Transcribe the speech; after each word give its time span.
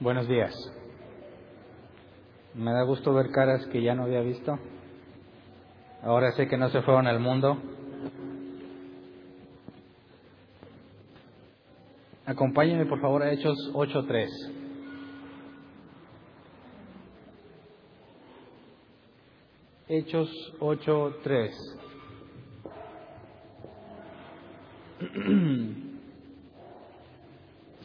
Buenos 0.00 0.26
días. 0.28 0.54
Me 2.54 2.72
da 2.72 2.84
gusto 2.84 3.12
ver 3.12 3.30
caras 3.30 3.66
que 3.66 3.82
ya 3.82 3.94
no 3.94 4.04
había 4.04 4.22
visto. 4.22 4.58
Ahora 6.02 6.32
sé 6.32 6.48
que 6.48 6.56
no 6.56 6.70
se 6.70 6.80
fueron 6.80 7.06
al 7.06 7.20
mundo. 7.20 7.58
Acompáñenme 12.24 12.86
por 12.86 13.02
favor 13.02 13.22
a 13.22 13.30
Hechos 13.30 13.54
8.3. 13.74 14.30
Hechos 19.88 20.30
8.3. 20.60 21.50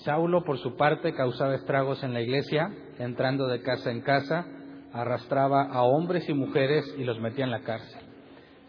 Saulo, 0.06 0.44
por 0.44 0.60
su 0.60 0.76
parte, 0.76 1.14
causaba 1.14 1.56
estragos 1.56 2.04
en 2.04 2.14
la 2.14 2.22
iglesia, 2.22 2.70
entrando 3.00 3.48
de 3.48 3.62
casa 3.62 3.90
en 3.90 4.02
casa, 4.02 4.46
arrastraba 4.94 5.64
a 5.64 5.82
hombres 5.82 6.30
y 6.30 6.34
mujeres 6.34 6.86
y 6.98 7.04
los 7.04 7.20
metía 7.20 7.44
en 7.44 7.52
la 7.52 7.62
cárcel. 7.62 8.02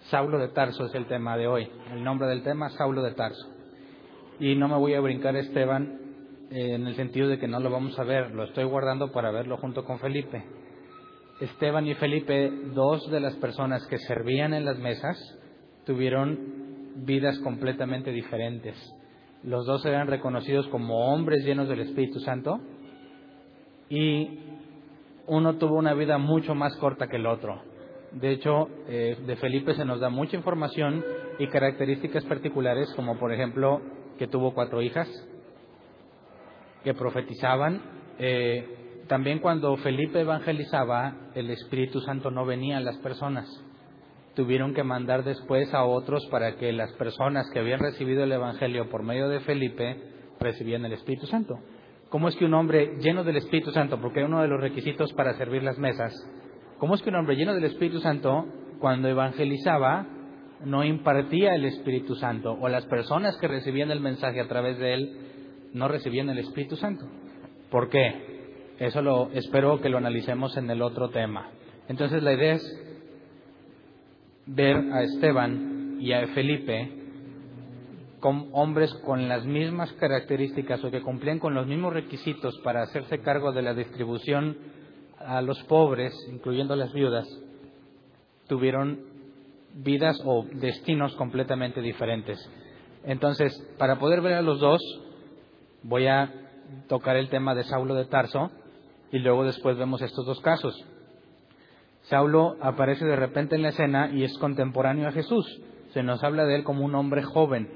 Saulo 0.09 0.39
de 0.39 0.49
Tarso 0.49 0.87
es 0.87 0.95
el 0.95 1.07
tema 1.07 1.37
de 1.37 1.47
hoy. 1.47 1.69
El 1.93 2.03
nombre 2.03 2.27
del 2.27 2.43
tema, 2.43 2.71
Saulo 2.71 3.03
de 3.03 3.13
Tarso. 3.13 3.53
Y 4.41 4.55
no 4.55 4.67
me 4.67 4.77
voy 4.77 4.95
a 4.95 5.01
brincar 5.01 5.37
Esteban 5.37 6.01
en 6.51 6.87
el 6.87 6.97
sentido 6.97 7.29
de 7.29 7.39
que 7.39 7.49
no 7.49 7.61
lo 7.61 7.71
vamos 7.71 7.99
a 7.99 8.05
ver, 8.05 8.31
lo 8.31 8.45
estoy 8.45 8.65
guardando 8.65 9.13
para 9.13 9.31
verlo 9.31 9.59
junto 9.59 9.85
con 9.85 9.99
Felipe. 9.99 10.43
Esteban 11.41 11.87
y 11.87 11.95
Felipe, 11.95 12.51
dos 12.73 13.11
de 13.11 13.21
las 13.21 13.35
personas 13.37 13.87
que 13.89 13.99
servían 13.99 14.55
en 14.55 14.65
las 14.65 14.79
mesas, 14.79 15.19
tuvieron 15.85 16.95
vidas 17.05 17.39
completamente 17.41 18.11
diferentes. 18.11 18.75
Los 19.47 19.65
dos 19.65 19.87
eran 19.87 20.09
reconocidos 20.09 20.67
como 20.69 21.13
hombres 21.13 21.45
llenos 21.45 21.69
del 21.69 21.79
Espíritu 21.79 22.19
Santo 22.19 22.59
y 23.89 24.41
uno 25.29 25.55
tuvo 25.55 25.77
una 25.77 25.95
vida 25.95 26.19
mucho 26.19 26.57
más 26.57 26.77
corta 26.79 27.07
que 27.07 27.15
el 27.15 27.27
otro. 27.27 27.63
De 28.11 28.33
hecho, 28.33 28.69
eh, 28.89 29.17
de 29.25 29.37
Felipe 29.37 29.75
se 29.75 29.85
nos 29.85 30.01
da 30.01 30.09
mucha 30.09 30.37
información 30.37 31.05
y 31.39 31.47
características 31.47 32.25
particulares, 32.25 32.93
como 32.97 33.21
por 33.21 33.33
ejemplo 33.33 33.81
que 34.19 34.27
tuvo 34.27 34.53
cuatro 34.53 34.83
hijas 34.83 35.09
que 36.83 36.95
profetizaban. 36.95 37.83
Eh, 38.19 39.05
también 39.07 39.39
cuando 39.39 39.77
Felipe 39.77 40.23
evangelizaba, 40.23 41.31
el 41.37 41.51
Espíritu 41.51 42.01
Santo 42.01 42.33
no 42.33 42.47
venía 42.47 42.79
a 42.79 42.81
las 42.81 42.97
personas. 42.97 43.47
Tuvieron 44.37 44.75
que 44.75 44.85
mandar 44.85 45.25
después 45.25 45.73
a 45.73 45.85
otros 45.85 46.27
para 46.27 46.57
que 46.57 46.71
las 46.71 46.93
personas 46.93 47.49
que 47.51 47.59
habían 47.59 47.81
recibido 47.81 48.23
el 48.23 48.33
Evangelio 48.33 48.91
por 48.91 49.03
medio 49.03 49.31
de 49.31 49.41
Felipe 49.41 49.97
recibieran 50.39 50.85
el 50.85 50.93
Espíritu 50.93 51.27
Santo. 51.27 51.59
¿Cómo 52.11 52.29
es 52.29 52.37
que 52.37 52.45
un 52.45 52.53
hombre 52.53 52.99
lleno 53.01 53.25
del 53.25 53.39
Espíritu 53.39 53.71
Santo, 53.71 53.99
porque 53.99 54.19
era 54.19 54.29
uno 54.29 54.43
de 54.43 54.49
los 54.49 54.61
requisitos 54.61 55.11
para 55.15 55.33
servir 55.39 55.63
las 55.63 55.79
mesas, 55.79 56.13
cómo 56.77 56.95
es 56.95 57.03
que 57.03 57.09
un 57.09 57.17
hombre 57.17 57.35
lleno 57.35 57.55
del 57.55 57.65
Espíritu 57.65 57.99
Santo, 58.01 58.45
cuando 58.79 59.09
evangelizaba, 59.09 60.07
no 60.63 60.85
impartía 60.85 61.55
el 61.55 61.65
Espíritu 61.65 62.15
Santo, 62.15 62.59
o 62.61 62.69
las 62.69 62.85
personas 62.85 63.39
que 63.39 63.49
recibían 63.49 63.91
el 63.91 64.01
mensaje 64.01 64.41
a 64.41 64.49
través 64.49 64.79
de 64.79 64.93
él 64.93 65.17
no 65.73 65.89
recibían 65.89 66.29
el 66.29 66.39
Espíritu 66.39 66.77
Santo? 66.77 67.07
¿Por 67.71 67.89
qué? 67.89 68.75
Eso 68.79 69.01
lo 69.01 69.31
espero 69.33 69.81
que 69.81 69.89
lo 69.89 69.97
analicemos 69.97 70.59
en 70.59 70.71
el 70.71 70.83
otro 70.83 71.09
tema. 71.09 71.51
Entonces 71.89 72.23
la 72.23 72.35
idea 72.35 72.55
es 72.55 72.86
ver 74.47 74.77
a 74.93 75.03
Esteban 75.03 75.99
y 76.01 76.13
a 76.13 76.27
Felipe 76.29 76.93
como 78.21 78.47
hombres 78.53 78.93
con 79.05 79.29
las 79.29 79.45
mismas 79.45 79.93
características 79.95 80.83
o 80.83 80.91
que 80.91 81.03
cumplían 81.03 81.39
con 81.39 81.55
los 81.55 81.67
mismos 81.67 81.93
requisitos 81.93 82.59
para 82.65 82.83
hacerse 82.83 83.21
cargo 83.21 83.53
de 83.53 83.63
la 83.63 83.75
distribución 83.75 84.57
a 85.19 85.43
los 85.43 85.63
pobres, 85.65 86.13
incluyendo 86.31 86.77
las 86.77 86.93
viudas, 86.93 87.29
tuvieron 88.49 89.01
vidas 89.75 90.21
o 90.25 90.47
destinos 90.55 91.15
completamente 91.17 91.81
diferentes. 91.81 92.39
Entonces, 93.05 93.57
para 93.79 93.99
poder 93.99 94.21
ver 94.23 94.35
a 94.35 94.43
los 94.43 94.59
dos, 94.59 94.81
voy 95.83 96.07
a 96.07 96.33
tocar 96.89 97.17
el 97.17 97.29
tema 97.29 97.55
de 97.55 97.65
Saulo 97.65 97.95
de 97.95 98.07
Tarso, 98.07 98.51
y 99.13 99.19
luego 99.19 99.45
después 99.45 99.77
vemos 99.77 100.03
estos 100.03 100.27
dos 100.27 100.41
casos. 100.41 100.75
Saulo 102.09 102.57
aparece 102.61 103.05
de 103.05 103.17
repente 103.17 103.57
en 103.57 103.63
la 103.63 103.71
escena 103.71 104.11
y 104.13 104.23
es 104.23 104.37
contemporáneo 104.39 105.09
a 105.09 105.13
Jesús. 105.13 105.45
Se 105.93 106.03
nos 106.03 106.23
habla 106.23 106.45
de 106.45 106.57
él 106.57 106.65
como 106.65 106.85
un 106.85 106.95
hombre 106.95 107.23
joven. 107.23 107.69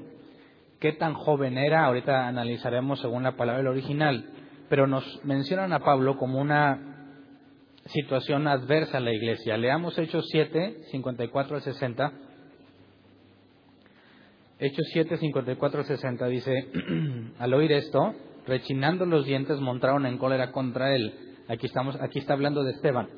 ¿Qué 0.79 0.93
tan 0.93 1.13
joven 1.13 1.57
era? 1.57 1.85
Ahorita 1.85 2.27
analizaremos 2.27 3.01
según 3.01 3.23
la 3.23 3.35
palabra 3.35 3.59
del 3.59 3.67
original. 3.67 4.29
Pero 4.69 4.87
nos 4.87 5.03
mencionan 5.25 5.73
a 5.73 5.79
Pablo 5.79 6.17
como 6.17 6.39
una 6.39 7.17
situación 7.87 8.47
adversa 8.47 8.97
a 8.97 9.01
la 9.01 9.13
iglesia. 9.13 9.57
Leamos 9.57 9.97
Hechos 9.97 10.25
7, 10.31 10.83
54 10.91 11.55
al 11.57 11.61
60. 11.61 12.13
Hechos 14.59 14.87
7, 14.93 15.17
54 15.17 15.79
al 15.79 15.85
60 15.85 16.25
dice, 16.27 16.67
al 17.39 17.53
oír 17.53 17.71
esto, 17.73 18.13
rechinando 18.47 19.05
los 19.05 19.25
dientes, 19.25 19.59
montaron 19.59 20.05
en 20.05 20.17
cólera 20.17 20.51
contra 20.51 20.95
él. 20.95 21.13
Aquí, 21.49 21.65
estamos, 21.65 21.99
aquí 21.99 22.19
está 22.19 22.33
hablando 22.33 22.63
de 22.63 22.71
Esteban. 22.71 23.09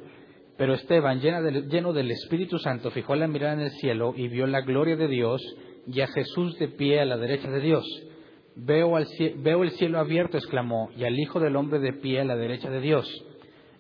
Pero 0.58 0.74
Esteban, 0.74 1.19
lleno 1.19 1.94
del 1.94 2.12
Espíritu 2.12 2.59
Santo, 2.59 2.91
fijó 2.91 3.16
la 3.16 3.28
mirada 3.28 3.53
en 3.53 3.62
el 3.62 3.72
cielo 3.72 4.14
y 4.16 4.28
vio 4.28 4.46
la 4.46 4.62
gloria 4.62 4.96
de 4.96 5.08
Dios 5.08 5.41
y 5.88 6.02
a 6.02 6.08
Jesús 6.08 6.58
de 6.59 6.68
pie 6.68 7.02
a 7.02 7.06
la 7.06 7.18
derecha 7.18 7.50
de 7.50 7.59
Dios. 7.59 7.86
Veo, 8.56 8.94
veo 9.38 9.64
el 9.64 9.72
cielo 9.72 10.00
abierto, 10.00 10.38
exclamó, 10.38 10.90
y 10.96 11.06
al 11.06 11.18
Hijo 11.18 11.40
del 11.40 11.56
Hombre 11.56 11.80
de 11.80 11.94
pie 11.94 12.22
a 12.22 12.25
la 12.25 12.36
derecha 12.36 12.69
de 12.69 12.81
Dios. 12.81 13.08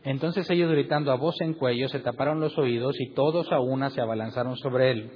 Entonces 0.03 0.49
ellos 0.49 0.71
gritando 0.71 1.11
a 1.11 1.15
voz 1.15 1.39
en 1.41 1.53
cuello 1.53 1.87
se 1.89 1.99
taparon 1.99 2.39
los 2.39 2.57
oídos 2.57 2.99
y 2.99 3.13
todos 3.13 3.51
a 3.51 3.59
una 3.59 3.91
se 3.91 4.01
abalanzaron 4.01 4.57
sobre 4.57 4.91
él. 4.91 5.11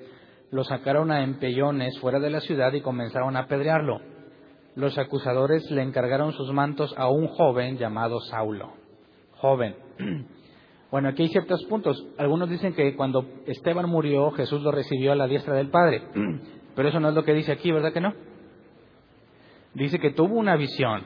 Lo 0.51 0.63
sacaron 0.63 1.11
a 1.11 1.23
empellones 1.23 1.99
fuera 1.99 2.19
de 2.19 2.29
la 2.29 2.39
ciudad 2.39 2.71
y 2.73 2.81
comenzaron 2.81 3.35
a 3.35 3.41
apedrearlo 3.41 3.99
los 4.77 4.95
acusadores 4.99 5.69
le 5.71 5.81
encargaron 5.81 6.33
sus 6.33 6.53
mantos 6.53 6.93
a 6.97 7.09
un 7.09 7.27
joven 7.29 7.79
llamado 7.79 8.19
Saulo. 8.21 8.73
Joven. 9.37 9.75
Bueno, 10.89 11.09
aquí 11.09 11.23
hay 11.23 11.29
ciertos 11.29 11.63
puntos. 11.65 12.05
Algunos 12.17 12.49
dicen 12.49 12.73
que 12.73 12.95
cuando 12.95 13.25
Esteban 13.45 13.89
murió, 13.89 14.31
Jesús 14.31 14.61
lo 14.61 14.71
recibió 14.71 15.11
a 15.11 15.15
la 15.15 15.27
diestra 15.27 15.55
del 15.55 15.69
Padre. 15.69 16.03
Pero 16.75 16.89
eso 16.89 16.99
no 16.99 17.09
es 17.09 17.15
lo 17.15 17.23
que 17.23 17.33
dice 17.33 17.51
aquí, 17.51 17.71
¿verdad 17.71 17.91
que 17.91 18.01
no? 18.01 18.13
Dice 19.73 19.99
que 19.99 20.11
tuvo 20.11 20.35
una 20.35 20.55
visión. 20.55 21.03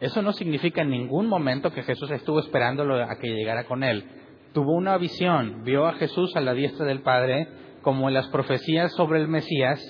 Eso 0.00 0.20
no 0.20 0.32
significa 0.32 0.82
en 0.82 0.90
ningún 0.90 1.28
momento 1.28 1.72
que 1.72 1.82
Jesús 1.82 2.10
estuvo 2.10 2.40
esperándolo 2.40 3.02
a 3.02 3.16
que 3.18 3.28
llegara 3.28 3.64
con 3.64 3.82
él. 3.82 4.04
Tuvo 4.52 4.72
una 4.74 4.98
visión, 4.98 5.64
vio 5.64 5.86
a 5.86 5.94
Jesús 5.94 6.36
a 6.36 6.40
la 6.40 6.52
diestra 6.52 6.84
del 6.84 7.00
Padre, 7.00 7.48
como 7.82 8.10
las 8.10 8.28
profecías 8.28 8.92
sobre 8.92 9.20
el 9.20 9.28
Mesías 9.28 9.80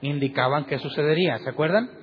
indicaban 0.00 0.64
que 0.64 0.78
sucedería. 0.78 1.38
¿Se 1.38 1.50
acuerdan? 1.50 2.01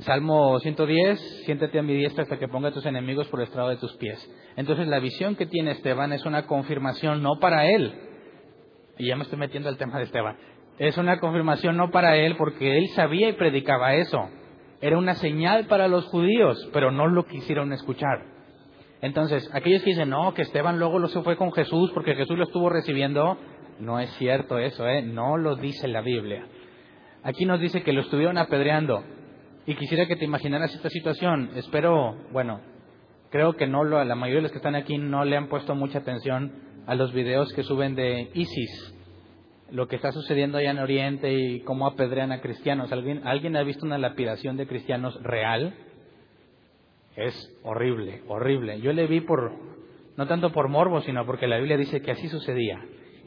Salmo 0.00 0.58
110, 0.60 1.44
siéntate 1.46 1.78
a 1.78 1.82
mi 1.82 1.94
diestra 1.94 2.24
hasta 2.24 2.38
que 2.38 2.48
ponga 2.48 2.68
a 2.68 2.72
tus 2.72 2.84
enemigos 2.84 3.28
por 3.28 3.40
el 3.40 3.46
estrado 3.46 3.70
de 3.70 3.76
tus 3.76 3.94
pies. 3.96 4.30
Entonces 4.56 4.88
la 4.88 4.98
visión 4.98 5.36
que 5.36 5.46
tiene 5.46 5.70
Esteban 5.70 6.12
es 6.12 6.26
una 6.26 6.46
confirmación 6.46 7.22
no 7.22 7.38
para 7.40 7.66
él, 7.66 7.94
y 8.98 9.06
ya 9.06 9.16
me 9.16 9.22
estoy 9.22 9.38
metiendo 9.38 9.70
al 9.70 9.78
tema 9.78 9.96
de 9.96 10.04
Esteban, 10.04 10.36
es 10.78 10.98
una 10.98 11.18
confirmación 11.18 11.76
no 11.78 11.90
para 11.90 12.16
él 12.16 12.36
porque 12.36 12.76
él 12.76 12.88
sabía 12.88 13.30
y 13.30 13.32
predicaba 13.32 13.94
eso. 13.94 14.28
Era 14.82 14.98
una 14.98 15.14
señal 15.14 15.66
para 15.66 15.88
los 15.88 16.04
judíos, 16.06 16.68
pero 16.72 16.90
no 16.90 17.06
lo 17.06 17.24
quisieron 17.24 17.72
escuchar. 17.72 18.26
Entonces, 19.00 19.48
aquellos 19.54 19.82
que 19.82 19.90
dicen, 19.90 20.10
no, 20.10 20.34
que 20.34 20.42
Esteban 20.42 20.78
luego 20.78 20.98
lo 20.98 21.08
se 21.08 21.22
fue 21.22 21.36
con 21.36 21.52
Jesús 21.52 21.90
porque 21.94 22.14
Jesús 22.14 22.36
lo 22.36 22.44
estuvo 22.44 22.68
recibiendo, 22.68 23.38
no 23.78 23.98
es 24.00 24.10
cierto 24.16 24.58
eso, 24.58 24.86
¿eh? 24.86 25.00
no 25.00 25.38
lo 25.38 25.56
dice 25.56 25.88
la 25.88 26.02
Biblia. 26.02 26.46
Aquí 27.22 27.46
nos 27.46 27.60
dice 27.60 27.82
que 27.82 27.92
lo 27.92 28.02
estuvieron 28.02 28.36
apedreando. 28.36 29.02
Y 29.66 29.74
quisiera 29.74 30.06
que 30.06 30.14
te 30.14 30.24
imaginaras 30.24 30.72
esta 30.72 30.88
situación. 30.90 31.50
Espero, 31.56 32.16
bueno, 32.32 32.60
creo 33.30 33.54
que 33.54 33.66
no 33.66 33.82
lo, 33.82 34.02
la 34.04 34.14
mayoría 34.14 34.36
de 34.38 34.42
los 34.42 34.52
que 34.52 34.58
están 34.58 34.76
aquí 34.76 34.96
no 34.96 35.24
le 35.24 35.36
han 35.36 35.48
puesto 35.48 35.74
mucha 35.74 35.98
atención 35.98 36.52
a 36.86 36.94
los 36.94 37.12
videos 37.12 37.52
que 37.52 37.64
suben 37.64 37.96
de 37.96 38.30
ISIS, 38.32 38.94
lo 39.72 39.88
que 39.88 39.96
está 39.96 40.12
sucediendo 40.12 40.58
allá 40.58 40.70
en 40.70 40.78
Oriente 40.78 41.32
y 41.32 41.60
cómo 41.62 41.88
apedrean 41.88 42.30
a 42.30 42.40
cristianos. 42.40 42.92
¿Alguien, 42.92 43.26
¿Alguien 43.26 43.56
ha 43.56 43.64
visto 43.64 43.84
una 43.84 43.98
lapidación 43.98 44.56
de 44.56 44.68
cristianos 44.68 45.20
real? 45.20 45.74
Es 47.16 47.58
horrible, 47.64 48.22
horrible. 48.28 48.80
Yo 48.80 48.92
le 48.92 49.08
vi 49.08 49.20
por, 49.20 49.52
no 50.16 50.28
tanto 50.28 50.52
por 50.52 50.68
morbo, 50.68 51.00
sino 51.00 51.26
porque 51.26 51.48
la 51.48 51.56
Biblia 51.56 51.76
dice 51.76 52.02
que 52.02 52.12
así 52.12 52.28
sucedía. 52.28 52.80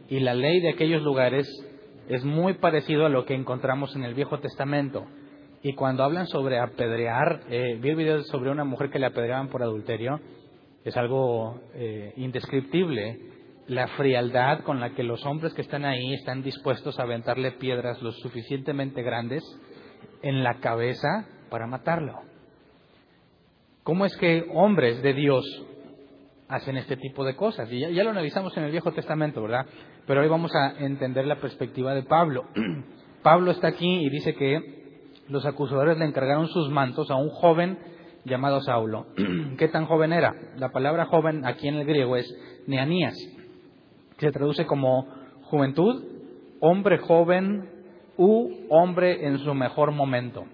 Y 0.07 0.21
la 0.21 0.33
ley 0.33 0.61
de 0.61 0.69
aquellos 0.69 1.01
lugares 1.01 1.47
es 2.07 2.23
muy 2.23 2.53
parecido 2.53 3.05
a 3.05 3.09
lo 3.09 3.25
que 3.25 3.35
encontramos 3.35 3.93
en 3.97 4.05
el 4.05 4.13
Viejo 4.13 4.39
Testamento. 4.39 5.05
Y 5.61 5.73
cuando 5.73 6.03
hablan 6.03 6.27
sobre 6.27 6.59
apedrear, 6.59 7.41
eh, 7.49 7.77
vi 7.81 7.89
el 7.89 7.95
video 7.95 8.23
sobre 8.23 8.49
una 8.49 8.63
mujer 8.63 8.89
que 8.89 8.99
le 8.99 9.07
apedreaban 9.07 9.49
por 9.49 9.61
adulterio, 9.61 10.19
es 10.85 10.95
algo 10.95 11.59
eh, 11.73 12.13
indescriptible. 12.15 13.19
La 13.67 13.87
frialdad 13.89 14.61
con 14.61 14.79
la 14.79 14.91
que 14.91 15.03
los 15.03 15.23
hombres 15.25 15.53
que 15.53 15.61
están 15.61 15.85
ahí 15.85 16.13
están 16.13 16.41
dispuestos 16.41 16.97
a 16.97 17.03
aventarle 17.03 17.51
piedras 17.51 18.01
lo 18.01 18.11
suficientemente 18.13 19.03
grandes 19.03 19.43
en 20.23 20.43
la 20.43 20.59
cabeza 20.59 21.27
para 21.49 21.67
matarlo. 21.67 22.21
¿Cómo 23.83 24.05
es 24.05 24.15
que 24.17 24.45
hombres 24.53 25.01
de 25.01 25.13
Dios 25.13 25.43
hacen 26.47 26.77
este 26.77 26.95
tipo 26.97 27.25
de 27.25 27.35
cosas? 27.35 27.71
Y 27.71 27.79
ya, 27.79 28.03
lo 28.03 28.11
analizamos 28.11 28.55
en 28.57 28.63
el 28.63 28.71
Viejo 28.71 28.91
Testamento, 28.91 29.41
¿verdad? 29.41 29.65
Pero 30.07 30.21
hoy 30.21 30.27
vamos 30.27 30.51
a 30.55 30.79
entender 30.79 31.27
la 31.27 31.39
perspectiva 31.39 31.93
de 31.93 32.03
Pablo. 32.03 32.45
Pablo 33.23 33.51
está 33.51 33.67
aquí 33.67 34.05
y 34.05 34.09
dice 34.09 34.33
que 34.33 34.78
los 35.29 35.45
acusadores 35.45 35.97
le 35.97 36.05
encargaron 36.05 36.47
sus 36.47 36.69
mantos 36.69 37.09
a 37.11 37.15
un 37.15 37.29
joven 37.29 37.77
llamado 38.25 38.61
Saulo. 38.61 39.07
¿Qué 39.57 39.67
tan 39.67 39.85
joven 39.85 40.13
era? 40.13 40.33
La 40.57 40.69
palabra 40.69 41.05
joven 41.05 41.45
aquí 41.45 41.67
en 41.67 41.75
el 41.75 41.85
griego 41.85 42.15
es 42.15 42.27
neanías, 42.67 43.15
que 44.17 44.27
se 44.27 44.31
traduce 44.31 44.65
como 44.65 45.07
juventud, 45.43 46.03
hombre 46.59 46.97
joven 46.99 47.69
u 48.17 48.67
hombre 48.69 49.25
en 49.25 49.39
su 49.39 49.53
mejor 49.53 49.91
momento. 49.91 50.45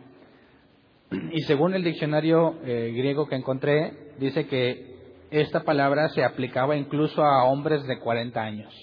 Y 1.31 1.41
según 1.41 1.73
el 1.73 1.83
diccionario 1.83 2.55
eh, 2.63 2.91
griego 2.95 3.27
que 3.27 3.35
encontré, 3.35 4.13
dice 4.19 4.47
que 4.47 4.95
esta 5.31 5.63
palabra 5.63 6.09
se 6.09 6.23
aplicaba 6.23 6.75
incluso 6.75 7.23
a 7.23 7.45
hombres 7.45 7.85
de 7.87 7.99
40 7.99 8.41
años. 8.41 8.73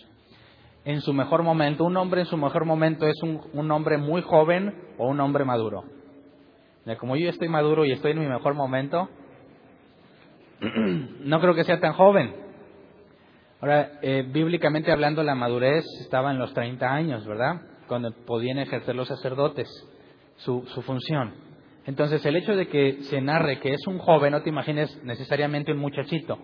En 0.84 1.00
su 1.00 1.12
mejor 1.12 1.42
momento, 1.42 1.84
un 1.84 1.96
hombre 1.96 2.22
en 2.22 2.26
su 2.26 2.36
mejor 2.36 2.64
momento 2.64 3.06
es 3.06 3.22
un, 3.22 3.40
un 3.52 3.70
hombre 3.70 3.98
muy 3.98 4.22
joven 4.22 4.74
o 4.98 5.08
un 5.08 5.20
hombre 5.20 5.44
maduro. 5.44 5.84
Como 6.98 7.16
yo 7.16 7.28
estoy 7.28 7.48
maduro 7.48 7.84
y 7.84 7.92
estoy 7.92 8.12
en 8.12 8.18
mi 8.18 8.26
mejor 8.26 8.54
momento, 8.54 9.08
no 10.60 11.40
creo 11.40 11.54
que 11.54 11.64
sea 11.64 11.78
tan 11.78 11.92
joven. 11.92 12.34
Ahora, 13.60 14.00
eh, 14.02 14.26
bíblicamente 14.28 14.90
hablando, 14.90 15.22
la 15.22 15.36
madurez 15.36 15.84
estaba 16.00 16.32
en 16.32 16.38
los 16.38 16.52
30 16.52 16.84
años, 16.84 17.24
¿verdad? 17.24 17.60
Cuando 17.86 18.10
podían 18.26 18.58
ejercer 18.58 18.96
los 18.96 19.06
sacerdotes 19.06 19.68
su, 20.38 20.64
su 20.74 20.82
función. 20.82 21.34
Entonces, 21.86 22.24
el 22.26 22.34
hecho 22.34 22.56
de 22.56 22.66
que 22.66 23.02
se 23.02 23.20
narre 23.20 23.60
que 23.60 23.72
es 23.72 23.86
un 23.86 23.98
joven, 23.98 24.32
no 24.32 24.42
te 24.42 24.48
imagines 24.48 25.00
necesariamente 25.04 25.70
un 25.70 25.78
muchachito, 25.78 26.38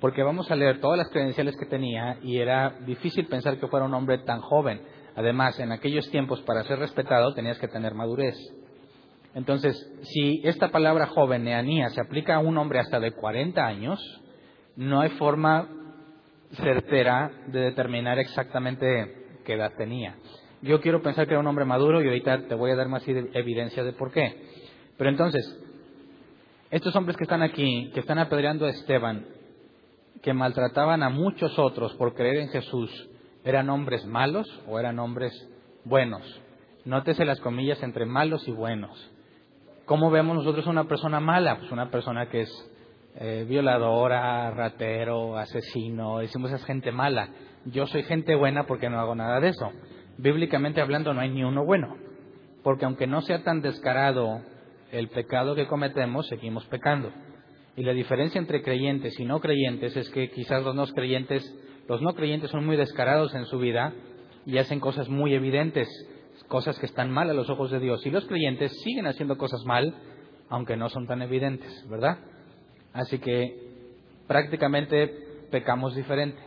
porque 0.00 0.22
vamos 0.22 0.50
a 0.50 0.56
leer 0.56 0.80
todas 0.80 0.98
las 0.98 1.08
credenciales 1.08 1.56
que 1.56 1.66
tenía 1.66 2.18
y 2.22 2.38
era 2.38 2.74
difícil 2.86 3.26
pensar 3.26 3.58
que 3.58 3.68
fuera 3.68 3.86
un 3.86 3.94
hombre 3.94 4.18
tan 4.18 4.40
joven. 4.40 4.80
Además, 5.14 5.58
en 5.58 5.72
aquellos 5.72 6.10
tiempos, 6.10 6.40
para 6.42 6.64
ser 6.64 6.78
respetado, 6.78 7.32
tenías 7.34 7.58
que 7.58 7.68
tener 7.68 7.94
madurez. 7.94 8.36
Entonces, 9.34 9.76
si 10.02 10.40
esta 10.44 10.68
palabra 10.68 11.06
joven, 11.06 11.44
neanía, 11.44 11.88
se 11.90 12.00
aplica 12.00 12.36
a 12.36 12.38
un 12.40 12.56
hombre 12.58 12.80
hasta 12.80 13.00
de 13.00 13.12
40 13.12 13.66
años, 13.66 14.00
no 14.76 15.00
hay 15.00 15.10
forma 15.10 15.68
certera 16.52 17.30
de 17.48 17.60
determinar 17.60 18.18
exactamente 18.18 19.40
qué 19.44 19.54
edad 19.54 19.72
tenía. 19.76 20.16
Yo 20.62 20.80
quiero 20.80 21.02
pensar 21.02 21.26
que 21.26 21.32
era 21.32 21.40
un 21.40 21.46
hombre 21.46 21.64
maduro 21.64 22.02
y 22.02 22.06
ahorita 22.06 22.48
te 22.48 22.54
voy 22.54 22.70
a 22.70 22.76
dar 22.76 22.88
más 22.88 23.06
evidencia 23.06 23.84
de 23.84 23.92
por 23.92 24.10
qué. 24.10 24.42
Pero 24.96 25.10
entonces, 25.10 25.44
estos 26.70 26.94
hombres 26.96 27.16
que 27.16 27.24
están 27.24 27.42
aquí, 27.42 27.90
que 27.94 28.00
están 28.00 28.18
apedreando 28.18 28.66
a 28.66 28.70
Esteban, 28.70 29.26
que 30.22 30.32
maltrataban 30.32 31.02
a 31.02 31.08
muchos 31.08 31.58
otros 31.58 31.94
por 31.94 32.14
creer 32.14 32.38
en 32.38 32.48
Jesús, 32.48 32.90
¿eran 33.44 33.70
hombres 33.70 34.04
malos 34.06 34.46
o 34.66 34.78
eran 34.78 34.98
hombres 34.98 35.32
buenos? 35.84 36.22
Nótese 36.84 37.24
las 37.24 37.40
comillas 37.40 37.82
entre 37.82 38.06
malos 38.06 38.46
y 38.46 38.52
buenos. 38.52 39.12
¿Cómo 39.86 40.10
vemos 40.10 40.36
nosotros 40.36 40.66
a 40.66 40.70
una 40.70 40.84
persona 40.84 41.20
mala? 41.20 41.58
Pues 41.58 41.70
una 41.70 41.90
persona 41.90 42.28
que 42.28 42.42
es 42.42 42.72
eh, 43.18 43.44
violadora, 43.48 44.50
ratero, 44.50 45.38
asesino, 45.38 46.18
decimos 46.18 46.52
es 46.52 46.64
gente 46.64 46.92
mala. 46.92 47.28
Yo 47.64 47.86
soy 47.86 48.02
gente 48.02 48.34
buena 48.34 48.66
porque 48.66 48.90
no 48.90 49.00
hago 49.00 49.14
nada 49.14 49.40
de 49.40 49.48
eso. 49.48 49.70
Bíblicamente 50.18 50.80
hablando 50.80 51.14
no 51.14 51.20
hay 51.20 51.30
ni 51.30 51.44
uno 51.44 51.64
bueno, 51.64 51.96
porque 52.62 52.84
aunque 52.84 53.06
no 53.06 53.20
sea 53.22 53.42
tan 53.42 53.60
descarado 53.62 54.40
el 54.92 55.08
pecado 55.08 55.54
que 55.54 55.66
cometemos, 55.66 56.26
seguimos 56.26 56.64
pecando. 56.66 57.10
Y 57.76 57.82
la 57.82 57.92
diferencia 57.92 58.38
entre 58.38 58.62
creyentes 58.62 59.18
y 59.20 59.24
no 59.24 59.40
creyentes 59.40 59.96
es 59.96 60.08
que 60.10 60.30
quizás 60.30 60.64
los 60.64 60.74
no 60.74 60.86
creyentes, 60.86 61.44
los 61.88 62.00
no 62.00 62.14
creyentes 62.14 62.50
son 62.50 62.64
muy 62.64 62.76
descarados 62.76 63.34
en 63.34 63.44
su 63.46 63.58
vida 63.58 63.92
y 64.46 64.58
hacen 64.58 64.80
cosas 64.80 65.08
muy 65.08 65.34
evidentes 65.34 65.88
cosas 66.48 66.78
que 66.78 66.86
están 66.86 67.10
mal 67.10 67.30
a 67.30 67.34
los 67.34 67.50
ojos 67.50 67.70
de 67.70 67.80
Dios. 67.80 68.04
Y 68.06 68.10
los 68.10 68.26
creyentes 68.26 68.72
siguen 68.82 69.06
haciendo 69.06 69.36
cosas 69.36 69.64
mal, 69.64 69.94
aunque 70.48 70.76
no 70.76 70.88
son 70.88 71.06
tan 71.06 71.22
evidentes, 71.22 71.88
¿verdad? 71.88 72.18
Así 72.92 73.18
que 73.18 73.70
prácticamente 74.26 75.46
pecamos 75.50 75.94
diferente. 75.94 76.40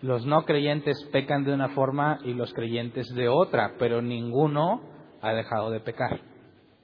Los 0.00 0.24
no 0.26 0.44
creyentes 0.44 1.02
pecan 1.12 1.44
de 1.44 1.52
una 1.52 1.70
forma 1.70 2.18
y 2.24 2.34
los 2.34 2.52
creyentes 2.52 3.12
de 3.14 3.28
otra, 3.28 3.74
pero 3.78 4.00
ninguno 4.00 4.82
ha 5.20 5.32
dejado 5.32 5.70
de 5.70 5.80
pecar. 5.80 6.20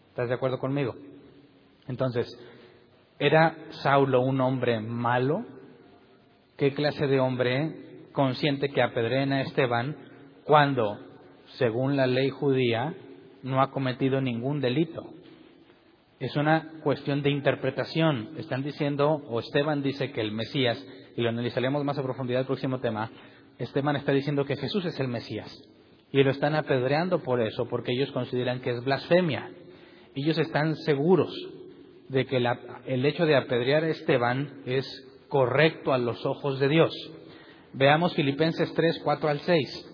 ¿Estás 0.09 0.29
de 0.29 0.35
acuerdo 0.35 0.59
conmigo? 0.59 0.95
Entonces, 1.87 2.27
¿era 3.19 3.57
Saulo 3.83 4.21
un 4.21 4.41
hombre 4.41 4.81
malo? 4.81 5.45
¿Qué 6.57 6.73
clase 6.73 7.07
de 7.07 7.21
hombre 7.21 8.07
consciente 8.13 8.71
que 8.71 8.83
apedreen 8.83 9.33
a 9.33 9.43
Esteban 9.43 9.97
cuando 10.45 10.99
según 11.59 11.97
la 11.97 12.07
ley 12.07 12.31
judía, 12.31 12.95
no 13.43 13.61
ha 13.61 13.71
cometido 13.71 14.21
ningún 14.21 14.61
delito. 14.61 15.05
Es 16.19 16.37
una 16.37 16.71
cuestión 16.83 17.23
de 17.23 17.31
interpretación. 17.31 18.31
Están 18.39 18.63
diciendo, 18.63 19.23
o 19.29 19.41
Esteban 19.41 19.83
dice 19.83 20.11
que 20.13 20.21
el 20.21 20.33
Mesías, 20.33 20.83
y 21.17 21.23
lo 21.23 21.29
analizaremos 21.29 21.85
más 21.85 21.99
a 21.99 22.03
profundidad 22.03 22.41
el 22.41 22.47
próximo 22.47 22.81
tema, 22.81 23.11
Esteban 23.59 23.97
está 23.97 24.13
diciendo 24.13 24.45
que 24.45 24.57
Jesús 24.57 24.85
es 24.87 24.99
el 25.01 25.09
Mesías. 25.09 25.63
Y 26.11 26.23
lo 26.23 26.31
están 26.31 26.55
apedreando 26.55 27.23
por 27.23 27.41
eso, 27.41 27.67
porque 27.69 27.93
ellos 27.93 28.11
consideran 28.13 28.61
que 28.61 28.71
es 28.71 28.85
blasfemia. 28.85 29.51
Ellos 30.15 30.39
están 30.39 30.77
seguros 30.77 31.35
de 32.09 32.27
que 32.27 32.37
el 32.87 33.07
hecho 33.07 33.27
de 33.27 33.37
apedrear 33.37 33.85
a 33.85 33.89
Esteban 33.89 34.63
es 34.67 34.87
correcto 35.29 35.93
a 35.93 35.99
los 35.99 36.25
ojos 36.27 36.61
de 36.61 36.69
Dios. 36.69 36.93
Veamos 37.73 38.15
Filipenses 38.15 38.73
3, 38.75 39.01
4 39.03 39.29
al 39.29 39.41
6. 39.41 39.91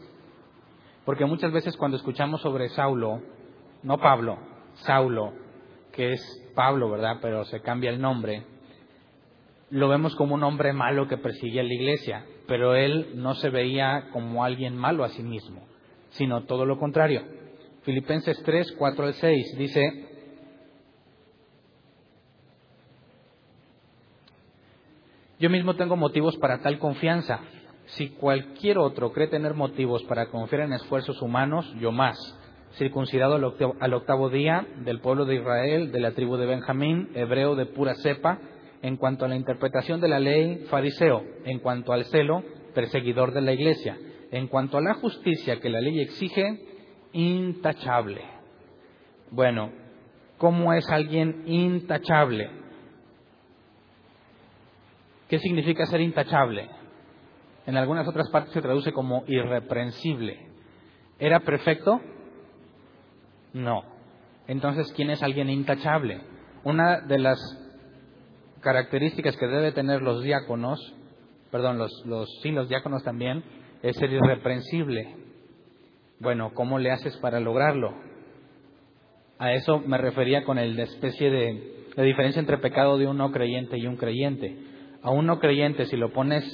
Porque 1.05 1.25
muchas 1.25 1.53
veces 1.53 1.77
cuando 1.77 1.97
escuchamos 1.97 2.43
sobre 2.43 2.69
Saulo, 2.69 3.23
no 3.83 3.99
Pablo, 3.99 4.39
Saulo, 4.75 5.33
que 5.93 6.13
es 6.13 6.53
Pablo, 6.55 6.91
¿verdad? 6.91 7.19
Pero 7.23 7.45
se 7.45 7.61
cambia 7.61 7.91
el 7.91 8.01
nombre, 8.01 8.45
lo 9.71 9.89
vemos 9.89 10.15
como 10.17 10.35
un 10.35 10.43
hombre 10.43 10.73
malo 10.73 11.09
que 11.09 11.17
persigue 11.17 11.61
a 11.61 11.65
la 11.65 11.73
iglesia, 11.73 12.27
pero 12.47 12.75
él 12.75 13.13
no 13.15 13.35
se 13.35 13.51
veía 13.51 14.09
como 14.13 14.45
alguien 14.45 14.77
malo 14.77 15.05
a 15.05 15.09
sí 15.11 15.23
mismo, 15.23 15.67
sino 16.11 16.45
todo 16.45 16.67
lo 16.67 16.79
contrario. 16.79 17.23
Filipenses 17.83 18.43
3, 18.43 18.73
4 18.73 19.05
al 19.05 19.15
6 19.15 19.57
dice, 19.57 20.10
yo 25.41 25.51
mismo 25.51 25.75
tengo 25.75 25.97
motivos 25.97 26.37
para 26.37 26.61
tal 26.61 26.79
confianza 26.79 27.41
si 27.87 28.11
cualquier 28.11 28.79
otro 28.79 29.13
cree 29.13 29.29
tener 29.29 29.55
motivos 29.55 30.03
para 30.05 30.27
confiar 30.27 30.63
en 30.63 30.75
esfuerzos 30.75 31.21
humanos, 31.23 31.73
yo 31.81 31.91
más. 31.93 32.17
Circuncidado 32.75 33.35
al 33.35 33.95
octavo, 33.95 34.29
día, 34.29 34.65
del 34.85 35.01
pueblo 35.01 35.25
de 35.25 35.37
Israel, 35.37 35.91
de 35.91 35.99
la 35.99 36.13
tribu 36.13 36.37
de 36.37 36.47
Benjamín, 36.47 37.09
hebreo 37.15 37.57
de 37.57 37.67
pura 37.67 37.95
cepa, 37.97 38.39
en 38.83 38.97
cuanto 38.97 39.25
a 39.25 39.29
la 39.29 39.35
interpretación 39.35 40.01
de 40.01 40.09
la 40.09 40.21
ley, 40.21 40.67
fariseo, 40.71 41.25
en 41.45 41.59
cuanto 41.59 41.93
al 41.93 42.05
celo, 42.05 42.45
perseguidor 42.75 43.33
de 43.33 43.41
la 43.41 43.53
iglesia, 43.53 43.99
en 44.31 44.47
cuanto 44.47 44.79
a 44.79 44.83
la 44.83 44.95
justicia 44.95 45.59
que 45.59 45.69
la 45.69 45.81
ley 45.81 46.01
exige, 46.01 46.61
intachable. 47.13 48.23
Bueno, 49.33 49.73
¿cómo 50.39 50.73
es 50.73 50.89
alguien 50.89 51.43
intachable? 51.47 52.51
¿Qué 55.31 55.39
significa 55.39 55.87
ser 55.87 56.01
intachable? 56.01 56.69
En 57.65 57.77
algunas 57.77 58.09
otras 58.09 58.29
partes 58.31 58.53
se 58.53 58.61
traduce 58.61 58.93
como 58.93 59.23
irreprensible. 59.29 60.49
¿Era 61.21 61.39
perfecto? 61.39 62.01
No. 63.53 63.85
Entonces, 64.49 64.93
¿quién 64.93 65.09
es 65.11 65.23
alguien 65.23 65.49
intachable? 65.49 66.21
Una 66.65 67.03
de 67.03 67.21
las 67.21 67.39
características 68.61 69.37
que 69.37 69.47
debe 69.47 69.71
tener 69.71 70.03
los 70.03 70.25
diáconos, 70.25 70.81
perdón, 71.53 71.79
los, 71.79 71.93
sí, 72.43 72.51
los 72.51 72.69
diáconos 72.69 73.05
también, 73.05 73.45
es 73.85 73.97
ser 73.99 74.11
irreprensible. 74.11 75.15
Bueno, 76.19 76.51
¿cómo 76.55 76.81
le 76.81 76.91
haces 76.91 77.17
para 77.19 77.39
lograrlo? 77.39 77.95
A 79.39 79.53
eso 79.53 79.79
me 79.79 79.97
refería 79.97 80.43
con 80.43 80.59
el 80.59 80.77
especie 80.81 81.31
de, 81.31 81.87
la 81.95 82.03
diferencia 82.03 82.41
entre 82.41 82.59
pecado 82.59 82.99
de 82.99 83.07
un 83.07 83.17
no 83.17 83.31
creyente 83.31 83.79
y 83.79 83.87
un 83.87 83.97
creyente 83.97 84.70
a 85.03 85.11
un 85.11 85.27
no 85.27 85.39
creyente, 85.39 85.87
si 85.87 85.97
lo 85.97 86.13
pones 86.13 86.45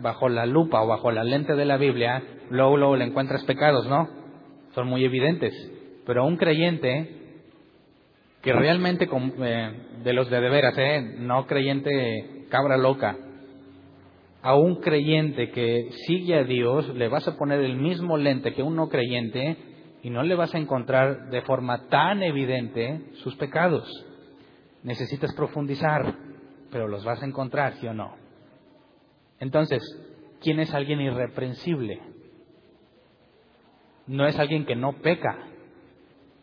bajo 0.00 0.28
la 0.28 0.46
lupa 0.46 0.82
o 0.82 0.86
bajo 0.86 1.10
la 1.10 1.24
lente 1.24 1.54
de 1.54 1.64
la 1.64 1.78
Biblia, 1.78 2.22
luego, 2.50 2.76
luego 2.76 2.96
le 2.96 3.04
encuentras 3.04 3.44
pecados, 3.44 3.88
¿no? 3.88 4.08
Son 4.74 4.86
muy 4.86 5.04
evidentes. 5.04 5.54
Pero 6.04 6.22
a 6.22 6.26
un 6.26 6.36
creyente, 6.36 7.22
que 8.42 8.52
realmente, 8.52 9.08
eh, 9.38 9.72
de 10.02 10.12
los 10.12 10.28
de 10.28 10.40
de 10.40 10.48
veras, 10.50 10.74
¿eh? 10.76 11.16
no 11.18 11.46
creyente 11.46 12.46
cabra 12.50 12.76
loca, 12.76 13.16
a 14.42 14.56
un 14.56 14.80
creyente 14.80 15.50
que 15.50 15.88
sigue 16.06 16.34
a 16.34 16.44
Dios, 16.44 16.94
le 16.94 17.08
vas 17.08 17.26
a 17.28 17.36
poner 17.36 17.60
el 17.60 17.76
mismo 17.76 18.16
lente 18.16 18.52
que 18.52 18.62
un 18.62 18.74
no 18.74 18.88
creyente 18.88 19.56
y 20.02 20.10
no 20.10 20.24
le 20.24 20.34
vas 20.34 20.54
a 20.54 20.58
encontrar 20.58 21.30
de 21.30 21.42
forma 21.42 21.86
tan 21.88 22.22
evidente 22.22 23.00
sus 23.22 23.36
pecados. 23.36 23.88
necesitas 24.82 25.32
profundizar, 25.34 26.16
pero 26.72 26.88
los 26.88 27.04
vas 27.04 27.22
a 27.22 27.26
encontrar, 27.26 27.74
¿sí 27.74 27.86
o 27.86 27.92
no? 27.92 28.16
Entonces, 29.38 29.82
¿quién 30.40 30.58
es 30.58 30.72
alguien 30.72 31.00
irreprensible? 31.00 32.00
No 34.06 34.26
es 34.26 34.38
alguien 34.38 34.64
que 34.64 34.74
no 34.74 34.94
peca, 34.94 35.38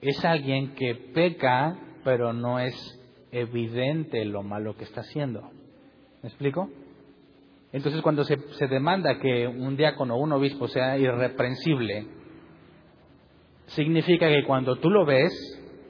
es 0.02 0.24
alguien 0.24 0.76
que 0.76 0.96
peca, 0.96 1.78
pero 2.04 2.32
no 2.32 2.60
es 2.60 2.74
evidente 3.32 4.24
lo 4.24 4.44
malo 4.44 4.78
que 4.78 4.84
está 4.84 5.02
haciendo. 5.02 5.42
¿Me 6.22 6.30
explico? 6.30 6.70
Entonces, 7.72 8.02
cuando 8.02 8.24
se, 8.24 8.38
se 8.38 8.68
demanda 8.68 9.20
que 9.20 9.48
un 9.48 9.76
diácono 9.76 10.16
o 10.16 10.20
un 10.20 10.32
obispo 10.32 10.68
sea 10.68 10.98
irreprensible, 10.98 12.06
significa 13.68 14.28
que 14.28 14.44
cuando 14.46 14.78
tú 14.78 14.90
lo 14.90 15.06
ves, 15.06 15.32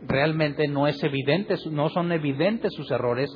realmente 0.08 0.68
no 0.68 0.88
es 0.88 1.02
evidente, 1.04 1.56
no 1.72 1.90
son 1.90 2.12
evidentes 2.12 2.74
sus 2.74 2.90
errores, 2.92 3.30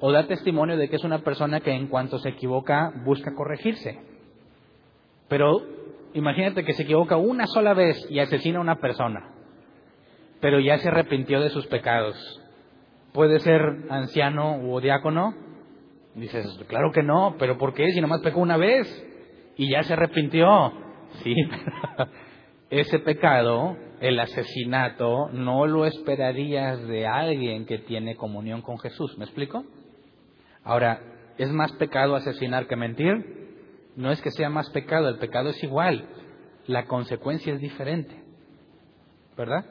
o 0.00 0.12
da 0.12 0.26
testimonio 0.26 0.76
de 0.76 0.88
que 0.88 0.96
es 0.96 1.04
una 1.04 1.20
persona 1.20 1.60
que 1.60 1.72
en 1.72 1.88
cuanto 1.88 2.18
se 2.18 2.30
equivoca 2.30 2.92
busca 3.04 3.34
corregirse. 3.34 3.98
Pero 5.28 5.62
imagínate 6.14 6.64
que 6.64 6.72
se 6.72 6.82
equivoca 6.82 7.16
una 7.16 7.46
sola 7.46 7.74
vez 7.74 7.96
y 8.10 8.18
asesina 8.18 8.58
a 8.58 8.62
una 8.62 8.76
persona, 8.76 9.32
pero 10.40 10.60
ya 10.60 10.78
se 10.78 10.88
arrepintió 10.88 11.40
de 11.40 11.50
sus 11.50 11.66
pecados. 11.66 12.16
¿Puede 13.12 13.40
ser 13.40 13.60
anciano 13.88 14.60
o 14.70 14.80
diácono? 14.80 15.34
Dices, 16.14 16.46
claro 16.68 16.92
que 16.92 17.02
no, 17.02 17.36
pero 17.38 17.58
¿por 17.58 17.74
qué? 17.74 17.90
Si 17.92 18.00
nomás 18.00 18.20
pecó 18.20 18.40
una 18.40 18.56
vez 18.56 18.86
y 19.56 19.70
ya 19.70 19.82
se 19.82 19.92
arrepintió. 19.92 20.84
Sí, 21.22 21.34
ese 22.68 22.98
pecado, 22.98 23.76
el 24.00 24.18
asesinato, 24.18 25.30
no 25.30 25.66
lo 25.66 25.86
esperarías 25.86 26.86
de 26.88 27.06
alguien 27.06 27.64
que 27.64 27.78
tiene 27.78 28.16
comunión 28.16 28.60
con 28.60 28.78
Jesús. 28.78 29.16
¿Me 29.16 29.24
explico? 29.24 29.64
Ahora, 30.66 31.00
¿es 31.38 31.50
más 31.52 31.70
pecado 31.74 32.16
asesinar 32.16 32.66
que 32.66 32.74
mentir? 32.74 33.92
No 33.94 34.10
es 34.10 34.20
que 34.20 34.32
sea 34.32 34.50
más 34.50 34.68
pecado, 34.70 35.08
el 35.08 35.18
pecado 35.18 35.50
es 35.50 35.62
igual, 35.62 36.08
la 36.66 36.86
consecuencia 36.86 37.54
es 37.54 37.60
diferente, 37.60 38.20
¿verdad? 39.36 39.64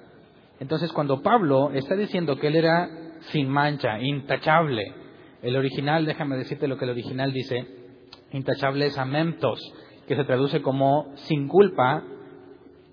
Entonces, 0.61 0.93
cuando 0.93 1.21
Pablo 1.21 1.71
está 1.73 1.97
diciendo 1.97 2.37
que 2.37 2.47
él 2.47 2.55
era 2.55 2.89
sin 3.31 3.49
mancha, 3.49 3.99
intachable, 3.99 4.85
el 5.41 5.57
original, 5.57 6.05
déjame 6.05 6.37
decirte 6.37 6.69
lo 6.69 6.77
que 6.77 6.85
el 6.85 6.91
original 6.91 7.33
dice, 7.33 7.67
intachable 8.31 8.85
es 8.85 8.97
amemptos, 8.97 9.59
que 10.07 10.15
se 10.15 10.23
traduce 10.23 10.61
como 10.61 11.11
sin 11.15 11.49
culpa, 11.49 12.03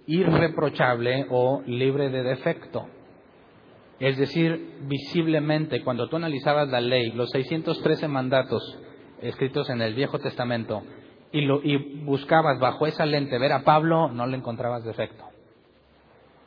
irreprochable 0.07 1.27
o 1.31 1.63
libre 1.67 2.11
de 2.11 2.25
defecto. 2.25 2.89
Es 4.03 4.19
decir, 4.19 4.81
visiblemente, 4.89 5.85
cuando 5.85 6.09
tú 6.09 6.17
analizabas 6.17 6.69
la 6.71 6.81
ley, 6.81 7.13
los 7.13 7.31
613 7.31 8.09
mandatos 8.09 8.61
escritos 9.21 9.71
en 9.71 9.81
el 9.81 9.95
Viejo 9.95 10.19
Testamento, 10.19 10.83
y, 11.31 11.43
lo, 11.43 11.63
y 11.63 12.03
buscabas 12.03 12.59
bajo 12.59 12.89
esa 12.89 13.07
lente 13.07 13.39
ver 13.39 13.53
a 13.53 13.63
Pablo, 13.63 14.11
no 14.11 14.27
le 14.27 14.37
encontrabas 14.37 14.83
defecto. 14.83 15.25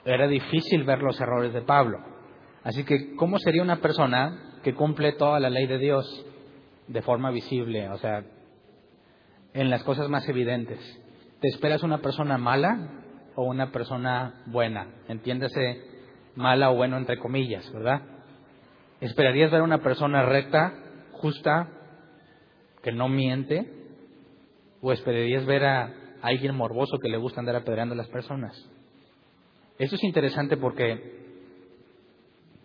Era 0.03 0.27
difícil 0.27 0.83
ver 0.83 1.01
los 1.01 1.17
errores 1.21 1.53
de 1.53 1.61
Pablo. 1.61 1.99
Así 2.65 2.83
que, 2.83 3.15
¿cómo 3.15 3.39
sería 3.39 3.63
una 3.63 3.79
persona 3.79 4.59
que 4.61 4.73
cumple 4.73 5.13
toda 5.13 5.39
la 5.39 5.49
ley 5.49 5.65
de 5.65 5.77
Dios 5.77 6.25
de 6.89 7.01
forma 7.03 7.31
visible? 7.31 7.87
O 7.87 7.97
sea, 7.99 8.25
en 9.53 9.69
las 9.69 9.81
cosas 9.85 10.09
más 10.09 10.27
evidentes. 10.27 10.79
¿Te 11.39 11.47
esperas 11.47 11.83
una 11.83 11.99
persona 11.99 12.37
mala 12.37 13.01
o 13.37 13.45
una 13.45 13.71
persona 13.71 14.43
buena? 14.47 14.89
Entiéndase 15.07 15.94
mala 16.35 16.71
o 16.71 16.75
bueno 16.75 16.97
entre 16.97 17.17
comillas, 17.17 17.71
¿verdad? 17.73 18.01
¿Esperarías 19.01 19.51
ver 19.51 19.61
a 19.61 19.65
una 19.65 19.81
persona 19.81 20.23
recta, 20.23 20.73
justa, 21.11 21.69
que 22.81 22.91
no 22.91 23.09
miente? 23.09 23.69
¿O 24.81 24.91
esperarías 24.91 25.45
ver 25.45 25.65
a 25.65 25.93
alguien 26.21 26.55
morboso 26.55 26.99
que 26.99 27.09
le 27.09 27.17
gusta 27.17 27.39
andar 27.39 27.55
apedreando 27.55 27.93
a 27.93 27.97
las 27.97 28.07
personas? 28.07 28.53
Esto 29.77 29.95
es 29.95 30.03
interesante 30.03 30.57
porque 30.57 31.25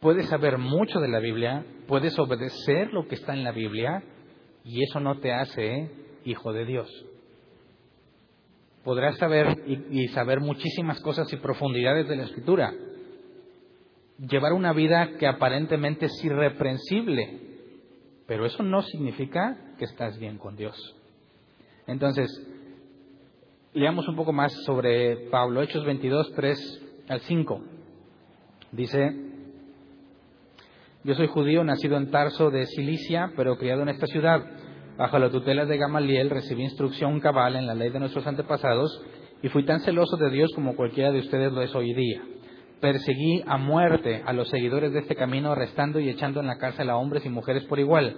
puedes 0.00 0.29
saber 0.29 0.59
mucho 0.59 1.00
de 1.00 1.09
la 1.09 1.19
Biblia, 1.19 1.65
puedes 1.89 2.19
obedecer 2.19 2.93
lo 2.93 3.09
que 3.09 3.17
está 3.17 3.35
en 3.35 3.45
la 3.45 3.53
Biblia 3.53 4.03
y 4.65 4.83
eso 4.83 5.00
no 5.00 5.19
te 5.19 5.33
hace 5.33 5.91
hijo 6.25 6.53
de 6.53 6.65
Dios. 6.65 6.89
Podrás 8.85 9.19
saber 9.19 9.62
y 9.67 10.09
saber 10.09 10.41
muchísimas 10.41 11.00
cosas 11.00 11.31
y 11.33 11.37
profundidades 11.37 12.09
de 12.09 12.17
la 12.17 12.23
Escritura, 12.25 12.73
llevar 14.29 14.53
una 14.53 14.73
vida 14.73 15.17
que 15.19 15.27
aparentemente 15.27 16.07
es 16.07 16.25
irreprensible, 16.25 17.41
pero 18.27 18.45
eso 18.45 18.62
no 18.62 18.83
significa 18.83 19.57
que 19.79 19.85
estás 19.85 20.19
bien 20.19 20.39
con 20.39 20.57
Dios. 20.57 20.77
Entonces, 21.87 22.31
leamos 23.73 24.07
un 24.09 24.17
poco 24.17 24.33
más 24.33 24.53
sobre 24.65 25.29
Pablo, 25.31 25.62
Hechos 25.62 25.85
22, 25.85 26.33
3 26.33 26.87
al 27.09 27.21
5. 27.21 27.65
Dice, 28.73 29.17
yo 31.03 31.15
soy 31.15 31.27
judío, 31.29 31.65
nacido 31.65 31.97
en 31.97 32.11
Tarso 32.11 32.50
de 32.50 32.67
Cilicia, 32.67 33.33
pero 33.37 33.57
criado 33.57 33.83
en 33.83 33.89
esta 33.89 34.07
ciudad. 34.07 34.45
Bajo 34.99 35.19
la 35.19 35.31
tutela 35.31 35.65
de 35.65 35.79
Gamaliel 35.79 36.29
recibí 36.29 36.62
instrucción 36.62 37.21
cabal 37.21 37.57
en 37.57 37.67
la 37.67 37.75
ley 37.75 37.89
de 37.91 38.00
nuestros 38.00 38.27
antepasados 38.27 39.03
y 39.43 39.49
fui 39.49 39.65
tan 39.65 39.81
celoso 39.81 40.19
de 40.19 40.29
Dios 40.29 40.50
como 40.55 40.77
cualquiera 40.77 41.11
de 41.11 41.21
ustedes 41.21 41.53
lo 41.53 41.62
es 41.62 41.75
hoy 41.75 41.95
día 41.95 42.23
perseguí 42.80 43.42
a 43.46 43.56
muerte 43.58 44.22
a 44.25 44.32
los 44.32 44.49
seguidores 44.49 44.92
de 44.92 45.00
este 45.00 45.16
camino, 45.16 45.52
arrestando 45.52 46.00
y 46.00 46.08
echando 46.08 46.40
en 46.40 46.46
la 46.46 46.58
cárcel 46.58 46.90
a 46.90 46.96
hombres 46.96 47.25
y 47.26 47.28
mujeres 47.28 47.64
por 47.64 47.78
igual. 47.78 48.16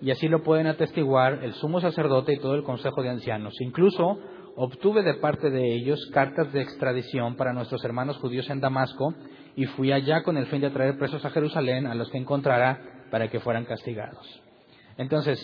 Y 0.00 0.10
así 0.10 0.28
lo 0.28 0.42
pueden 0.42 0.66
atestiguar 0.66 1.40
el 1.42 1.54
sumo 1.54 1.80
sacerdote 1.80 2.34
y 2.34 2.38
todo 2.38 2.54
el 2.54 2.64
consejo 2.64 3.02
de 3.02 3.10
ancianos. 3.10 3.54
Incluso 3.60 4.18
obtuve 4.56 5.02
de 5.02 5.14
parte 5.14 5.50
de 5.50 5.74
ellos 5.74 6.10
cartas 6.12 6.52
de 6.52 6.60
extradición 6.60 7.36
para 7.36 7.52
nuestros 7.52 7.84
hermanos 7.84 8.18
judíos 8.18 8.50
en 8.50 8.60
Damasco 8.60 9.14
y 9.56 9.66
fui 9.66 9.92
allá 9.92 10.22
con 10.22 10.36
el 10.36 10.46
fin 10.46 10.60
de 10.60 10.70
traer 10.70 10.98
presos 10.98 11.24
a 11.24 11.30
Jerusalén 11.30 11.86
a 11.86 11.94
los 11.94 12.10
que 12.10 12.18
encontrara 12.18 13.06
para 13.10 13.28
que 13.28 13.40
fueran 13.40 13.64
castigados. 13.64 14.42
Entonces, 14.98 15.38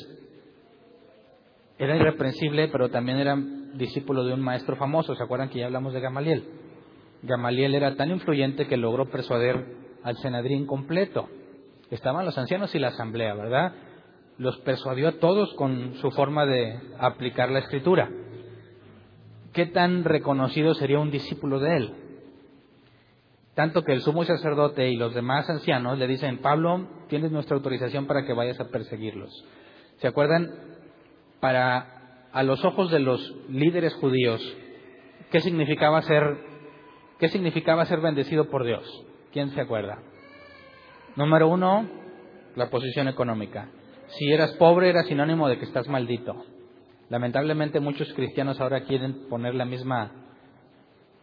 era 1.79 1.97
irreprensible, 1.97 2.69
pero 2.69 2.91
también 2.91 3.19
era 3.19 3.37
discípulo 3.75 4.25
de 4.25 4.35
un 4.35 4.41
maestro 4.41 4.77
famoso. 4.77 5.15
¿Se 5.15 5.23
acuerdan 5.23 5.49
que 5.49 5.61
ya 5.61 5.67
hablamos 5.67 5.93
de 5.95 6.01
Gamaliel? 6.01 6.45
Gamaliel 7.23 7.75
era 7.75 7.97
tan 7.97 8.11
influyente 8.11 8.67
que 8.67 8.77
logró 8.77 9.11
persuadir 9.11 9.77
al 10.03 10.17
Senadrín 10.19 10.67
completo. 10.67 11.29
Estaban 11.91 12.25
los 12.25 12.39
ancianos 12.39 12.75
y 12.75 12.79
la 12.79 12.89
asamblea, 12.89 13.35
¿verdad? 13.35 13.73
Los 14.37 14.59
persuadió 14.59 15.09
a 15.09 15.19
todos 15.19 15.53
con 15.55 15.95
su 15.95 16.11
forma 16.11 16.47
de 16.47 16.79
aplicar 16.99 17.51
la 17.51 17.59
escritura. 17.61 18.09
¿Qué 19.53 19.67
tan 19.67 20.05
reconocido 20.05 20.75
sería 20.75 21.01
un 21.01 21.11
discípulo 21.11 21.59
de 21.59 21.77
él? 21.77 21.95
Tanto 23.55 23.83
que 23.83 23.93
el 23.93 24.03
sumo 24.03 24.25
sacerdote 24.25 24.89
y 24.89 24.97
los 24.97 25.15
demás 25.15 25.51
ancianos 25.51 25.99
le 25.99 26.07
dicen, 26.07 26.39
Pablo, 26.39 26.87
tienes 27.09 27.33
nuestra 27.33 27.57
autorización 27.57 28.07
para 28.07 28.25
que 28.25 28.33
vayas 28.33 28.61
a 28.61 28.69
perseguirlos. 28.69 29.45
¿Se 29.97 30.07
acuerdan? 30.07 30.53
Para 31.41 31.99
a 32.33 32.43
los 32.43 32.65
ojos 32.65 32.91
de 32.91 33.01
los 33.01 33.35
líderes 33.49 33.95
judíos, 33.95 34.41
¿qué 35.33 35.41
significaba 35.41 36.03
ser 36.03 36.48
¿Qué 37.19 37.29
significaba 37.29 37.85
ser 37.87 38.01
bendecido 38.01 38.49
por 38.49 38.65
Dios? 38.65 38.85
¿Quién 39.33 39.51
se 39.51 39.61
acuerda? 39.61 39.99
Número 41.17 41.49
uno, 41.49 41.89
la 42.55 42.71
posición 42.71 43.09
económica. 43.09 43.69
Si 44.07 44.33
eras 44.33 44.53
pobre 44.53 44.89
era 44.89 45.03
sinónimo 45.03 45.49
de 45.49 45.59
que 45.59 45.65
estás 45.65 45.89
maldito. 45.89 46.45
Lamentablemente 47.09 47.81
muchos 47.81 48.13
cristianos 48.15 48.61
ahora 48.61 48.85
quieren 48.85 49.29
poner 49.29 49.57
la 49.57 49.65
misma, 49.65 50.13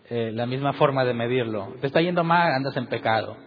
eh, 0.09 0.31
la 0.33 0.45
misma 0.45 0.73
forma 0.73 1.05
de 1.05 1.13
medirlo. 1.13 1.75
Te 1.79 1.87
está 1.87 2.01
yendo 2.01 2.25
mal, 2.25 2.51
andas 2.51 2.75
en 2.75 2.87
pecado. 2.87 3.37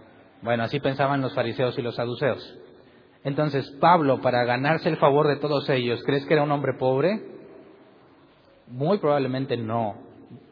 Bueno, 0.41 0.63
así 0.63 0.81
pensaban 0.81 1.21
los 1.21 1.35
fariseos 1.35 1.79
y 1.79 1.83
los 1.83 1.97
saduceos. 1.97 2.59
Entonces, 3.25 3.71
Pablo, 3.79 4.23
para 4.23 4.45
ganarse 4.45 4.89
el 4.89 4.97
favor 4.97 5.29
de 5.29 5.37
todos 5.37 5.69
ellos, 5.69 6.03
¿crees 6.07 6.25
que 6.25 6.33
era 6.33 6.45
un 6.45 6.53
hombre 6.53 6.73
pobre? 6.79 7.21
Muy 8.69 8.99
probablemente 8.99 9.57
no 9.59 10.08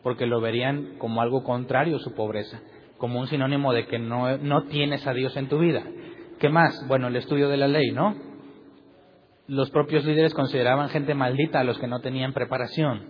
porque 0.06 0.26
lo 0.26 0.40
verían 0.40 0.98
como 0.98 1.20
algo 1.20 1.42
contrario 1.42 1.96
a 1.96 1.98
su 1.98 2.14
pobreza, 2.14 2.60
como 2.96 3.18
un 3.18 3.26
sinónimo 3.26 3.72
de 3.72 3.88
que 3.88 3.98
no, 3.98 4.38
no 4.38 4.62
tienes 4.66 5.04
a 5.04 5.12
Dios 5.12 5.36
en 5.36 5.48
tu 5.48 5.58
vida. 5.58 5.82
¿Qué 6.38 6.48
más? 6.48 6.86
Bueno, 6.86 7.08
el 7.08 7.16
estudio 7.16 7.48
de 7.48 7.56
la 7.56 7.66
ley, 7.66 7.90
¿no? 7.90 8.14
Los 9.48 9.68
propios 9.72 10.04
líderes 10.04 10.32
consideraban 10.32 10.90
gente 10.90 11.12
maldita 11.14 11.58
a 11.58 11.64
los 11.64 11.76
que 11.80 11.88
no 11.88 12.02
tenían 12.02 12.34
preparación. 12.34 13.02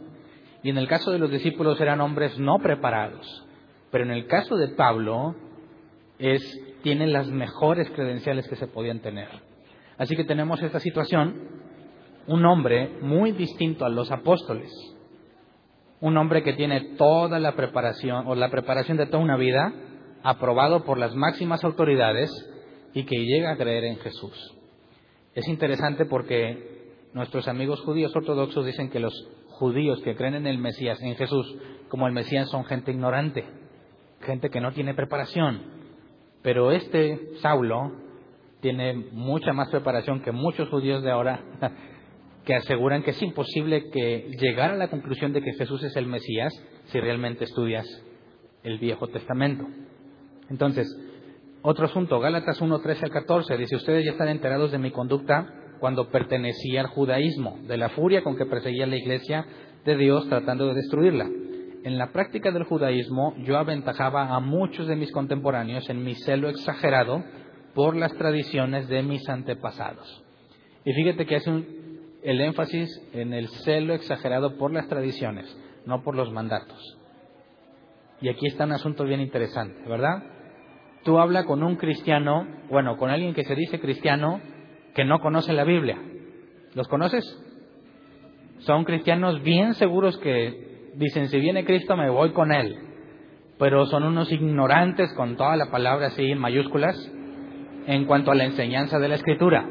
Y 0.62 0.70
en 0.70 0.78
el 0.78 0.88
caso 0.88 1.10
de 1.10 1.18
los 1.18 1.30
discípulos 1.30 1.78
eran 1.82 2.00
hombres 2.00 2.38
no 2.38 2.60
preparados. 2.60 3.46
Pero 3.90 4.04
en 4.04 4.12
el 4.12 4.26
caso 4.26 4.56
de 4.56 4.68
Pablo, 4.68 5.36
es, 6.18 6.42
tiene 6.82 7.08
las 7.08 7.28
mejores 7.28 7.90
credenciales 7.90 8.48
que 8.48 8.56
se 8.56 8.68
podían 8.68 9.00
tener. 9.00 9.28
Así 9.98 10.16
que 10.16 10.24
tenemos 10.24 10.62
esta 10.62 10.80
situación, 10.80 11.34
un 12.26 12.46
hombre 12.46 12.88
muy 13.02 13.32
distinto 13.32 13.84
a 13.84 13.90
los 13.90 14.10
apóstoles, 14.10 14.72
un 16.06 16.16
hombre 16.18 16.44
que 16.44 16.52
tiene 16.52 16.94
toda 16.96 17.40
la 17.40 17.56
preparación 17.56 18.28
o 18.28 18.36
la 18.36 18.48
preparación 18.48 18.96
de 18.96 19.06
toda 19.06 19.18
una 19.24 19.36
vida, 19.36 19.72
aprobado 20.22 20.84
por 20.84 20.98
las 20.98 21.16
máximas 21.16 21.64
autoridades 21.64 22.30
y 22.94 23.04
que 23.06 23.16
llega 23.16 23.50
a 23.50 23.56
creer 23.56 23.82
en 23.82 23.96
Jesús. 23.96 24.54
Es 25.34 25.48
interesante 25.48 26.06
porque 26.06 26.94
nuestros 27.12 27.48
amigos 27.48 27.80
judíos 27.80 28.14
ortodoxos 28.14 28.64
dicen 28.64 28.88
que 28.88 29.00
los 29.00 29.12
judíos 29.48 30.00
que 30.02 30.14
creen 30.14 30.34
en 30.34 30.46
el 30.46 30.58
Mesías, 30.58 31.02
en 31.02 31.16
Jesús, 31.16 31.56
como 31.88 32.06
el 32.06 32.12
Mesías, 32.12 32.48
son 32.50 32.64
gente 32.66 32.92
ignorante, 32.92 33.44
gente 34.20 34.48
que 34.48 34.60
no 34.60 34.70
tiene 34.70 34.94
preparación. 34.94 35.60
Pero 36.40 36.70
este 36.70 37.32
Saulo 37.40 37.90
tiene 38.60 38.94
mucha 39.10 39.52
más 39.52 39.70
preparación 39.70 40.22
que 40.22 40.30
muchos 40.30 40.68
judíos 40.68 41.02
de 41.02 41.10
ahora 41.10 41.42
que 42.46 42.54
aseguran 42.54 43.02
que 43.02 43.10
es 43.10 43.20
imposible 43.20 43.90
que 43.90 44.30
llegar 44.38 44.70
a 44.70 44.76
la 44.76 44.88
conclusión 44.88 45.32
de 45.32 45.42
que 45.42 45.52
Jesús 45.54 45.82
es 45.82 45.96
el 45.96 46.06
Mesías 46.06 46.54
si 46.86 47.00
realmente 47.00 47.44
estudias 47.44 47.84
el 48.62 48.78
Viejo 48.78 49.08
Testamento. 49.08 49.66
Entonces, 50.48 50.86
otro 51.62 51.86
asunto, 51.86 52.20
Gálatas 52.20 52.60
1, 52.60 52.78
13 52.78 53.06
al 53.06 53.10
14, 53.10 53.56
dice, 53.58 53.74
ustedes 53.74 54.04
ya 54.04 54.12
están 54.12 54.28
enterados 54.28 54.70
de 54.70 54.78
mi 54.78 54.92
conducta 54.92 55.52
cuando 55.80 56.08
pertenecía 56.08 56.82
al 56.82 56.86
judaísmo, 56.86 57.58
de 57.66 57.76
la 57.76 57.88
furia 57.88 58.22
con 58.22 58.36
que 58.36 58.46
perseguía 58.46 58.86
la 58.86 58.96
iglesia 58.96 59.44
de 59.84 59.96
Dios 59.96 60.28
tratando 60.28 60.68
de 60.68 60.74
destruirla. 60.74 61.28
En 61.82 61.98
la 61.98 62.12
práctica 62.12 62.52
del 62.52 62.62
judaísmo 62.62 63.34
yo 63.38 63.58
aventajaba 63.58 64.36
a 64.36 64.38
muchos 64.38 64.86
de 64.86 64.94
mis 64.94 65.10
contemporáneos 65.10 65.90
en 65.90 66.04
mi 66.04 66.14
celo 66.14 66.48
exagerado 66.48 67.24
por 67.74 67.96
las 67.96 68.14
tradiciones 68.14 68.86
de 68.86 69.02
mis 69.02 69.28
antepasados. 69.28 70.22
Y 70.84 70.92
fíjate 70.92 71.26
que 71.26 71.36
hace 71.36 71.50
el 72.26 72.40
énfasis 72.42 72.90
en 73.14 73.32
el 73.32 73.48
celo 73.48 73.94
exagerado 73.94 74.58
por 74.58 74.72
las 74.72 74.88
tradiciones, 74.88 75.46
no 75.86 76.02
por 76.02 76.14
los 76.14 76.30
mandatos. 76.30 76.98
Y 78.20 78.28
aquí 78.28 78.46
está 78.46 78.64
un 78.64 78.72
asunto 78.72 79.04
bien 79.04 79.20
interesante, 79.20 79.88
¿verdad? 79.88 80.22
tú 81.06 81.20
habla 81.20 81.44
con 81.44 81.62
un 81.62 81.76
cristiano, 81.76 82.46
bueno, 82.68 82.96
con 82.96 83.10
alguien 83.10 83.32
que 83.32 83.44
se 83.44 83.54
dice 83.54 83.78
cristiano, 83.78 84.40
que 84.92 85.04
no 85.04 85.20
conoce 85.20 85.52
la 85.52 85.62
Biblia. 85.62 85.96
¿Los 86.74 86.88
conoces? 86.88 87.24
Son 88.58 88.84
cristianos 88.84 89.40
bien 89.42 89.74
seguros 89.74 90.18
que 90.18 90.90
dicen, 90.96 91.28
si 91.28 91.38
viene 91.38 91.64
Cristo 91.64 91.96
me 91.96 92.10
voy 92.10 92.32
con 92.32 92.52
Él. 92.52 92.76
Pero 93.56 93.86
son 93.86 94.02
unos 94.02 94.32
ignorantes 94.32 95.14
con 95.14 95.36
toda 95.36 95.56
la 95.56 95.70
palabra 95.70 96.08
así 96.08 96.24
en 96.24 96.38
mayúsculas 96.38 96.96
en 97.86 98.04
cuanto 98.04 98.32
a 98.32 98.34
la 98.34 98.44
enseñanza 98.44 98.98
de 98.98 99.08
la 99.08 99.14
Escritura. 99.14 99.64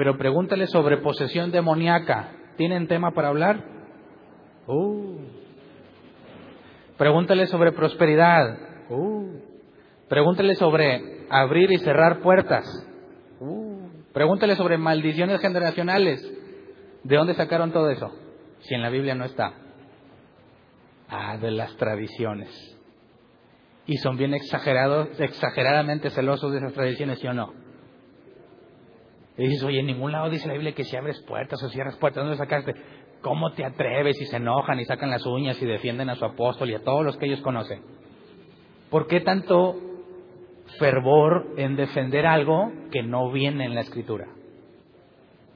Pero 0.00 0.16
pregúntale 0.16 0.66
sobre 0.66 0.96
posesión 0.96 1.50
demoníaca. 1.50 2.30
¿Tienen 2.56 2.88
tema 2.88 3.10
para 3.10 3.28
hablar? 3.28 3.62
Uh. 4.66 5.18
Pregúntale 6.96 7.46
sobre 7.48 7.72
prosperidad. 7.72 8.56
Uh. 8.88 9.40
Pregúntele 10.08 10.54
sobre 10.54 11.26
abrir 11.28 11.70
y 11.70 11.76
cerrar 11.80 12.20
puertas. 12.20 12.64
Uh. 13.40 13.90
Pregúntele 14.14 14.56
sobre 14.56 14.78
maldiciones 14.78 15.38
generacionales. 15.42 16.26
¿De 17.04 17.16
dónde 17.16 17.34
sacaron 17.34 17.70
todo 17.70 17.90
eso? 17.90 18.10
Si 18.60 18.74
en 18.74 18.80
la 18.80 18.88
Biblia 18.88 19.14
no 19.14 19.26
está. 19.26 19.52
Ah, 21.10 21.36
de 21.36 21.50
las 21.50 21.76
tradiciones. 21.76 22.48
Y 23.84 23.98
son 23.98 24.16
bien 24.16 24.32
exagerados, 24.32 25.20
exageradamente 25.20 26.08
celosos 26.08 26.52
de 26.52 26.56
esas 26.56 26.72
tradiciones, 26.72 27.18
¿sí 27.18 27.26
o 27.26 27.34
no? 27.34 27.59
Y 29.40 29.48
dices, 29.48 29.64
oye, 29.64 29.80
en 29.80 29.86
ningún 29.86 30.12
lado 30.12 30.28
dice 30.28 30.46
la 30.46 30.52
Biblia 30.52 30.72
que 30.72 30.84
si 30.84 30.96
abres 30.96 31.20
puertas 31.22 31.62
o 31.62 31.68
cierras 31.70 31.96
puertas, 31.96 32.22
¿dónde 32.22 32.36
sacaste? 32.36 32.74
¿Cómo 33.22 33.52
te 33.52 33.64
atreves? 33.64 34.20
Y 34.20 34.26
se 34.26 34.36
enojan 34.36 34.78
y 34.78 34.84
sacan 34.84 35.10
las 35.10 35.24
uñas 35.26 35.60
y 35.60 35.66
defienden 35.66 36.10
a 36.10 36.16
su 36.16 36.24
apóstol 36.24 36.70
y 36.70 36.74
a 36.74 36.84
todos 36.84 37.04
los 37.04 37.16
que 37.16 37.26
ellos 37.26 37.40
conocen. 37.40 37.82
¿Por 38.90 39.06
qué 39.06 39.20
tanto 39.20 39.76
fervor 40.78 41.54
en 41.56 41.76
defender 41.76 42.26
algo 42.26 42.72
que 42.90 43.02
no 43.02 43.30
viene 43.30 43.64
en 43.64 43.74
la 43.74 43.80
escritura. 43.80 44.28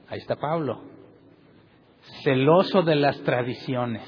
Ahí 0.07 0.19
está 0.19 0.35
Pablo, 0.35 0.81
celoso 2.23 2.83
de 2.83 2.95
las 2.95 3.19
tradiciones. 3.23 4.03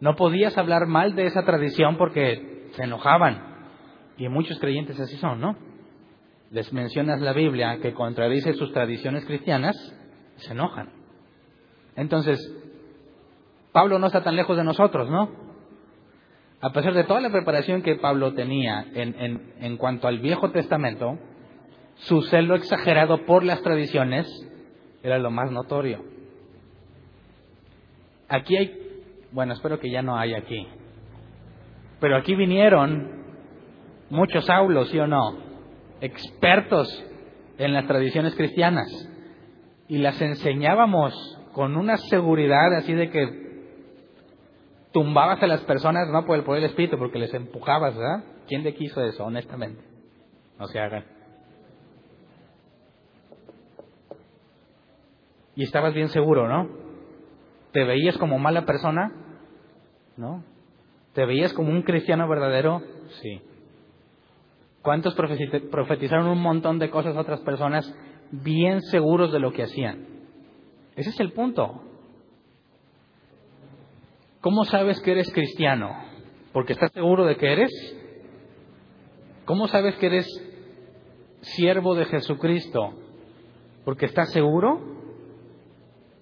No 0.00 0.16
podías 0.16 0.56
hablar 0.58 0.86
mal 0.86 1.14
de 1.14 1.26
esa 1.26 1.44
tradición 1.44 1.96
porque 1.96 2.68
se 2.72 2.84
enojaban. 2.84 3.54
Y 4.16 4.28
muchos 4.28 4.58
creyentes 4.58 4.98
así 4.98 5.16
son, 5.16 5.40
¿no? 5.40 5.56
Les 6.54 6.72
mencionas 6.72 7.20
la 7.20 7.32
Biblia 7.32 7.80
que 7.82 7.92
contradice 7.92 8.54
sus 8.54 8.72
tradiciones 8.72 9.24
cristianas, 9.24 9.76
se 10.36 10.52
enojan. 10.52 10.88
Entonces, 11.96 12.40
Pablo 13.72 13.98
no 13.98 14.06
está 14.06 14.22
tan 14.22 14.36
lejos 14.36 14.56
de 14.56 14.62
nosotros, 14.62 15.10
¿no? 15.10 15.44
a 16.64 16.70
pesar 16.70 16.94
de 16.94 17.04
toda 17.04 17.20
la 17.20 17.30
preparación 17.30 17.82
que 17.82 17.96
Pablo 17.96 18.32
tenía 18.32 18.86
en, 18.94 19.52
en, 19.60 19.76
cuanto 19.76 20.08
al 20.08 20.20
Viejo 20.20 20.50
Testamento, 20.50 21.18
su 21.96 22.22
celo 22.22 22.54
exagerado 22.54 23.26
por 23.26 23.44
las 23.44 23.60
tradiciones 23.60 24.26
era 25.02 25.18
lo 25.18 25.30
más 25.30 25.50
notorio. 25.50 26.02
Aquí 28.30 28.56
hay, 28.56 29.02
bueno, 29.30 29.52
espero 29.52 29.78
que 29.78 29.90
ya 29.90 30.00
no 30.00 30.16
hay 30.16 30.32
aquí, 30.32 30.66
pero 32.00 32.16
aquí 32.16 32.34
vinieron 32.34 33.24
muchos 34.08 34.48
aulos, 34.48 34.88
¿sí 34.88 34.98
o 34.98 35.06
no? 35.06 35.53
Expertos 36.04 36.86
en 37.56 37.72
las 37.72 37.86
tradiciones 37.86 38.34
cristianas 38.34 38.86
y 39.88 39.96
las 39.96 40.20
enseñábamos 40.20 41.14
con 41.54 41.78
una 41.78 41.96
seguridad 41.96 42.74
así 42.74 42.92
de 42.92 43.08
que 43.08 43.44
tumbabas 44.92 45.42
a 45.42 45.46
las 45.46 45.62
personas 45.62 46.10
no 46.10 46.26
por 46.26 46.36
el 46.36 46.44
poder 46.44 46.60
del 46.60 46.70
Espíritu, 46.72 46.98
porque 46.98 47.18
les 47.18 47.32
empujabas, 47.32 47.96
¿verdad? 47.96 48.22
¿Quién 48.46 48.64
le 48.64 48.74
quiso 48.74 49.02
eso, 49.02 49.24
honestamente? 49.24 49.82
No 50.58 50.66
se 50.66 50.78
hagan. 50.78 51.06
Y 55.56 55.62
estabas 55.62 55.94
bien 55.94 56.10
seguro, 56.10 56.48
¿no? 56.48 56.68
¿Te 57.72 57.82
veías 57.82 58.18
como 58.18 58.38
mala 58.38 58.66
persona? 58.66 59.10
¿No? 60.18 60.44
¿Te 61.14 61.24
veías 61.24 61.54
como 61.54 61.70
un 61.70 61.80
cristiano 61.80 62.28
verdadero? 62.28 62.82
Sí. 63.22 63.40
¿Cuántos 64.84 65.14
profetizaron 65.14 66.26
un 66.26 66.42
montón 66.42 66.78
de 66.78 66.90
cosas 66.90 67.16
a 67.16 67.20
otras 67.20 67.40
personas 67.40 67.90
bien 68.30 68.82
seguros 68.82 69.32
de 69.32 69.38
lo 69.38 69.50
que 69.50 69.62
hacían? 69.62 70.06
Ese 70.94 71.08
es 71.08 71.20
el 71.20 71.32
punto. 71.32 71.80
¿Cómo 74.42 74.66
sabes 74.66 75.00
que 75.00 75.12
eres 75.12 75.32
cristiano? 75.32 75.90
¿Porque 76.52 76.74
estás 76.74 76.92
seguro 76.92 77.24
de 77.24 77.38
que 77.38 77.50
eres? 77.50 77.70
¿Cómo 79.46 79.68
sabes 79.68 79.96
que 79.96 80.04
eres 80.04 80.26
siervo 81.40 81.94
de 81.94 82.04
Jesucristo? 82.04 82.92
¿Porque 83.86 84.04
estás 84.04 84.32
seguro? 84.32 84.82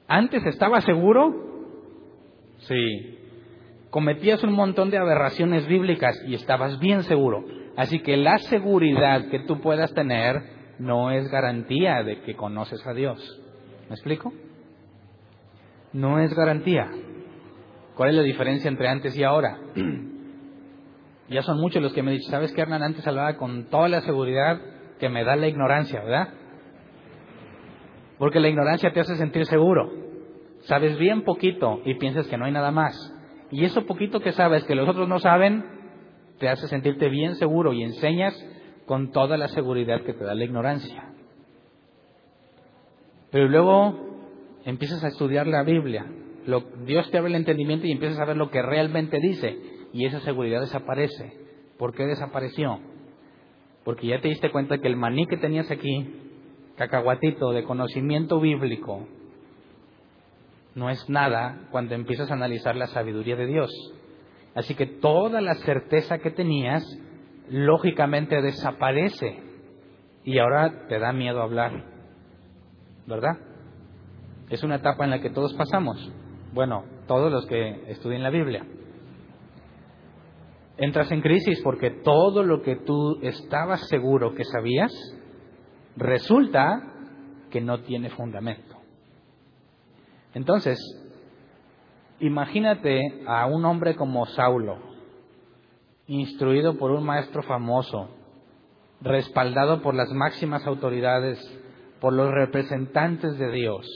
¿Antes 0.06 0.46
estabas 0.46 0.84
seguro? 0.84 1.34
Sí. 2.58 3.18
Cometías 3.90 4.44
un 4.44 4.52
montón 4.52 4.90
de 4.90 4.98
aberraciones 4.98 5.66
bíblicas 5.66 6.16
y 6.28 6.36
estabas 6.36 6.78
bien 6.78 7.02
seguro. 7.02 7.61
Así 7.76 8.00
que 8.00 8.16
la 8.16 8.38
seguridad 8.38 9.28
que 9.28 9.40
tú 9.40 9.60
puedas 9.60 9.92
tener 9.94 10.42
no 10.78 11.10
es 11.10 11.28
garantía 11.30 12.02
de 12.02 12.20
que 12.22 12.36
conoces 12.36 12.86
a 12.86 12.92
Dios. 12.92 13.40
¿Me 13.88 13.94
explico? 13.94 14.32
No 15.92 16.18
es 16.18 16.34
garantía. 16.34 16.90
¿Cuál 17.96 18.10
es 18.10 18.16
la 18.16 18.22
diferencia 18.22 18.68
entre 18.68 18.88
antes 18.88 19.16
y 19.16 19.22
ahora? 19.22 19.58
ya 21.28 21.42
son 21.42 21.60
muchos 21.60 21.82
los 21.82 21.92
que 21.92 22.02
me 22.02 22.12
dicen, 22.12 22.30
¿sabes 22.30 22.52
qué, 22.52 22.62
Hernán? 22.62 22.82
Antes 22.82 23.06
hablaba 23.06 23.36
con 23.36 23.64
toda 23.70 23.88
la 23.88 24.00
seguridad 24.00 24.60
que 24.98 25.08
me 25.08 25.24
da 25.24 25.36
la 25.36 25.48
ignorancia, 25.48 26.02
¿verdad? 26.02 26.28
Porque 28.18 28.40
la 28.40 28.48
ignorancia 28.48 28.92
te 28.92 29.00
hace 29.00 29.16
sentir 29.16 29.46
seguro. 29.46 29.90
Sabes 30.60 30.96
bien 30.98 31.22
poquito 31.22 31.80
y 31.84 31.94
piensas 31.94 32.28
que 32.28 32.36
no 32.36 32.44
hay 32.44 32.52
nada 32.52 32.70
más. 32.70 32.94
Y 33.50 33.64
eso 33.64 33.84
poquito 33.84 34.20
que 34.20 34.32
sabes 34.32 34.64
que 34.64 34.74
los 34.74 34.88
otros 34.88 35.08
no 35.08 35.18
saben, 35.18 35.64
te 36.42 36.48
hace 36.48 36.66
sentirte 36.66 37.08
bien 37.08 37.36
seguro 37.36 37.72
y 37.72 37.84
enseñas 37.84 38.34
con 38.84 39.12
toda 39.12 39.36
la 39.36 39.46
seguridad 39.46 40.00
que 40.02 40.12
te 40.12 40.24
da 40.24 40.34
la 40.34 40.42
ignorancia. 40.42 41.14
Pero 43.30 43.46
luego 43.46 43.94
empiezas 44.64 45.04
a 45.04 45.08
estudiar 45.08 45.46
la 45.46 45.62
Biblia 45.62 46.04
Dios 46.84 47.08
te 47.12 47.18
abre 47.18 47.30
el 47.30 47.36
entendimiento 47.36 47.86
y 47.86 47.92
empiezas 47.92 48.18
a 48.18 48.24
ver 48.24 48.36
lo 48.36 48.50
que 48.50 48.60
realmente 48.62 49.20
dice 49.20 49.56
y 49.92 50.06
esa 50.06 50.18
seguridad 50.20 50.60
desaparece. 50.60 51.32
¿Por 51.78 51.94
qué 51.94 52.04
desapareció? 52.04 52.80
Porque 53.84 54.08
ya 54.08 54.20
te 54.20 54.26
diste 54.26 54.50
cuenta 54.50 54.78
que 54.78 54.88
el 54.88 54.96
maní 54.96 55.28
que 55.28 55.36
tenías 55.36 55.70
aquí, 55.70 56.12
cacahuatito 56.76 57.52
de 57.52 57.62
conocimiento 57.62 58.40
bíblico, 58.40 59.06
no 60.74 60.90
es 60.90 61.08
nada 61.08 61.68
cuando 61.70 61.94
empiezas 61.94 62.28
a 62.32 62.34
analizar 62.34 62.74
la 62.74 62.88
sabiduría 62.88 63.36
de 63.36 63.46
Dios. 63.46 63.70
Así 64.54 64.74
que 64.74 64.86
toda 64.86 65.40
la 65.40 65.54
certeza 65.54 66.18
que 66.18 66.30
tenías, 66.30 66.84
lógicamente 67.48 68.40
desaparece 68.42 69.42
y 70.24 70.38
ahora 70.38 70.86
te 70.88 70.98
da 70.98 71.12
miedo 71.12 71.42
hablar. 71.42 71.84
¿Verdad? 73.06 73.38
Es 74.50 74.62
una 74.62 74.76
etapa 74.76 75.04
en 75.04 75.10
la 75.10 75.20
que 75.20 75.30
todos 75.30 75.54
pasamos. 75.54 76.12
Bueno, 76.52 76.84
todos 77.06 77.32
los 77.32 77.46
que 77.46 77.90
estudien 77.90 78.22
la 78.22 78.30
Biblia. 78.30 78.64
entras 80.76 81.10
en 81.12 81.20
crisis 81.20 81.60
porque 81.62 81.90
todo 81.90 82.42
lo 82.42 82.62
que 82.62 82.76
tú 82.76 83.18
estabas 83.22 83.86
seguro 83.88 84.34
que 84.34 84.44
sabías 84.44 84.92
resulta 85.96 86.92
que 87.50 87.60
no 87.60 87.82
tiene 87.82 88.10
fundamento. 88.10 88.76
Entonces, 90.34 90.78
imagínate 92.22 93.24
a 93.26 93.46
un 93.46 93.64
hombre 93.64 93.96
como 93.96 94.24
Saulo, 94.26 94.78
instruido 96.06 96.78
por 96.78 96.92
un 96.92 97.04
maestro 97.04 97.42
famoso, 97.42 98.10
respaldado 99.00 99.82
por 99.82 99.94
las 99.94 100.10
máximas 100.12 100.64
autoridades, 100.66 101.38
por 102.00 102.12
los 102.12 102.30
representantes 102.30 103.36
de 103.38 103.50
Dios. 103.50 103.86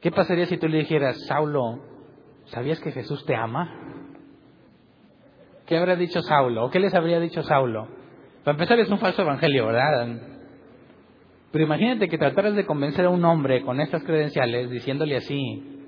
¿Qué 0.00 0.10
pasaría 0.10 0.46
si 0.46 0.56
tú 0.56 0.68
le 0.68 0.78
dijeras, 0.78 1.26
Saulo, 1.26 1.80
¿sabías 2.46 2.80
que 2.80 2.92
Jesús 2.92 3.24
te 3.26 3.36
ama? 3.36 3.70
¿Qué 5.66 5.76
habría 5.76 5.96
dicho 5.96 6.22
Saulo? 6.22 6.64
¿O 6.64 6.70
qué 6.70 6.80
les 6.80 6.94
habría 6.94 7.20
dicho 7.20 7.42
Saulo? 7.42 7.88
Para 8.42 8.56
empezar 8.56 8.80
es 8.80 8.90
un 8.90 8.98
falso 8.98 9.20
evangelio, 9.20 9.66
¿verdad? 9.66 10.18
Pero 11.52 11.64
imagínate 11.64 12.08
que 12.08 12.16
trataras 12.16 12.54
de 12.54 12.64
convencer 12.64 13.04
a 13.04 13.10
un 13.10 13.24
hombre 13.26 13.62
con 13.62 13.80
estas 13.80 14.02
credenciales 14.02 14.70
diciéndole 14.70 15.16
así 15.16 15.81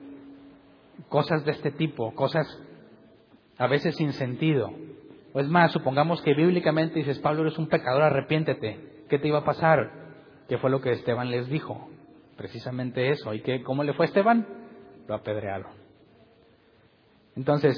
cosas 1.08 1.44
de 1.44 1.52
este 1.52 1.70
tipo, 1.70 2.14
cosas 2.14 2.46
a 3.58 3.66
veces 3.66 3.96
sin 3.96 4.12
sentido. 4.12 4.72
O 5.32 5.40
es 5.40 5.48
más, 5.48 5.72
supongamos 5.72 6.22
que 6.22 6.34
bíblicamente 6.34 7.00
dices, 7.00 7.18
Pablo 7.18 7.42
eres 7.42 7.58
un 7.58 7.68
pecador, 7.68 8.02
arrepiéntete. 8.02 9.04
¿Qué 9.08 9.18
te 9.18 9.28
iba 9.28 9.38
a 9.38 9.44
pasar? 9.44 9.90
¿Qué 10.48 10.58
fue 10.58 10.70
lo 10.70 10.80
que 10.80 10.92
Esteban 10.92 11.30
les 11.30 11.48
dijo? 11.48 11.88
Precisamente 12.36 13.10
eso. 13.10 13.34
¿Y 13.34 13.40
qué, 13.40 13.62
cómo 13.62 13.82
le 13.84 13.94
fue 13.94 14.06
a 14.06 14.08
Esteban? 14.08 14.46
Lo 15.08 15.14
apedrearon. 15.14 15.72
Entonces, 17.36 17.76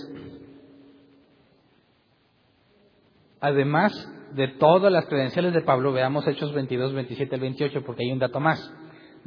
además 3.41 3.93
de 4.35 4.49
todas 4.49 4.93
las 4.93 5.07
credenciales 5.07 5.55
de 5.55 5.63
Pablo, 5.63 5.93
veamos 5.93 6.27
Hechos 6.27 6.53
22, 6.53 6.93
27 6.93 7.35
al 7.35 7.41
28, 7.41 7.85
porque 7.85 8.05
hay 8.05 8.13
un 8.13 8.19
dato 8.19 8.41
más. 8.41 8.73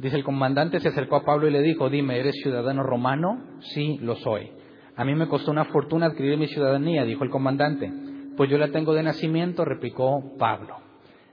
Dice, 0.00 0.16
el 0.16 0.24
comandante 0.24 0.80
se 0.80 0.88
acercó 0.88 1.16
a 1.16 1.24
Pablo 1.24 1.46
y 1.46 1.50
le 1.50 1.60
dijo, 1.60 1.90
dime, 1.90 2.18
¿eres 2.18 2.34
ciudadano 2.42 2.82
romano? 2.82 3.58
Sí, 3.74 3.98
lo 4.00 4.16
soy. 4.16 4.50
A 4.96 5.04
mí 5.04 5.14
me 5.14 5.28
costó 5.28 5.50
una 5.50 5.66
fortuna 5.66 6.06
adquirir 6.06 6.38
mi 6.38 6.46
ciudadanía, 6.46 7.04
dijo 7.04 7.22
el 7.22 7.28
comandante. 7.28 7.92
Pues 8.34 8.48
yo 8.48 8.56
la 8.56 8.68
tengo 8.68 8.94
de 8.94 9.02
nacimiento, 9.02 9.62
replicó 9.62 10.38
Pablo. 10.38 10.78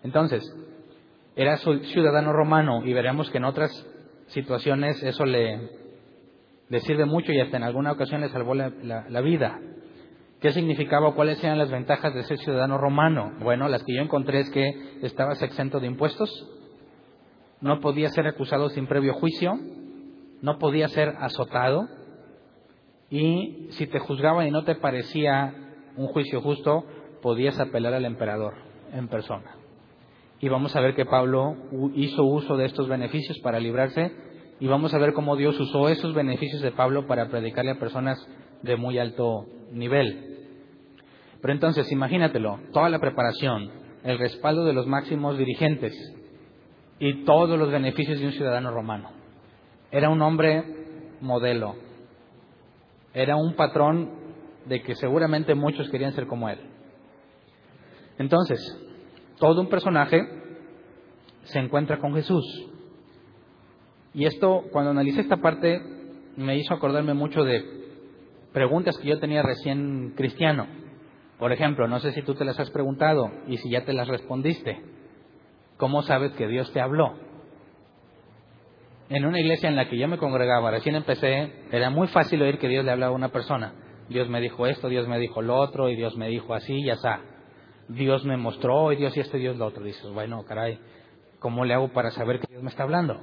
Entonces, 0.03 0.43
era 1.37 1.55
ciudadano 1.55 2.33
romano 2.33 2.85
y 2.85 2.91
veremos 2.91 3.29
que 3.29 3.37
en 3.37 3.45
otras 3.45 3.71
situaciones 4.27 5.01
eso 5.01 5.25
le, 5.25 5.69
sirve 6.81 7.05
mucho 7.05 7.31
y 7.31 7.39
hasta 7.39 7.55
en 7.55 7.63
alguna 7.63 7.93
ocasión 7.93 8.19
le 8.19 8.27
salvó 8.27 8.53
la, 8.53 8.73
la 8.83 9.21
vida. 9.21 9.61
¿Qué 10.41 10.51
significaba 10.51 11.07
o 11.07 11.15
cuáles 11.15 11.41
eran 11.41 11.57
las 11.57 11.71
ventajas 11.71 12.13
de 12.13 12.23
ser 12.23 12.37
ciudadano 12.39 12.77
romano? 12.77 13.31
Bueno, 13.39 13.69
las 13.69 13.83
que 13.85 13.95
yo 13.95 14.01
encontré 14.01 14.41
es 14.41 14.49
que 14.49 14.99
estabas 15.03 15.41
exento 15.41 15.79
de 15.79 15.87
impuestos, 15.87 16.29
no 17.61 17.79
podía 17.79 18.09
ser 18.09 18.27
acusado 18.27 18.69
sin 18.69 18.87
previo 18.87 19.13
juicio, 19.13 19.59
no 20.41 20.57
podía 20.59 20.87
ser 20.87 21.15
azotado 21.19 21.87
y 23.09 23.67
si 23.71 23.87
te 23.87 23.99
juzgaban 23.99 24.47
y 24.47 24.51
no 24.51 24.63
te 24.63 24.75
parecía 24.75 25.53
un 25.95 26.07
juicio 26.07 26.41
justo, 26.41 26.85
podías 27.21 27.59
apelar 27.59 27.93
al 27.93 28.05
emperador 28.05 28.53
en 28.93 29.07
persona. 29.07 29.55
Y 30.39 30.49
vamos 30.49 30.75
a 30.75 30.81
ver 30.81 30.93
que 30.93 31.05
Pablo 31.05 31.55
hizo 31.95 32.23
uso 32.23 32.57
de 32.57 32.65
estos 32.65 32.87
beneficios 32.87 33.39
para 33.39 33.59
librarse 33.59 34.11
y 34.59 34.67
vamos 34.67 34.93
a 34.93 34.99
ver 34.99 35.13
cómo 35.13 35.35
Dios 35.35 35.59
usó 35.59 35.89
esos 35.89 36.13
beneficios 36.13 36.61
de 36.61 36.71
Pablo 36.71 37.07
para 37.07 37.27
predicarle 37.29 37.71
a 37.71 37.79
personas 37.79 38.19
de 38.61 38.75
muy 38.75 38.99
alto 38.99 39.45
nivel. 39.71 40.47
Pero 41.41 41.53
entonces, 41.53 41.91
imagínatelo, 41.91 42.59
toda 42.71 42.89
la 42.89 42.99
preparación, 42.99 43.71
el 44.03 44.19
respaldo 44.19 44.65
de 44.65 44.73
los 44.73 44.87
máximos 44.87 45.37
dirigentes 45.37 45.93
y 46.99 47.23
todos 47.25 47.57
los 47.57 47.71
beneficios 47.71 48.19
de 48.19 48.25
un 48.25 48.31
ciudadano 48.33 48.71
romano. 48.71 49.11
Era 49.91 50.09
un 50.09 50.21
hombre 50.21 50.63
modelo, 51.21 51.75
era 53.13 53.35
un 53.35 53.55
patrón 53.55 54.11
de 54.65 54.81
que 54.81 54.95
seguramente 54.95 55.55
muchos 55.55 55.89
querían 55.89 56.13
ser 56.13 56.27
como 56.27 56.49
él. 56.49 56.59
Entonces, 58.17 58.59
todo 59.37 59.61
un 59.61 59.69
personaje 59.69 60.21
se 61.43 61.59
encuentra 61.59 61.99
con 61.99 62.13
Jesús. 62.13 62.43
Y 64.13 64.25
esto, 64.25 64.63
cuando 64.71 64.91
analicé 64.91 65.21
esta 65.21 65.37
parte, 65.37 65.79
me 66.35 66.57
hizo 66.57 66.73
acordarme 66.73 67.13
mucho 67.13 67.43
de 67.43 67.63
preguntas 68.51 68.97
que 68.97 69.07
yo 69.07 69.19
tenía 69.19 69.43
recién 69.43 70.13
cristiano. 70.15 70.67
Por 71.37 71.51
ejemplo, 71.51 71.87
no 71.87 71.99
sé 71.99 72.11
si 72.13 72.23
tú 72.23 72.33
te 72.33 72.45
las 72.45 72.59
has 72.59 72.71
preguntado 72.71 73.31
y 73.47 73.57
si 73.57 73.69
ya 73.69 73.85
te 73.85 73.93
las 73.93 74.07
respondiste. 74.07 74.81
¿Cómo 75.77 76.01
sabes 76.01 76.31
que 76.33 76.47
Dios 76.47 76.71
te 76.73 76.81
habló? 76.81 77.13
En 79.09 79.25
una 79.25 79.39
iglesia 79.39 79.69
en 79.69 79.75
la 79.75 79.87
que 79.87 79.97
yo 79.97 80.07
me 80.07 80.17
congregaba, 80.17 80.71
recién 80.71 80.95
empecé, 80.95 81.53
era 81.71 81.89
muy 81.89 82.07
fácil 82.07 82.41
oír 82.41 82.57
que 82.57 82.67
Dios 82.67 82.83
le 82.83 82.91
hablaba 82.91 83.13
a 83.13 83.15
una 83.15 83.29
persona. 83.29 83.73
Dios 84.09 84.27
me 84.27 84.41
dijo 84.41 84.67
esto, 84.67 84.89
Dios 84.89 85.07
me 85.07 85.19
dijo 85.19 85.41
lo 85.41 85.55
otro, 85.55 85.89
y 85.89 85.95
Dios 85.95 86.17
me 86.17 86.27
dijo 86.27 86.53
así, 86.53 86.73
y 86.81 86.89
está. 86.89 87.21
Dios 87.87 88.25
me 88.25 88.35
mostró, 88.35 88.91
y 88.91 88.97
Dios 88.97 89.15
y 89.15 89.21
esto, 89.21 89.37
y 89.37 89.41
Dios 89.41 89.57
lo 89.57 89.65
otro. 89.67 89.83
dices, 89.83 90.09
bueno, 90.11 90.43
caray, 90.43 90.79
¿cómo 91.39 91.63
le 91.63 91.73
hago 91.73 91.89
para 91.89 92.11
saber 92.11 92.39
que 92.39 92.47
Dios 92.49 92.63
me 92.63 92.69
está 92.69 92.83
hablando? 92.83 93.21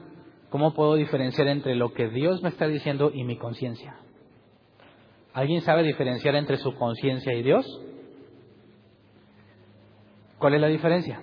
¿Cómo 0.49 0.73
puedo 0.73 0.95
diferenciar 0.95 1.49
entre 1.49 1.75
lo 1.75 1.93
que 1.93 2.09
Dios 2.09 2.43
me 2.43 2.49
está 2.49 2.67
diciendo 2.67 3.11
y 3.13 3.25
mi 3.25 3.37
conciencia? 3.37 3.97
¿Alguien 5.35 5.63
sabe 5.63 5.83
diferenciar 5.83 6.37
entre 6.37 6.57
su 6.59 6.75
conciencia 6.77 7.35
y 7.35 7.43
Dios? 7.43 7.67
¿Cuál 10.39 10.55
es 10.55 10.61
la 10.61 10.69
diferencia? 10.69 11.21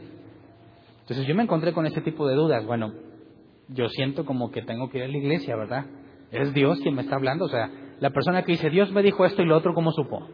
Entonces 1.01 1.25
yo 1.27 1.35
me 1.35 1.43
encontré 1.43 1.73
con 1.73 1.85
este 1.85 2.01
tipo 2.01 2.27
de 2.27 2.35
dudas. 2.35 2.65
Bueno, 2.65 2.93
yo 3.67 3.89
siento 3.89 4.25
como 4.25 4.51
que 4.51 4.61
tengo 4.61 4.89
que 4.89 4.99
ir 4.99 5.03
a 5.03 5.07
la 5.07 5.17
iglesia, 5.17 5.55
¿verdad? 5.55 5.85
Es 6.31 6.53
Dios 6.53 6.79
quien 6.81 6.95
me 6.95 7.01
está 7.01 7.15
hablando. 7.15 7.45
O 7.45 7.49
sea, 7.49 7.69
la 7.99 8.09
persona 8.11 8.43
que 8.43 8.53
dice, 8.53 8.69
Dios 8.69 8.91
me 8.91 9.03
dijo 9.03 9.25
esto 9.25 9.41
y 9.41 9.45
lo 9.45 9.57
otro, 9.57 9.73
¿cómo 9.73 9.91
supo? 9.91 10.27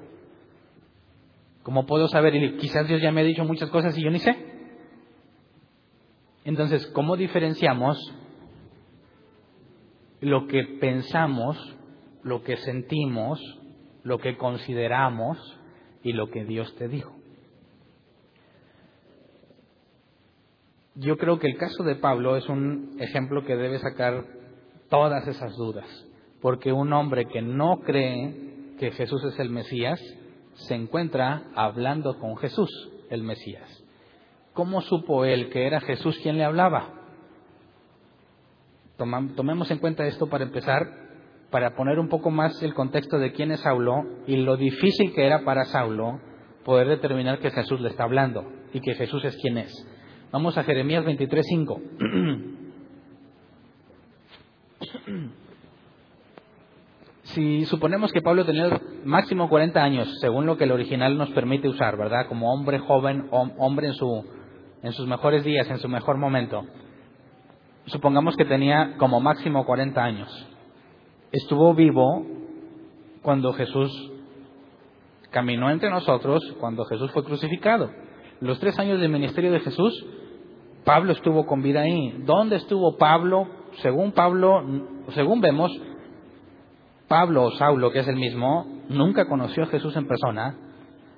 ¿Cómo 1.64 1.86
puedo 1.86 2.08
saber? 2.08 2.36
Y 2.36 2.58
quizás 2.58 2.88
Dios 2.88 3.02
ya 3.02 3.12
me 3.12 3.22
ha 3.22 3.26
dicho 3.26 3.44
muchas 3.44 3.70
cosas 3.70 3.98
y 3.98 4.04
yo 4.04 4.10
ni 4.10 4.20
sé. 4.20 4.36
Entonces, 6.46 6.88
¿cómo 6.94 7.18
diferenciamos 7.18 7.98
lo 10.22 10.48
que 10.48 10.64
pensamos, 10.80 11.58
lo 12.24 12.42
que 12.42 12.56
sentimos, 12.56 13.42
lo 14.04 14.18
que 14.20 14.38
consideramos 14.38 15.38
y 16.04 16.14
lo 16.14 16.30
que 16.30 16.46
Dios 16.46 16.74
te 16.76 16.88
dijo? 16.88 17.17
Yo 21.00 21.18
creo 21.18 21.38
que 21.38 21.46
el 21.46 21.58
caso 21.58 21.84
de 21.84 21.96
Pablo 21.96 22.38
es 22.38 22.50
un 22.50 22.98
ejemplo 23.00 23.46
que 23.46 23.56
debe 23.56 23.78
sacar 23.78 24.26
todas 24.90 25.28
esas 25.28 25.56
dudas, 25.56 25.86
porque 26.42 26.74
un 26.74 26.92
hombre 26.92 27.28
que 27.28 27.44
no 27.44 27.82
cree 27.82 28.74
que 28.80 28.90
Jesús 28.90 29.24
es 29.26 29.38
el 29.40 29.52
Mesías 29.52 30.02
se 30.56 30.74
encuentra 30.74 31.44
hablando 31.54 32.18
con 32.18 32.36
Jesús, 32.38 32.72
el 33.12 33.22
Mesías. 33.22 33.84
¿Cómo 34.54 34.82
supo 34.82 35.24
él 35.24 35.52
que 35.52 35.68
era 35.68 35.82
Jesús 35.82 36.18
quien 36.24 36.40
le 36.40 36.44
hablaba? 36.44 36.90
Tomemos 38.98 39.70
en 39.70 39.78
cuenta 39.78 40.08
esto 40.08 40.28
para 40.28 40.46
empezar, 40.46 40.82
para 41.52 41.76
poner 41.76 42.00
un 42.00 42.10
poco 42.10 42.32
más 42.32 42.60
el 42.64 42.74
contexto 42.74 43.20
de 43.20 43.34
quién 43.34 43.52
es 43.52 43.60
Saulo 43.60 44.04
y 44.26 44.38
lo 44.38 44.58
difícil 44.58 45.14
que 45.14 45.28
era 45.28 45.46
para 45.46 45.66
Saulo 45.66 46.20
poder 46.66 46.88
determinar 46.88 47.38
que 47.38 47.52
Jesús 47.52 47.80
le 47.82 47.90
está 47.90 48.06
hablando 48.06 48.52
y 48.74 48.80
que 48.80 48.96
Jesús 48.96 49.24
es 49.26 49.38
quien 49.38 49.60
es. 49.60 49.88
Vamos 50.32 50.58
a 50.58 50.64
Jeremías 50.64 51.06
23:5. 51.06 51.82
si 57.24 57.66
suponemos 57.66 58.12
que 58.12 58.22
Pablo 58.22 58.46
tenía 58.46 58.82
máximo 59.06 59.48
40 59.48 59.82
años, 59.82 60.08
según 60.20 60.46
lo 60.46 60.58
que 60.58 60.66
el 60.66 60.72
original 60.72 61.18
nos 61.18 61.30
permite 61.30 61.70
usar, 61.70 61.98
¿verdad? 61.98 62.28
Como 62.28 62.54
hombre 62.54 62.80
joven, 62.80 63.28
hombre 63.32 63.88
en, 63.88 63.94
su, 63.94 64.26
en 64.84 64.92
sus 64.94 65.08
mejores 65.08 65.44
días, 65.44 65.70
en 65.70 65.78
su 65.80 65.88
mejor 65.88 66.18
momento. 66.18 66.66
Supongamos 67.86 68.36
que 68.36 68.46
tenía 68.46 68.96
como 68.98 69.22
máximo 69.22 69.66
40 69.66 70.04
años. 70.04 70.48
Estuvo 71.32 71.74
vivo 71.74 72.26
cuando 73.22 73.54
Jesús 73.54 74.12
caminó 75.30 75.70
entre 75.70 75.90
nosotros, 75.90 76.42
cuando 76.60 76.86
Jesús 76.86 77.12
fue 77.12 77.24
crucificado. 77.24 77.92
Los 78.40 78.60
tres 78.60 78.78
años 78.80 79.00
del 79.00 79.10
ministerio 79.10 79.52
de 79.52 79.60
Jesús, 79.60 80.06
Pablo 80.88 81.12
estuvo 81.12 81.46
con 81.46 81.62
vida 81.62 81.82
ahí. 81.82 82.16
¿Dónde 82.20 82.56
estuvo 82.56 82.96
Pablo? 82.96 83.46
Según 83.82 84.14
Pablo, 84.14 84.64
según 85.10 85.42
vemos, 85.42 85.70
Pablo 87.10 87.44
o 87.44 87.52
Saulo, 87.52 87.92
que 87.92 88.00
es 88.00 88.08
el 88.08 88.16
mismo, 88.16 88.66
nunca 88.88 89.28
conoció 89.28 89.64
a 89.64 89.68
Jesús 89.68 89.98
en 89.98 90.08
persona 90.08 90.56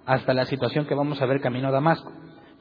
hasta 0.08 0.34
la 0.34 0.46
situación 0.46 0.88
que 0.88 0.96
vamos 0.96 1.22
a 1.22 1.28
ver 1.28 1.40
camino 1.40 1.68
a 1.68 1.72
Damasco. 1.72 2.12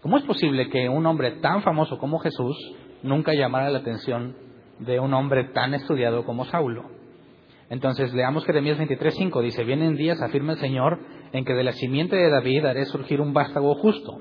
¿Cómo 0.02 0.18
es 0.18 0.24
posible 0.24 0.68
que 0.68 0.90
un 0.90 1.06
hombre 1.06 1.30
tan 1.40 1.62
famoso 1.62 1.96
como 1.96 2.18
Jesús 2.18 2.58
nunca 3.02 3.32
llamara 3.32 3.70
la 3.70 3.78
atención 3.78 4.36
de 4.78 5.00
un 5.00 5.14
hombre 5.14 5.44
tan 5.54 5.72
estudiado 5.72 6.26
como 6.26 6.44
Saulo? 6.44 6.90
Entonces 7.70 8.12
leamos 8.12 8.44
Jeremías 8.44 8.78
23:5, 8.78 9.40
dice, 9.40 9.64
vienen 9.64 9.96
días, 9.96 10.20
afirma 10.20 10.52
el 10.52 10.58
Señor, 10.58 10.98
en 11.32 11.46
que 11.46 11.54
de 11.54 11.64
la 11.64 11.72
simiente 11.72 12.16
de 12.16 12.28
David 12.28 12.66
haré 12.66 12.84
surgir 12.84 13.22
un 13.22 13.32
vástago 13.32 13.74
justo. 13.76 14.20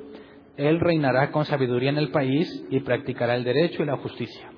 Él 0.57 0.79
reinará 0.79 1.31
con 1.31 1.45
sabiduría 1.45 1.89
en 1.89 1.97
el 1.97 2.11
país 2.11 2.65
y 2.69 2.79
practicará 2.81 3.35
el 3.35 3.43
derecho 3.43 3.83
y 3.83 3.85
la 3.85 3.97
justicia. 3.97 4.49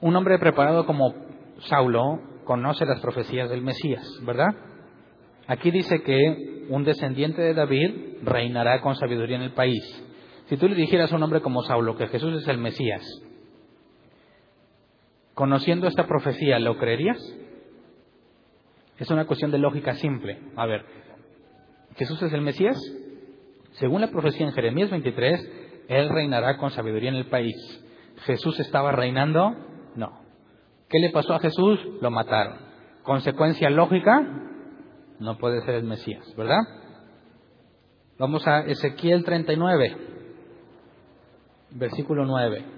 Un 0.00 0.14
hombre 0.14 0.38
preparado 0.38 0.86
como 0.86 1.14
Saulo 1.60 2.20
conoce 2.44 2.86
las 2.86 3.00
profecías 3.00 3.50
del 3.50 3.62
Mesías, 3.62 4.06
¿verdad? 4.24 4.54
Aquí 5.46 5.70
dice 5.70 6.02
que 6.02 6.66
un 6.68 6.84
descendiente 6.84 7.40
de 7.42 7.54
David 7.54 8.18
reinará 8.22 8.80
con 8.80 8.94
sabiduría 8.94 9.36
en 9.36 9.42
el 9.42 9.52
país. 9.52 9.82
Si 10.46 10.56
tú 10.56 10.68
le 10.68 10.74
dijeras 10.74 11.12
a 11.12 11.16
un 11.16 11.22
hombre 11.22 11.40
como 11.40 11.62
Saulo 11.62 11.96
que 11.96 12.08
Jesús 12.08 12.42
es 12.42 12.48
el 12.48 12.58
Mesías, 12.58 13.02
conociendo 15.34 15.86
esta 15.86 16.06
profecía, 16.06 16.58
¿lo 16.58 16.78
creerías? 16.78 17.18
Es 18.98 19.10
una 19.10 19.26
cuestión 19.26 19.50
de 19.50 19.58
lógica 19.58 19.94
simple. 19.94 20.38
A 20.56 20.66
ver, 20.66 20.84
¿Jesús 21.96 22.22
es 22.22 22.32
el 22.32 22.42
Mesías? 22.42 22.78
Según 23.78 24.00
la 24.00 24.10
profecía 24.10 24.46
en 24.46 24.52
Jeremías 24.52 24.90
23, 24.90 25.86
Él 25.88 26.08
reinará 26.08 26.56
con 26.56 26.70
sabiduría 26.70 27.10
en 27.10 27.16
el 27.16 27.26
país. 27.26 27.56
¿Jesús 28.24 28.58
estaba 28.60 28.92
reinando? 28.92 29.54
No. 29.94 30.20
¿Qué 30.88 30.98
le 30.98 31.10
pasó 31.10 31.34
a 31.34 31.40
Jesús? 31.40 31.78
Lo 32.00 32.10
mataron. 32.10 32.58
Consecuencia 33.02 33.70
lógica, 33.70 34.20
no 35.20 35.38
puede 35.38 35.60
ser 35.62 35.76
el 35.76 35.84
Mesías, 35.84 36.34
¿verdad? 36.36 36.60
Vamos 38.18 38.46
a 38.48 38.60
Ezequiel 38.62 39.24
39, 39.24 39.96
versículo 41.70 42.24
9. 42.24 42.77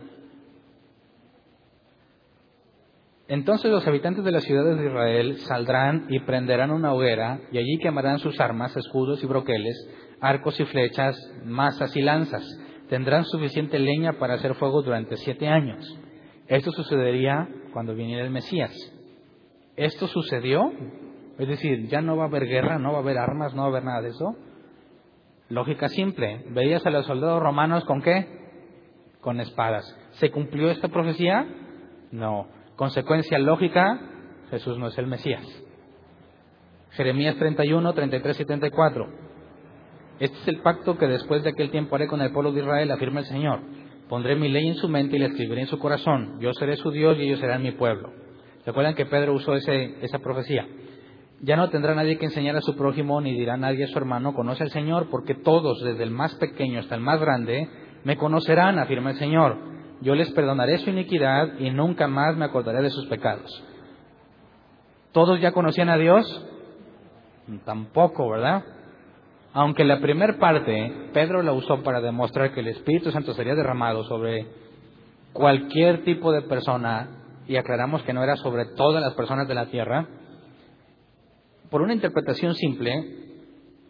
Entonces 3.31 3.71
los 3.71 3.87
habitantes 3.87 4.25
de 4.25 4.33
las 4.33 4.43
ciudades 4.43 4.77
de 4.77 4.87
Israel 4.87 5.37
saldrán 5.47 6.07
y 6.09 6.19
prenderán 6.19 6.73
una 6.73 6.93
hoguera, 6.93 7.39
y 7.53 7.59
allí 7.59 7.79
quemarán 7.79 8.19
sus 8.19 8.41
armas, 8.41 8.77
escudos 8.77 9.23
y 9.23 9.27
broqueles, 9.29 9.77
arcos 10.21 10.59
y 10.59 10.65
flechas, 10.65 11.17
masas 11.45 11.97
y 11.97 12.03
lanzas. 12.03 12.43
Tendrán 12.89 13.25
suficiente 13.25 13.79
leña 13.79 14.15
para 14.15 14.35
hacer 14.35 14.57
fuego 14.57 14.83
durante 14.83 15.17
siete 15.17 15.47
años. 15.47 15.97
Esto 16.49 16.73
sucedería 16.73 17.49
cuando 17.73 17.95
viniera 17.95 18.25
el 18.25 18.31
Mesías. 18.31 18.73
¿Esto 19.77 20.09
sucedió? 20.09 20.73
Es 21.39 21.47
decir, 21.47 21.87
ya 21.87 22.01
no 22.01 22.17
va 22.17 22.25
a 22.25 22.27
haber 22.27 22.49
guerra, 22.49 22.81
no 22.81 22.91
va 22.91 22.99
a 22.99 23.03
haber 23.03 23.17
armas, 23.17 23.55
no 23.55 23.63
va 23.63 23.69
a 23.69 23.71
haber 23.71 23.85
nada 23.85 24.03
de 24.03 24.09
eso. 24.09 24.35
Lógica 25.51 25.87
simple. 25.87 26.47
¿Veías 26.51 26.85
a 26.85 26.91
los 26.91 27.07
soldados 27.07 27.41
romanos 27.41 27.85
con 27.85 28.03
qué? 28.03 28.27
Con 29.21 29.39
espadas. 29.39 29.85
¿Se 30.15 30.33
cumplió 30.33 30.69
esta 30.69 30.89
profecía? 30.89 31.47
No. 32.11 32.59
Consecuencia 32.81 33.39
lógica, 33.39 34.01
Jesús 34.49 34.79
no 34.79 34.87
es 34.87 34.97
el 34.97 35.07
Mesías. 35.07 35.45
Jeremías 36.93 37.37
31, 37.37 37.93
33 37.93 38.41
y 38.41 38.45
34. 38.47 39.07
Este 40.19 40.39
es 40.39 40.49
el 40.49 40.63
pacto 40.63 40.97
que 40.97 41.07
después 41.07 41.43
de 41.43 41.51
aquel 41.51 41.71
tiempo 41.71 41.97
haré 41.97 42.07
con 42.07 42.23
el 42.23 42.33
pueblo 42.33 42.53
de 42.53 42.61
Israel, 42.63 42.91
afirma 42.91 43.21
el 43.21 43.27
Señor. 43.27 43.61
Pondré 44.09 44.35
mi 44.35 44.49
ley 44.49 44.67
en 44.67 44.77
su 44.77 44.89
mente 44.89 45.17
y 45.17 45.19
la 45.19 45.27
escribiré 45.27 45.61
en 45.61 45.67
su 45.67 45.79
corazón. 45.79 46.39
Yo 46.41 46.55
seré 46.55 46.77
su 46.77 46.91
Dios 46.91 47.19
y 47.19 47.25
ellos 47.25 47.39
serán 47.41 47.63
mi 47.63 47.73
pueblo. 47.73 48.15
¿Se 48.65 48.71
acuerdan 48.71 48.95
que 48.95 49.05
Pedro 49.05 49.35
usó 49.35 49.55
ese, 49.57 50.03
esa 50.03 50.21
profecía? 50.21 50.67
Ya 51.43 51.57
no 51.57 51.69
tendrá 51.69 51.95
nadie 51.95 52.17
que 52.17 52.25
enseñar 52.25 52.57
a 52.57 52.63
su 52.63 52.75
prójimo 52.77 53.21
ni 53.21 53.39
dirá 53.39 53.59
nadie 53.59 53.85
a 53.85 53.89
su 53.89 53.99
hermano, 53.99 54.33
conoce 54.33 54.63
al 54.63 54.71
Señor, 54.71 55.09
porque 55.11 55.35
todos, 55.35 55.85
desde 55.85 56.03
el 56.03 56.13
más 56.13 56.35
pequeño 56.37 56.81
hasta 56.81 56.95
el 56.95 57.03
más 57.03 57.21
grande, 57.21 57.69
me 58.05 58.17
conocerán, 58.17 58.79
afirma 58.79 59.11
el 59.11 59.17
Señor 59.17 59.69
yo 60.01 60.15
les 60.15 60.31
perdonaré 60.33 60.79
su 60.79 60.91
iniquidad 60.91 61.59
y 61.59 61.71
nunca 61.71 62.09
más 62.09 62.37
me 62.37 62.47
acordaré 62.47 62.83
de 62.83 62.91
sus 62.91 63.07
pecados. 63.07 63.63
¿Todos 65.13 65.41
ya 65.41 65.53
conocían 65.53 65.91
a 65.91 65.99
Dios? 65.99 66.47
Tampoco, 67.65 68.31
¿verdad? 68.31 68.65
Aunque 69.53 69.85
la 69.85 70.01
primera 70.01 70.39
parte 70.39 71.11
Pedro 71.13 71.43
la 71.43 71.53
usó 71.53 71.83
para 71.83 72.01
demostrar 72.01 72.53
que 72.53 72.61
el 72.61 72.69
Espíritu 72.69 73.11
Santo 73.11 73.35
sería 73.35 73.55
derramado 73.55 74.05
sobre 74.05 74.47
cualquier 75.33 76.05
tipo 76.05 76.33
de 76.33 76.43
persona, 76.43 77.09
y 77.47 77.57
aclaramos 77.57 78.03
que 78.03 78.13
no 78.13 78.23
era 78.23 78.37
sobre 78.37 78.67
todas 78.77 79.03
las 79.03 79.15
personas 79.15 79.49
de 79.49 79.55
la 79.55 79.67
tierra, 79.67 80.07
por 81.69 81.83
una 81.83 81.95
interpretación 81.95 82.55
simple, 82.55 82.93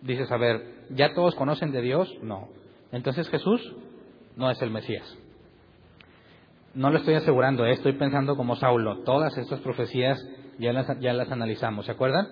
dices, 0.02 0.30
a 0.32 0.36
ver, 0.36 0.86
¿ya 0.90 1.14
todos 1.14 1.34
conocen 1.34 1.72
de 1.72 1.82
Dios? 1.82 2.10
No. 2.22 2.48
Entonces 2.92 3.28
Jesús 3.28 3.74
no 4.36 4.50
es 4.50 4.60
el 4.60 4.70
Mesías 4.70 5.16
no 6.74 6.90
lo 6.90 6.98
estoy 6.98 7.14
asegurando, 7.14 7.66
eh, 7.66 7.72
estoy 7.72 7.92
pensando 7.94 8.36
como 8.36 8.56
Saulo. 8.56 8.98
Todas 9.04 9.36
estas 9.36 9.60
profecías 9.60 10.24
ya 10.58 10.72
las, 10.72 11.00
ya 11.00 11.12
las 11.12 11.30
analizamos, 11.30 11.86
¿se 11.86 11.92
acuerdan? 11.92 12.28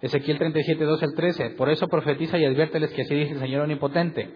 Ezequiel 0.00 0.38
37, 0.38 0.84
12 0.84 1.04
al 1.04 1.14
13. 1.14 1.50
Por 1.50 1.68
eso 1.68 1.88
profetiza 1.88 2.38
y 2.38 2.44
adviérteles 2.44 2.92
que 2.92 3.02
así 3.02 3.14
dice 3.14 3.32
el 3.32 3.40
Señor 3.40 3.62
Omnipotente. 3.62 4.32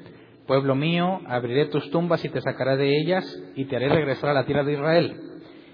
Pueblo 0.46 0.74
mío, 0.74 1.20
abriré 1.26 1.66
tus 1.66 1.88
tumbas 1.90 2.24
y 2.24 2.28
te 2.28 2.40
sacaré 2.40 2.76
de 2.76 3.00
ellas 3.00 3.24
y 3.54 3.64
te 3.66 3.76
haré 3.76 3.88
regresar 3.88 4.30
a 4.30 4.34
la 4.34 4.44
tierra 4.44 4.64
de 4.64 4.72
Israel. 4.72 5.20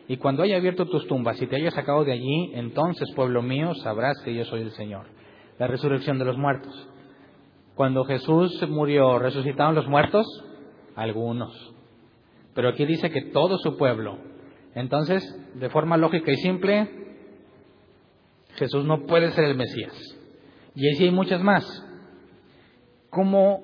Y 0.09 0.19
cuando 0.19 0.43
haya 0.43 0.57
abierto 0.57 0.87
tus 0.87 1.07
tumbas 1.07 1.41
y 1.41 1.47
te 1.47 1.57
haya 1.57 1.71
sacado 1.71 2.05
de 2.05 2.13
allí, 2.13 2.53
entonces, 2.55 3.11
pueblo 3.15 3.43
mío, 3.43 3.75
sabrás 3.77 4.21
que 4.25 4.35
yo 4.35 4.45
soy 4.45 4.61
el 4.61 4.73
Señor. 4.73 5.07
La 5.59 5.67
resurrección 5.67 6.19
de 6.19 6.27
los 6.27 6.37
muertos. 6.37 6.89
Cuando 7.75 8.05
Jesús 8.05 8.63
murió, 8.69 9.19
¿resucitaron 9.19 9.75
los 9.75 9.89
muertos? 9.89 10.27
Algunos 10.97 11.78
pero 12.59 12.71
aquí 12.71 12.85
dice 12.87 13.11
que 13.11 13.23
todo 13.23 13.57
su 13.59 13.77
pueblo. 13.77 14.19
Entonces, 14.75 15.23
de 15.55 15.71
forma 15.71 15.97
lógica 15.97 16.33
y 16.33 16.37
simple, 16.39 16.89
Jesús 18.57 18.85
no 18.85 19.07
puede 19.07 19.31
ser 19.31 19.45
el 19.45 19.57
Mesías. 19.57 19.95
Y 20.75 20.89
ahí 20.89 21.05
hay 21.05 21.13
muchas 21.13 21.41
más. 21.41 21.65
¿Cómo 23.11 23.61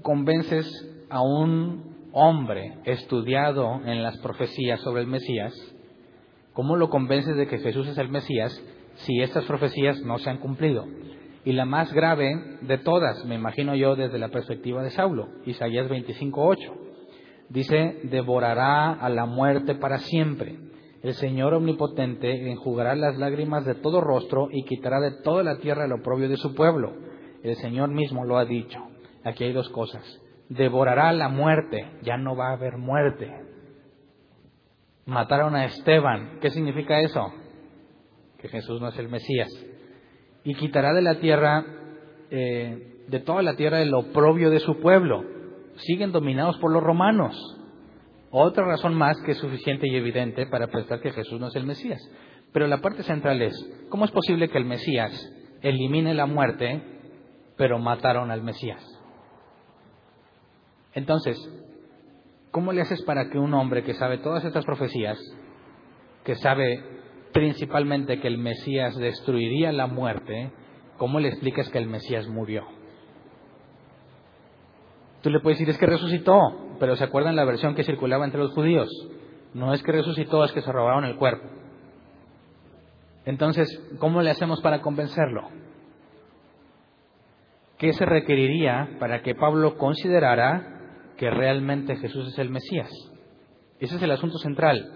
convences 0.00 0.64
a 1.10 1.22
un 1.22 2.08
hombre 2.12 2.78
estudiado 2.84 3.80
en 3.84 4.04
las 4.04 4.16
profecías 4.18 4.80
sobre 4.80 5.00
el 5.02 5.08
Mesías? 5.08 5.52
¿Cómo 6.52 6.76
lo 6.76 6.88
convences 6.88 7.36
de 7.36 7.48
que 7.48 7.58
Jesús 7.58 7.88
es 7.88 7.98
el 7.98 8.10
Mesías 8.10 8.56
si 8.94 9.22
estas 9.22 9.44
profecías 9.46 10.00
no 10.02 10.20
se 10.20 10.30
han 10.30 10.38
cumplido? 10.38 10.86
Y 11.44 11.50
la 11.50 11.64
más 11.64 11.92
grave 11.92 12.58
de 12.60 12.78
todas, 12.78 13.24
me 13.24 13.34
imagino 13.34 13.74
yo 13.74 13.96
desde 13.96 14.20
la 14.20 14.28
perspectiva 14.28 14.84
de 14.84 14.90
Saulo, 14.90 15.30
Isaías 15.46 15.88
25.8 15.88 16.85
dice, 17.48 18.00
devorará 18.04 18.92
a 18.92 19.08
la 19.08 19.26
muerte 19.26 19.74
para 19.74 19.98
siempre. 19.98 20.58
El 21.02 21.14
Señor 21.14 21.54
omnipotente 21.54 22.50
enjugará 22.50 22.94
las 22.96 23.16
lágrimas 23.16 23.64
de 23.64 23.74
todo 23.76 24.00
rostro 24.00 24.48
y 24.50 24.64
quitará 24.64 25.00
de 25.00 25.22
toda 25.22 25.42
la 25.42 25.58
tierra 25.58 25.84
el 25.84 25.92
oprobio 25.92 26.28
de 26.28 26.36
su 26.36 26.54
pueblo. 26.54 26.92
El 27.42 27.54
Señor 27.56 27.90
mismo 27.90 28.24
lo 28.24 28.38
ha 28.38 28.44
dicho. 28.44 28.80
Aquí 29.24 29.44
hay 29.44 29.52
dos 29.52 29.68
cosas. 29.70 30.02
Devorará 30.48 31.12
la 31.12 31.28
muerte, 31.28 31.86
ya 32.02 32.16
no 32.16 32.36
va 32.36 32.48
a 32.48 32.54
haber 32.54 32.76
muerte. 32.76 33.30
Mataron 35.04 35.54
a 35.54 35.66
Esteban, 35.66 36.38
¿qué 36.40 36.50
significa 36.50 37.00
eso? 37.00 37.32
Que 38.38 38.48
Jesús 38.48 38.80
no 38.80 38.88
es 38.88 38.98
el 38.98 39.08
Mesías. 39.08 39.48
Y 40.42 40.54
quitará 40.54 40.92
de 40.92 41.02
la 41.02 41.20
tierra, 41.20 41.64
eh, 42.30 43.04
de 43.06 43.20
toda 43.20 43.42
la 43.42 43.54
tierra 43.54 43.80
el 43.80 43.94
oprobio 43.94 44.50
de 44.50 44.58
su 44.58 44.80
pueblo 44.80 45.35
siguen 45.78 46.12
dominados 46.12 46.58
por 46.58 46.72
los 46.72 46.82
romanos. 46.82 47.36
Otra 48.30 48.64
razón 48.64 48.94
más 48.94 49.16
que 49.22 49.32
es 49.32 49.38
suficiente 49.38 49.86
y 49.88 49.96
evidente 49.96 50.46
para 50.46 50.66
pensar 50.68 51.00
que 51.00 51.12
Jesús 51.12 51.40
no 51.40 51.48
es 51.48 51.56
el 51.56 51.66
Mesías. 51.66 52.00
Pero 52.52 52.66
la 52.66 52.80
parte 52.80 53.02
central 53.02 53.40
es, 53.42 53.54
¿cómo 53.88 54.04
es 54.04 54.10
posible 54.10 54.48
que 54.48 54.58
el 54.58 54.64
Mesías 54.64 55.12
elimine 55.62 56.14
la 56.14 56.26
muerte, 56.26 56.82
pero 57.56 57.78
mataron 57.78 58.30
al 58.30 58.42
Mesías? 58.42 58.84
Entonces, 60.94 61.38
¿cómo 62.50 62.72
le 62.72 62.80
haces 62.80 63.02
para 63.02 63.28
que 63.28 63.38
un 63.38 63.52
hombre 63.54 63.84
que 63.84 63.94
sabe 63.94 64.18
todas 64.18 64.44
estas 64.44 64.64
profecías, 64.64 65.18
que 66.24 66.34
sabe 66.36 66.82
principalmente 67.32 68.18
que 68.18 68.28
el 68.28 68.38
Mesías 68.38 68.96
destruiría 68.96 69.70
la 69.72 69.86
muerte, 69.86 70.52
¿cómo 70.96 71.20
le 71.20 71.28
explicas 71.28 71.68
que 71.68 71.78
el 71.78 71.86
Mesías 71.86 72.26
murió? 72.28 72.75
Tú 75.22 75.30
le 75.30 75.40
puedes 75.40 75.58
decir, 75.58 75.70
es 75.70 75.78
que 75.78 75.86
resucitó, 75.86 76.38
pero 76.78 76.96
¿se 76.96 77.04
acuerdan 77.04 77.36
la 77.36 77.44
versión 77.44 77.74
que 77.74 77.84
circulaba 77.84 78.24
entre 78.24 78.40
los 78.40 78.52
judíos? 78.52 78.88
No 79.54 79.72
es 79.72 79.82
que 79.82 79.92
resucitó, 79.92 80.44
es 80.44 80.52
que 80.52 80.60
se 80.60 80.72
robaron 80.72 81.04
el 81.04 81.16
cuerpo. 81.16 81.48
Entonces, 83.24 83.68
¿cómo 83.98 84.22
le 84.22 84.30
hacemos 84.30 84.60
para 84.60 84.80
convencerlo? 84.80 85.48
¿Qué 87.78 87.92
se 87.92 88.06
requeriría 88.06 88.96
para 89.00 89.22
que 89.22 89.34
Pablo 89.34 89.76
considerara 89.76 91.12
que 91.16 91.30
realmente 91.30 91.96
Jesús 91.96 92.28
es 92.28 92.38
el 92.38 92.50
Mesías? 92.50 92.90
Ese 93.80 93.96
es 93.96 94.02
el 94.02 94.10
asunto 94.10 94.38
central. 94.38 94.92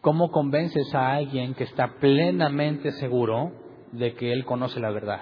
¿Cómo 0.00 0.30
convences 0.30 0.94
a 0.94 1.14
alguien 1.14 1.54
que 1.54 1.64
está 1.64 1.94
plenamente 1.98 2.92
seguro 2.92 3.52
de 3.92 4.14
que 4.14 4.32
él 4.32 4.44
conoce 4.44 4.78
la 4.78 4.90
verdad? 4.90 5.20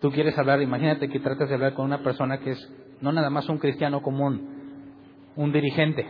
Tú 0.00 0.10
quieres 0.12 0.38
hablar, 0.38 0.62
imagínate 0.62 1.08
que 1.08 1.18
tratas 1.18 1.48
de 1.48 1.54
hablar 1.56 1.74
con 1.74 1.84
una 1.84 2.02
persona 2.02 2.38
que 2.38 2.52
es 2.52 2.72
no 3.00 3.12
nada 3.12 3.30
más 3.30 3.48
un 3.48 3.58
cristiano 3.58 4.00
común, 4.02 5.32
un 5.36 5.52
dirigente. 5.52 6.06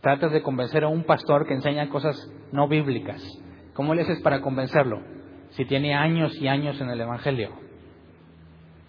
Tratas 0.00 0.32
de 0.32 0.42
convencer 0.42 0.84
a 0.84 0.88
un 0.88 1.04
pastor 1.04 1.46
que 1.46 1.54
enseña 1.54 1.88
cosas 1.88 2.16
no 2.52 2.68
bíblicas. 2.68 3.22
¿Cómo 3.74 3.94
le 3.94 4.02
haces 4.02 4.20
para 4.22 4.40
convencerlo? 4.40 5.02
Si 5.50 5.64
tiene 5.64 5.94
años 5.94 6.36
y 6.40 6.48
años 6.48 6.80
en 6.80 6.90
el 6.90 7.00
Evangelio. 7.00 7.50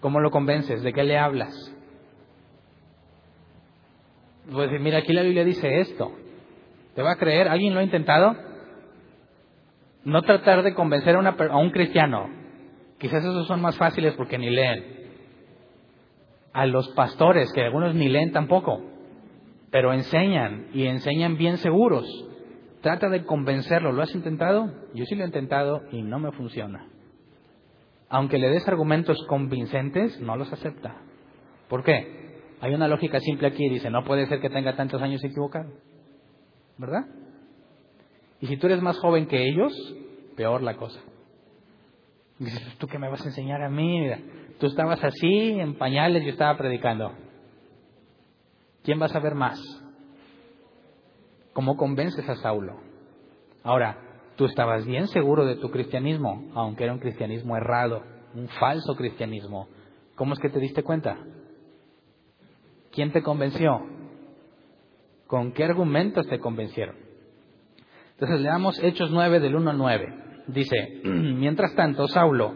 ¿Cómo 0.00 0.20
lo 0.20 0.30
convences? 0.30 0.82
¿De 0.82 0.92
qué 0.92 1.04
le 1.04 1.18
hablas? 1.18 1.74
Pues 4.50 4.70
mira, 4.80 4.98
aquí 4.98 5.12
la 5.12 5.22
Biblia 5.22 5.44
dice 5.44 5.80
esto. 5.80 6.12
¿Te 6.94 7.02
va 7.02 7.12
a 7.12 7.16
creer? 7.16 7.48
¿Alguien 7.48 7.74
lo 7.74 7.80
ha 7.80 7.84
intentado? 7.84 8.36
No 10.04 10.22
tratar 10.22 10.62
de 10.62 10.74
convencer 10.74 11.16
a, 11.16 11.20
a 11.20 11.56
un 11.56 11.70
cristiano. 11.70 12.28
Quizás 12.98 13.24
esos 13.24 13.46
son 13.46 13.60
más 13.60 13.76
fáciles 13.76 14.14
porque 14.14 14.38
ni 14.38 14.50
leen. 14.50 14.84
A 16.52 16.66
los 16.66 16.88
pastores, 16.90 17.52
que 17.52 17.62
algunos 17.62 17.94
ni 17.94 18.08
leen 18.08 18.32
tampoco, 18.32 18.82
pero 19.70 19.92
enseñan 19.92 20.68
y 20.72 20.86
enseñan 20.86 21.36
bien 21.36 21.58
seguros. 21.58 22.06
Trata 22.80 23.08
de 23.08 23.24
convencerlo. 23.24 23.92
¿Lo 23.92 24.02
has 24.02 24.14
intentado? 24.14 24.72
Yo 24.94 25.04
sí 25.04 25.14
lo 25.14 25.24
he 25.24 25.26
intentado 25.26 25.82
y 25.92 26.02
no 26.02 26.18
me 26.18 26.32
funciona. 26.32 26.88
Aunque 28.08 28.38
le 28.38 28.48
des 28.48 28.66
argumentos 28.68 29.22
convincentes, 29.26 30.20
no 30.20 30.36
los 30.36 30.52
acepta. 30.52 30.96
¿Por 31.68 31.82
qué? 31.82 32.40
Hay 32.60 32.72
una 32.72 32.88
lógica 32.88 33.20
simple 33.20 33.48
aquí. 33.48 33.68
Dice, 33.68 33.90
no 33.90 34.04
puede 34.04 34.26
ser 34.26 34.40
que 34.40 34.48
tenga 34.48 34.76
tantos 34.76 35.02
años 35.02 35.22
equivocado. 35.24 35.70
¿Verdad? 36.78 37.06
Y 38.40 38.46
si 38.46 38.56
tú 38.56 38.66
eres 38.66 38.80
más 38.80 38.98
joven 38.98 39.26
que 39.26 39.48
ellos, 39.48 39.72
peor 40.36 40.62
la 40.62 40.76
cosa. 40.76 41.00
Dices, 42.38 42.76
¿tú 42.78 42.86
qué 42.86 42.98
me 42.98 43.08
vas 43.08 43.22
a 43.22 43.28
enseñar 43.28 43.62
a 43.62 43.70
mí? 43.70 44.10
tú 44.58 44.66
estabas 44.66 45.02
así, 45.02 45.60
en 45.60 45.76
pañales, 45.76 46.24
yo 46.24 46.30
estaba 46.30 46.56
predicando. 46.56 47.12
¿Quién 48.82 49.00
va 49.00 49.06
a 49.06 49.10
saber 49.10 49.34
más? 49.34 49.58
¿Cómo 51.52 51.76
convences 51.76 52.28
a 52.28 52.36
Saulo? 52.36 52.80
Ahora, 53.62 53.98
tú 54.36 54.44
estabas 54.44 54.86
bien 54.86 55.08
seguro 55.08 55.44
de 55.44 55.56
tu 55.56 55.70
cristianismo, 55.70 56.50
aunque 56.54 56.84
era 56.84 56.92
un 56.92 56.98
cristianismo 56.98 57.56
errado, 57.56 58.02
un 58.34 58.48
falso 58.48 58.94
cristianismo. 58.94 59.68
¿Cómo 60.14 60.34
es 60.34 60.38
que 60.38 60.50
te 60.50 60.60
diste 60.60 60.82
cuenta? 60.82 61.18
¿Quién 62.92 63.12
te 63.12 63.22
convenció? 63.22 63.80
¿Con 65.26 65.52
qué 65.52 65.64
argumentos 65.64 66.26
te 66.28 66.38
convencieron? 66.38 66.96
Entonces 68.12 68.40
leamos 68.40 68.82
Hechos 68.82 69.10
9 69.10 69.40
del 69.40 69.56
1 69.56 69.70
al 69.70 69.78
9. 69.78 70.25
Dice, 70.48 71.00
mientras 71.04 71.74
tanto, 71.74 72.08
Saulo, 72.08 72.54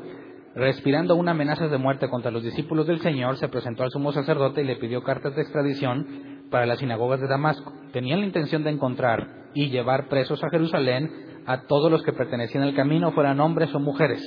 respirando 0.55 1.15
una 1.15 1.33
amenaza 1.33 1.69
de 1.69 1.79
muerte 1.79 2.09
contra 2.09 2.31
los 2.31 2.43
discípulos 2.43 2.87
del 2.87 3.01
Señor, 3.01 3.37
se 3.37 3.49
presentó 3.49 3.83
al 3.83 3.91
sumo 3.91 4.13
sacerdote 4.13 4.63
y 4.63 4.67
le 4.67 4.77
pidió 4.77 5.03
cartas 5.03 5.35
de 5.35 5.43
extradición 5.43 6.49
para 6.51 6.67
las 6.67 6.79
sinagogas 6.79 7.21
de 7.21 7.29
Damasco. 7.29 7.73
Tenían 7.93 8.21
la 8.21 8.27
intención 8.27 8.65
de 8.65 8.71
encontrar 8.71 9.27
y 9.55 9.71
llevar 9.71 10.09
presos 10.09 10.43
a 10.43 10.51
Jerusalén 10.51 11.11
a 11.47 11.63
todos 11.63 11.91
los 11.91 12.03
que 12.03 12.13
pertenecían 12.13 12.65
al 12.65 12.75
camino, 12.75 13.13
fueran 13.13 13.41
hombres 13.41 13.75
o 13.75 13.81
mujeres. 13.81 14.21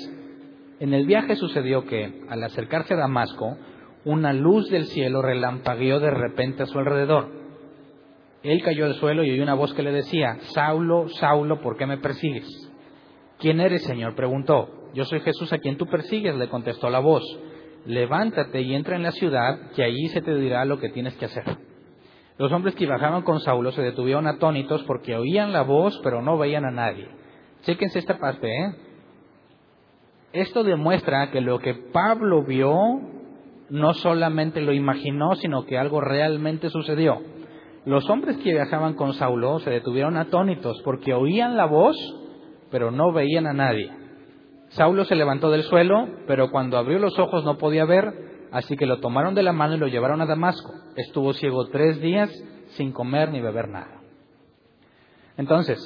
En 0.79 0.93
el 0.93 1.05
viaje 1.05 1.35
sucedió 1.35 1.85
que, 1.85 2.23
al 2.29 2.43
acercarse 2.43 2.93
a 2.93 2.97
Damasco, 2.97 3.57
una 4.05 4.33
luz 4.33 4.69
del 4.69 4.85
cielo 4.85 5.21
relampagueó 5.21 5.99
de 5.99 6.11
repente 6.11 6.63
a 6.63 6.65
su 6.65 6.77
alrededor 6.77 7.43
él 8.43 8.61
cayó 8.61 8.85
al 8.85 8.95
suelo 8.95 9.23
y 9.23 9.31
oyó 9.31 9.41
una 9.41 9.53
voz 9.53 9.73
que 9.73 9.83
le 9.83 9.93
decía, 9.93 10.37
Saulo, 10.53 11.07
Saulo, 11.07 11.61
¿por 11.61 11.77
qué 11.77 11.85
me 11.85 11.97
persigues? 11.97 12.45
¿Quién 13.43 13.59
eres, 13.59 13.83
Señor? 13.83 14.15
preguntó. 14.15 14.69
Yo 14.93 15.03
soy 15.03 15.19
Jesús 15.19 15.51
a 15.51 15.57
quien 15.57 15.75
tú 15.75 15.85
persigues, 15.85 16.33
le 16.37 16.47
contestó 16.47 16.89
la 16.89 16.99
voz. 16.99 17.23
Levántate 17.85 18.61
y 18.61 18.73
entra 18.73 18.95
en 18.95 19.03
la 19.03 19.11
ciudad, 19.11 19.71
que 19.75 19.83
allí 19.83 20.07
se 20.13 20.21
te 20.21 20.33
dirá 20.33 20.63
lo 20.63 20.79
que 20.79 20.87
tienes 20.87 21.13
que 21.15 21.25
hacer. 21.25 21.43
Los 22.37 22.53
hombres 22.53 22.73
que 22.75 22.87
bajaban 22.87 23.23
con 23.23 23.41
Saulo 23.41 23.73
se 23.73 23.81
detuvieron 23.81 24.27
atónitos 24.27 24.81
porque 24.83 25.17
oían 25.17 25.51
la 25.51 25.63
voz, 25.63 25.99
pero 26.05 26.21
no 26.21 26.37
veían 26.37 26.63
a 26.63 26.71
nadie. 26.71 27.09
Chéquense 27.63 27.99
esta 27.99 28.17
parte, 28.17 28.47
¿eh? 28.47 28.75
Esto 30.31 30.63
demuestra 30.63 31.29
que 31.29 31.41
lo 31.41 31.59
que 31.59 31.73
Pablo 31.73 32.45
vio 32.45 32.71
no 33.69 33.93
solamente 33.93 34.61
lo 34.61 34.71
imaginó, 34.71 35.35
sino 35.35 35.65
que 35.65 35.77
algo 35.77 35.99
realmente 35.99 36.69
sucedió. 36.69 37.21
Los 37.83 38.09
hombres 38.09 38.37
que 38.37 38.53
viajaban 38.53 38.93
con 38.93 39.11
Saulo 39.15 39.59
se 39.59 39.69
detuvieron 39.69 40.15
atónitos 40.15 40.81
porque 40.85 41.13
oían 41.13 41.57
la 41.57 41.65
voz, 41.65 41.97
pero 42.73 42.89
no 42.89 43.11
veían 43.13 43.45
a 43.45 43.53
nadie. 43.53 43.91
Saulo 44.69 45.05
se 45.05 45.13
levantó 45.13 45.51
del 45.51 45.61
suelo, 45.61 46.07
pero 46.25 46.49
cuando 46.49 46.79
abrió 46.79 46.97
los 46.97 47.19
ojos 47.19 47.45
no 47.45 47.59
podía 47.59 47.85
ver, 47.85 48.47
así 48.51 48.75
que 48.75 48.87
lo 48.87 48.99
tomaron 48.99 49.35
de 49.35 49.43
la 49.43 49.53
mano 49.53 49.75
y 49.75 49.77
lo 49.77 49.85
llevaron 49.85 50.21
a 50.21 50.25
Damasco. 50.25 50.73
Estuvo 50.95 51.33
ciego 51.33 51.67
tres 51.67 52.01
días 52.01 52.31
sin 52.69 52.91
comer 52.91 53.29
ni 53.29 53.41
beber 53.41 53.69
nada. 53.69 54.01
Entonces, 55.37 55.77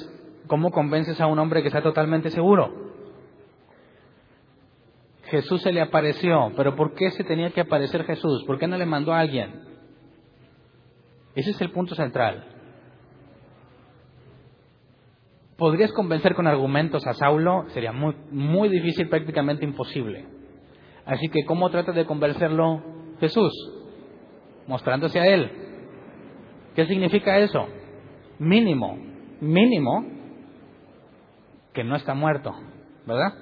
¿cómo 0.46 0.70
convences 0.70 1.20
a 1.20 1.26
un 1.26 1.38
hombre 1.38 1.60
que 1.60 1.68
está 1.68 1.82
totalmente 1.82 2.30
seguro? 2.30 2.72
Jesús 5.24 5.60
se 5.60 5.72
le 5.72 5.82
apareció, 5.82 6.52
pero 6.56 6.74
¿por 6.74 6.94
qué 6.94 7.10
se 7.10 7.22
tenía 7.22 7.50
que 7.50 7.60
aparecer 7.60 8.04
Jesús? 8.04 8.44
¿Por 8.46 8.58
qué 8.58 8.66
no 8.66 8.78
le 8.78 8.86
mandó 8.86 9.12
a 9.12 9.20
alguien? 9.20 9.60
Ese 11.34 11.50
es 11.50 11.60
el 11.60 11.70
punto 11.70 11.94
central. 11.94 12.57
¿Podrías 15.58 15.90
convencer 15.90 16.36
con 16.36 16.46
argumentos 16.46 17.04
a 17.04 17.14
Saulo? 17.14 17.64
Sería 17.70 17.90
muy, 17.90 18.14
muy 18.30 18.68
difícil, 18.68 19.08
prácticamente 19.08 19.64
imposible. 19.64 20.24
Así 21.04 21.28
que, 21.28 21.44
¿cómo 21.44 21.68
trata 21.68 21.90
de 21.90 22.06
convencerlo 22.06 22.80
Jesús? 23.18 23.52
Mostrándose 24.68 25.18
a 25.18 25.26
él. 25.26 25.50
¿Qué 26.76 26.86
significa 26.86 27.38
eso? 27.38 27.66
Mínimo, 28.38 28.96
mínimo, 29.40 30.06
que 31.74 31.82
no 31.82 31.96
está 31.96 32.14
muerto, 32.14 32.54
¿verdad? 33.04 33.34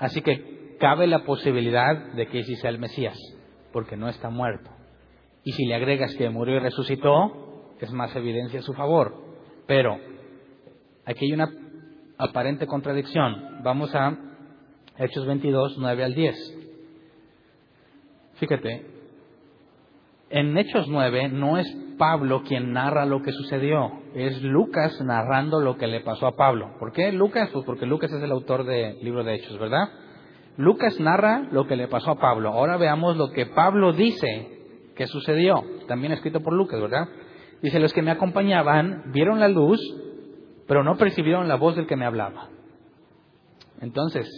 Así 0.00 0.20
que 0.20 0.76
cabe 0.80 1.06
la 1.06 1.24
posibilidad 1.24 2.12
de 2.14 2.26
que 2.26 2.42
sí 2.42 2.56
sea 2.56 2.70
el 2.70 2.80
Mesías, 2.80 3.16
porque 3.72 3.96
no 3.96 4.08
está 4.08 4.30
muerto. 4.30 4.68
Y 5.44 5.52
si 5.52 5.64
le 5.64 5.76
agregas 5.76 6.12
que 6.16 6.28
murió 6.28 6.56
y 6.56 6.58
resucitó, 6.58 7.76
es 7.78 7.92
más 7.92 8.16
evidencia 8.16 8.58
a 8.58 8.62
su 8.64 8.72
favor. 8.72 9.14
Pero 9.68 10.13
aquí 11.04 11.26
hay 11.26 11.32
una 11.32 11.50
aparente 12.18 12.66
contradicción. 12.66 13.62
Vamos 13.62 13.94
a 13.94 14.16
Hechos 14.98 15.26
22, 15.26 15.76
9 15.78 16.04
al 16.04 16.14
10. 16.14 16.36
Fíjate, 18.34 18.86
en 20.30 20.56
Hechos 20.56 20.88
9 20.88 21.28
no 21.28 21.58
es 21.58 21.66
Pablo 21.98 22.42
quien 22.42 22.72
narra 22.72 23.06
lo 23.06 23.22
que 23.22 23.32
sucedió, 23.32 23.92
es 24.14 24.42
Lucas 24.42 25.00
narrando 25.00 25.60
lo 25.60 25.76
que 25.76 25.86
le 25.86 26.00
pasó 26.00 26.26
a 26.26 26.36
Pablo. 26.36 26.76
¿Por 26.78 26.92
qué 26.92 27.12
Lucas? 27.12 27.50
Pues 27.52 27.64
porque 27.64 27.86
Lucas 27.86 28.12
es 28.12 28.22
el 28.22 28.32
autor 28.32 28.64
del 28.64 28.98
libro 29.02 29.22
de 29.22 29.34
Hechos, 29.34 29.58
¿verdad? 29.58 29.88
Lucas 30.56 30.98
narra 31.00 31.48
lo 31.50 31.66
que 31.66 31.76
le 31.76 31.88
pasó 31.88 32.12
a 32.12 32.18
Pablo. 32.18 32.50
Ahora 32.50 32.76
veamos 32.76 33.16
lo 33.16 33.30
que 33.30 33.46
Pablo 33.46 33.92
dice 33.92 34.54
¿Qué 34.94 35.06
sucedió? 35.08 35.64
También 35.88 36.12
escrito 36.12 36.40
por 36.40 36.52
Lucas, 36.52 36.80
¿verdad? 36.80 37.08
Dice, 37.62 37.80
los 37.80 37.92
que 37.92 38.02
me 38.02 38.10
acompañaban 38.10 39.10
vieron 39.12 39.40
la 39.40 39.48
luz, 39.48 39.80
pero 40.66 40.82
no 40.82 40.96
percibieron 40.96 41.48
la 41.48 41.56
voz 41.56 41.76
del 41.76 41.86
que 41.86 41.96
me 41.96 42.06
hablaba. 42.06 42.48
Entonces, 43.80 44.28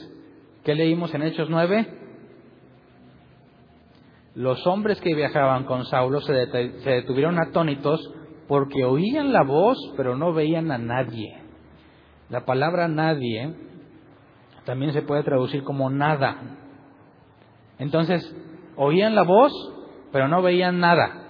¿qué 0.64 0.74
leímos 0.74 1.14
en 1.14 1.22
Hechos 1.22 1.48
9? 1.48 1.86
Los 4.34 4.66
hombres 4.66 5.00
que 5.00 5.14
viajaban 5.14 5.64
con 5.64 5.86
Saulo 5.86 6.20
se, 6.20 6.32
detuvieron 6.32 7.38
atónitos 7.38 8.12
porque 8.48 8.84
oían 8.84 9.32
la 9.32 9.42
voz, 9.42 9.78
pero 9.96 10.16
no 10.16 10.32
veían 10.32 10.70
a 10.70 10.78
nadie. 10.78 11.38
La 12.28 12.44
palabra 12.44 12.88
nadie 12.88 13.54
también 14.64 14.92
se 14.92 15.02
puede 15.02 15.22
traducir 15.22 15.62
como 15.62 15.88
nada. 15.90 16.58
Entonces, 17.78 18.34
oían 18.76 19.14
la 19.14 19.22
voz, 19.22 19.52
pero 20.12 20.28
no 20.28 20.42
veían 20.42 20.80
nada. 20.80 21.22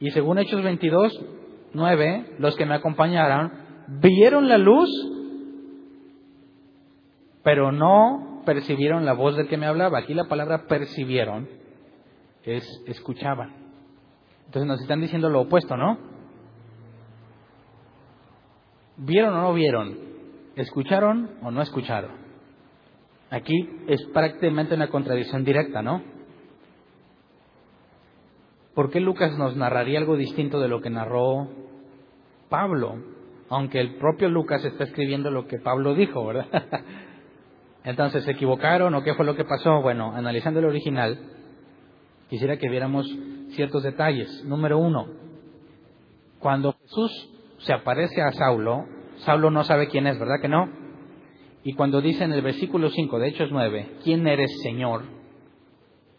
Y 0.00 0.10
según 0.10 0.38
Hechos 0.38 0.62
22, 0.62 1.20
9, 1.74 2.36
los 2.38 2.56
que 2.56 2.66
me 2.66 2.74
acompañaron 2.74 3.52
vieron 3.88 4.48
la 4.48 4.58
luz, 4.58 4.88
pero 7.42 7.72
no 7.72 8.42
percibieron 8.44 9.04
la 9.04 9.12
voz 9.12 9.36
del 9.36 9.48
que 9.48 9.56
me 9.56 9.66
hablaba. 9.66 9.98
Aquí 9.98 10.14
la 10.14 10.28
palabra 10.28 10.66
percibieron 10.66 11.48
es 12.44 12.82
escuchaban. 12.86 13.52
Entonces 14.46 14.66
nos 14.66 14.80
están 14.80 15.00
diciendo 15.00 15.28
lo 15.28 15.42
opuesto, 15.42 15.76
¿no? 15.76 15.98
¿Vieron 18.96 19.34
o 19.34 19.42
no 19.42 19.54
vieron? 19.54 19.98
¿Escucharon 20.56 21.30
o 21.42 21.50
no 21.50 21.62
escucharon? 21.62 22.12
Aquí 23.30 23.68
es 23.86 24.02
prácticamente 24.14 24.74
una 24.74 24.88
contradicción 24.88 25.44
directa, 25.44 25.82
¿no? 25.82 26.02
¿Por 28.78 28.92
qué 28.92 29.00
Lucas 29.00 29.36
nos 29.36 29.56
narraría 29.56 29.98
algo 29.98 30.16
distinto 30.16 30.60
de 30.60 30.68
lo 30.68 30.80
que 30.80 30.88
narró 30.88 31.48
Pablo? 32.48 32.94
Aunque 33.48 33.80
el 33.80 33.96
propio 33.96 34.28
Lucas 34.28 34.64
está 34.64 34.84
escribiendo 34.84 35.32
lo 35.32 35.48
que 35.48 35.58
Pablo 35.58 35.96
dijo, 35.96 36.24
¿verdad? 36.24 36.46
Entonces, 37.82 38.22
¿se 38.22 38.30
equivocaron 38.30 38.94
o 38.94 39.02
qué 39.02 39.14
fue 39.14 39.26
lo 39.26 39.34
que 39.34 39.44
pasó? 39.44 39.82
Bueno, 39.82 40.12
analizando 40.14 40.60
el 40.60 40.66
original, 40.66 41.18
quisiera 42.30 42.56
que 42.56 42.68
viéramos 42.68 43.04
ciertos 43.48 43.82
detalles. 43.82 44.44
Número 44.44 44.78
uno, 44.78 45.08
cuando 46.38 46.74
Jesús 46.74 47.10
se 47.58 47.72
aparece 47.72 48.22
a 48.22 48.30
Saulo, 48.30 48.84
Saulo 49.24 49.50
no 49.50 49.64
sabe 49.64 49.88
quién 49.88 50.06
es, 50.06 50.20
¿verdad 50.20 50.40
que 50.40 50.48
no? 50.48 50.70
Y 51.64 51.72
cuando 51.72 52.00
dice 52.00 52.22
en 52.22 52.32
el 52.32 52.42
versículo 52.42 52.90
5 52.90 53.18
de 53.18 53.26
Hechos 53.26 53.48
9, 53.50 53.96
¿quién 54.04 54.24
eres 54.28 54.52
Señor? 54.62 55.17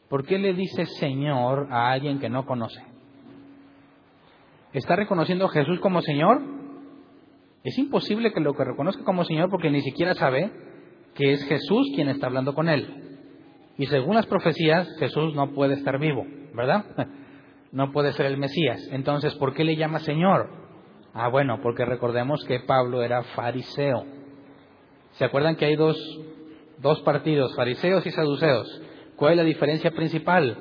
¿Por 0.09 0.25
qué 0.25 0.39
le 0.39 0.53
dice 0.53 0.85
Señor 0.85 1.67
a 1.71 1.91
alguien 1.91 2.19
que 2.19 2.29
no 2.29 2.45
conoce? 2.45 2.83
¿Está 4.73 4.95
reconociendo 4.95 5.45
a 5.45 5.49
Jesús 5.49 5.79
como 5.79 6.01
Señor? 6.01 6.41
Es 7.63 7.77
imposible 7.77 8.33
que 8.33 8.39
lo 8.39 8.53
que 8.53 8.63
reconozca 8.63 9.03
como 9.03 9.23
Señor 9.23 9.49
porque 9.49 9.69
ni 9.69 9.81
siquiera 9.81 10.15
sabe 10.15 10.51
que 11.13 11.33
es 11.33 11.43
Jesús 11.45 11.91
quien 11.93 12.09
está 12.09 12.27
hablando 12.27 12.55
con 12.55 12.69
él. 12.69 12.87
Y 13.77 13.85
según 13.85 14.15
las 14.15 14.25
profecías, 14.25 14.89
Jesús 14.97 15.35
no 15.35 15.51
puede 15.51 15.75
estar 15.75 15.99
vivo, 15.99 16.25
¿verdad? 16.53 16.85
No 17.71 17.91
puede 17.91 18.13
ser 18.13 18.25
el 18.25 18.37
Mesías. 18.37 18.81
Entonces, 18.91 19.35
¿por 19.35 19.53
qué 19.53 19.63
le 19.63 19.75
llama 19.75 19.99
Señor? 19.99 20.49
Ah, 21.13 21.27
bueno, 21.27 21.59
porque 21.61 21.85
recordemos 21.85 22.43
que 22.45 22.61
Pablo 22.61 23.03
era 23.03 23.21
fariseo. 23.21 24.05
¿Se 25.11 25.25
acuerdan 25.25 25.55
que 25.55 25.65
hay 25.65 25.75
dos, 25.75 25.95
dos 26.79 26.99
partidos, 27.01 27.55
fariseos 27.55 28.03
y 28.07 28.09
saduceos? 28.09 28.81
¿Cuál 29.19 29.33
es 29.33 29.37
la 29.37 29.43
diferencia 29.43 29.91
principal? 29.91 30.57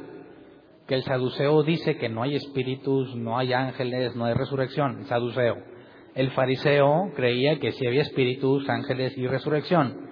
Que 0.88 0.96
el 0.96 1.04
saduceo 1.04 1.62
dice 1.62 1.96
que 1.96 2.08
no 2.08 2.24
hay 2.24 2.34
espíritus, 2.34 3.14
no 3.14 3.38
hay 3.38 3.52
ángeles, 3.52 4.16
no 4.16 4.24
hay 4.24 4.34
resurrección, 4.34 4.98
el 4.98 5.06
saduceo. 5.06 5.58
El 6.16 6.32
fariseo 6.32 7.12
creía 7.14 7.60
que 7.60 7.70
sí 7.70 7.86
había 7.86 8.02
espíritus, 8.02 8.68
ángeles 8.68 9.16
y 9.16 9.28
resurrección. 9.28 10.08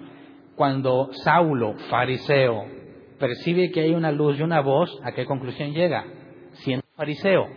Cuando 0.55 1.09
Saulo, 1.25 1.73
fariseo, 1.89 2.63
percibe 3.19 3.69
que 3.69 3.81
hay 3.81 3.93
una 3.93 4.13
luz 4.13 4.39
y 4.39 4.43
una 4.43 4.61
voz, 4.61 4.97
¿a 5.03 5.11
qué 5.11 5.25
conclusión 5.25 5.73
llega? 5.73 6.05
Siendo 6.63 6.85
fariseo. 6.95 7.47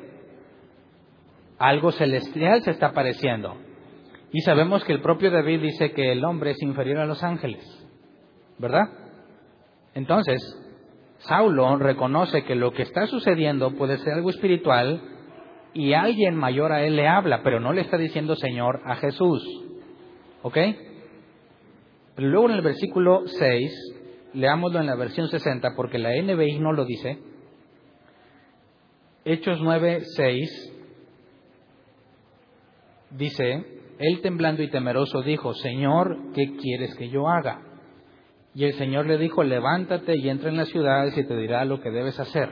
Algo 1.61 1.93
celestial 1.93 2.63
se 2.63 2.73
está 2.73 2.87
apareciendo. 2.87 3.55
Y 4.33 4.41
sabemos 4.41 4.83
que 4.85 4.93
el 4.93 5.03
propio 5.03 5.31
David 5.31 5.61
dice 5.61 5.93
que 5.93 6.11
el 6.11 6.25
hombre 6.25 6.51
es 6.51 6.63
inferior 6.63 6.99
a 6.99 7.07
los 7.07 7.23
ángeles. 7.23 7.65
¿Verdad? 8.59 8.89
Entonces, 9.95 10.43
Saulo 11.21 11.77
reconoce 11.77 12.45
que 12.45 12.55
lo 12.55 12.73
que 12.73 12.83
está 12.83 13.07
sucediendo 13.07 13.73
puede 13.73 13.99
ser 13.99 14.15
algo 14.15 14.31
espiritual 14.31 15.03
y 15.75 15.93
alguien 15.93 16.35
mayor 16.35 16.73
a 16.73 16.83
él 16.85 16.97
le 16.97 17.07
habla, 17.07 17.43
pero 17.43 17.61
no 17.61 17.73
le 17.73 17.83
está 17.83 17.97
diciendo 17.97 18.37
Señor 18.37 18.81
a 18.85 18.97
Jesús. 18.97 19.43
¿Ok? 20.43 20.57
Pero 22.17 22.29
luego 22.29 22.49
en 22.49 22.57
el 22.57 22.63
versículo 22.63 23.23
6, 23.27 23.71
leámoslo 24.35 24.81
en 24.81 24.87
la 24.87 24.97
versión 24.97 25.29
60 25.29 25.75
porque 25.77 25.99
la 25.99 26.11
NBI 26.11 26.59
no 26.59 26.73
lo 26.73 26.85
dice. 26.85 27.19
Hechos 29.25 29.61
9, 29.61 30.01
6 30.17 30.73
dice, 33.11 33.65
él 33.99 34.21
temblando 34.23 34.63
y 34.63 34.71
temeroso 34.71 35.23
dijo, 35.23 35.53
Señor, 35.55 36.33
¿qué 36.35 36.57
quieres 36.57 36.95
que 36.97 37.11
yo 37.11 37.29
haga? 37.29 37.70
Y 38.55 38.65
el 38.65 38.75
Señor 38.75 39.07
le 39.07 39.19
dijo, 39.19 39.43
levántate 39.43 40.17
y 40.17 40.29
entra 40.29 40.51
en 40.51 40.57
la 40.57 40.65
ciudad 40.65 41.07
y 41.07 41.25
te 41.25 41.37
dirá 41.37 41.65
lo 41.65 41.81
que 41.81 41.91
debes 41.91 42.19
hacer. 42.19 42.51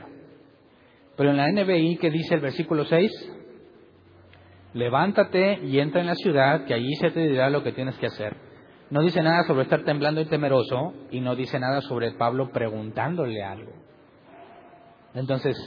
Pero 1.17 1.31
en 1.31 1.37
la 1.37 1.51
NBI, 1.51 1.97
¿qué 1.97 2.09
dice 2.09 2.35
el 2.35 2.41
versículo 2.41 2.85
6? 2.85 3.11
Levántate 4.73 5.59
y 5.65 5.79
entra 5.79 5.99
en 5.99 6.07
la 6.07 6.15
ciudad, 6.15 6.65
que 6.65 6.73
allí 6.73 6.93
se 6.95 7.11
te 7.11 7.27
dirá 7.27 7.49
lo 7.49 7.63
que 7.63 7.73
tienes 7.73 7.97
que 7.97 8.05
hacer. 8.05 8.37
No 8.89 9.01
dice 9.01 9.21
nada 9.21 9.43
sobre 9.43 9.63
estar 9.63 9.83
temblando 9.83 10.21
y 10.21 10.25
temeroso 10.25 10.93
y 11.11 11.19
no 11.19 11.35
dice 11.35 11.59
nada 11.59 11.81
sobre 11.81 12.11
Pablo 12.13 12.51
preguntándole 12.51 13.43
algo. 13.43 13.73
Entonces, 15.13 15.57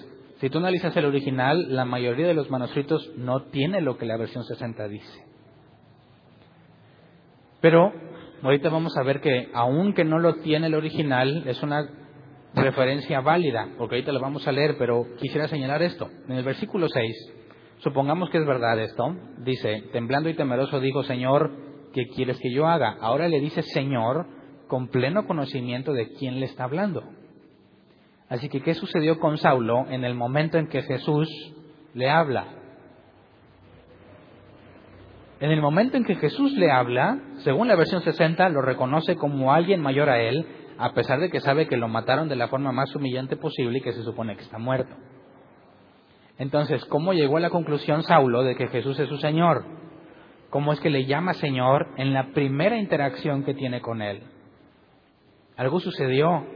si 0.41 0.51
tú 0.51 0.59
analizas 0.59 0.97
el 0.97 1.05
original, 1.05 1.67
la 1.69 1.85
mayoría 1.85 2.27
de 2.27 2.35
los 2.35 2.51
manuscritos 2.51 3.13
no 3.17 3.45
tiene 3.45 3.81
lo 3.81 3.99
que 3.99 4.07
la 4.07 4.17
versión 4.17 4.45
60 4.45 4.89
dice. 4.89 5.25
Pero 7.61 7.93
ahorita 8.43 8.69
vamos 8.69 8.97
a 8.97 9.03
ver 9.03 9.21
que 9.21 9.49
aunque 9.55 10.05
no 10.05 10.19
lo 10.19 10.37
tiene 10.37 10.67
el 10.67 10.75
original, 10.75 11.45
es 11.47 11.63
una 11.63 11.89
referencia 12.55 13.21
válida, 13.21 13.69
porque 13.79 13.97
ahorita 13.97 14.13
lo 14.13 14.21
vamos 14.21 14.47
a 14.47 14.53
leer, 14.53 14.77
pero 14.79 15.07
quisiera 15.19 15.49
señalar 15.49 15.83
esto. 15.83 16.09
En 16.29 16.37
el 16.37 16.45
versículo 16.45 16.89
6, 16.89 17.35
supongamos 17.79 18.31
que 18.31 18.39
es 18.39 18.47
verdad 18.47 18.79
esto, 18.79 19.17
dice, 19.39 19.85
temblando 19.93 20.29
y 20.29 20.35
temeroso 20.35 20.81
dijo, 20.81 21.03
Señor, 21.03 21.51
¿qué 21.93 22.09
quieres 22.09 22.39
que 22.39 22.53
yo 22.53 22.67
haga? 22.67 22.97
Ahora 23.01 23.29
le 23.29 23.41
dice 23.41 23.63
Señor 23.63 24.27
con 24.69 24.89
pleno 24.89 25.27
conocimiento 25.27 25.93
de 25.93 26.13
quién 26.15 26.41
le 26.41 26.47
está 26.47 26.65
hablando. 26.65 27.03
Así 28.29 28.49
que, 28.49 28.63
¿qué 28.63 28.75
sucedió 28.75 29.19
con 29.19 29.37
Saulo 29.37 29.87
en 29.91 30.05
el 30.05 30.15
momento 30.15 30.57
en 30.57 30.69
que 30.69 30.83
Jesús 30.83 31.29
le 31.93 32.09
habla? 32.09 32.62
En 35.43 35.51
el 35.51 35.61
momento 35.61 35.97
en 35.97 36.05
que 36.05 36.15
Jesús 36.15 36.53
le 36.53 36.71
habla, 36.71 37.19
según 37.39 37.67
la 37.67 37.75
versión 37.75 38.01
60, 38.01 38.49
lo 38.51 38.63
reconoce 38.63 39.17
como 39.17 39.53
alguien 39.53 39.81
mayor 39.81 40.09
a 40.09 40.23
él, 40.23 40.47
a 40.79 40.93
pesar 40.93 41.19
de 41.19 41.31
que 41.31 41.41
sabe 41.41 41.67
que 41.67 41.77
lo 41.77 41.89
mataron 41.89 42.29
de 42.29 42.37
la 42.37 42.47
forma 42.47 42.71
más 42.71 42.95
humillante 42.95 43.35
posible 43.37 43.79
y 43.79 43.81
que 43.81 43.91
se 43.91 44.05
supone 44.05 44.37
que 44.37 44.43
está 44.43 44.59
muerto. 44.59 44.95
Entonces, 46.39 46.85
¿cómo 46.85 47.13
llegó 47.13 47.39
a 47.39 47.41
la 47.41 47.51
conclusión 47.51 48.05
Saulo 48.05 48.45
de 48.45 48.55
que 48.55 48.69
Jesús 48.69 48.97
es 49.01 49.09
su 49.09 49.17
Señor? 49.17 49.65
¿Cómo 50.49 50.73
es 50.73 50.79
que 50.79 50.91
le 50.91 51.07
llama 51.07 51.35
Señor 51.35 51.89
en 51.97 52.15
la 52.15 52.29
primera 52.33 52.79
interacción 52.79 53.43
que 53.43 53.55
tiene 53.55 53.81
con 53.81 54.01
él? 54.01 54.23
Algo 55.57 55.81
sucedió 55.81 56.47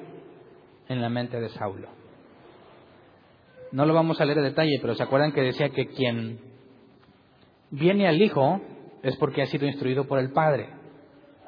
en 0.88 1.02
la 1.02 1.08
mente 1.08 1.40
de 1.40 1.48
Saulo. 1.48 1.88
No 3.72 3.84
lo 3.84 3.94
vamos 3.94 4.20
a 4.20 4.24
leer 4.24 4.38
en 4.38 4.44
detalle, 4.44 4.78
pero 4.80 4.94
se 4.94 5.02
acuerdan 5.02 5.32
que 5.32 5.42
decía 5.42 5.70
que 5.70 5.88
quien 5.88 6.38
viene 7.72 8.06
al 8.06 8.22
Hijo 8.22 8.60
es 9.08 9.16
porque 9.16 9.42
ha 9.42 9.46
sido 9.46 9.66
instruido 9.66 10.06
por 10.06 10.18
el 10.18 10.32
Padre. 10.32 10.68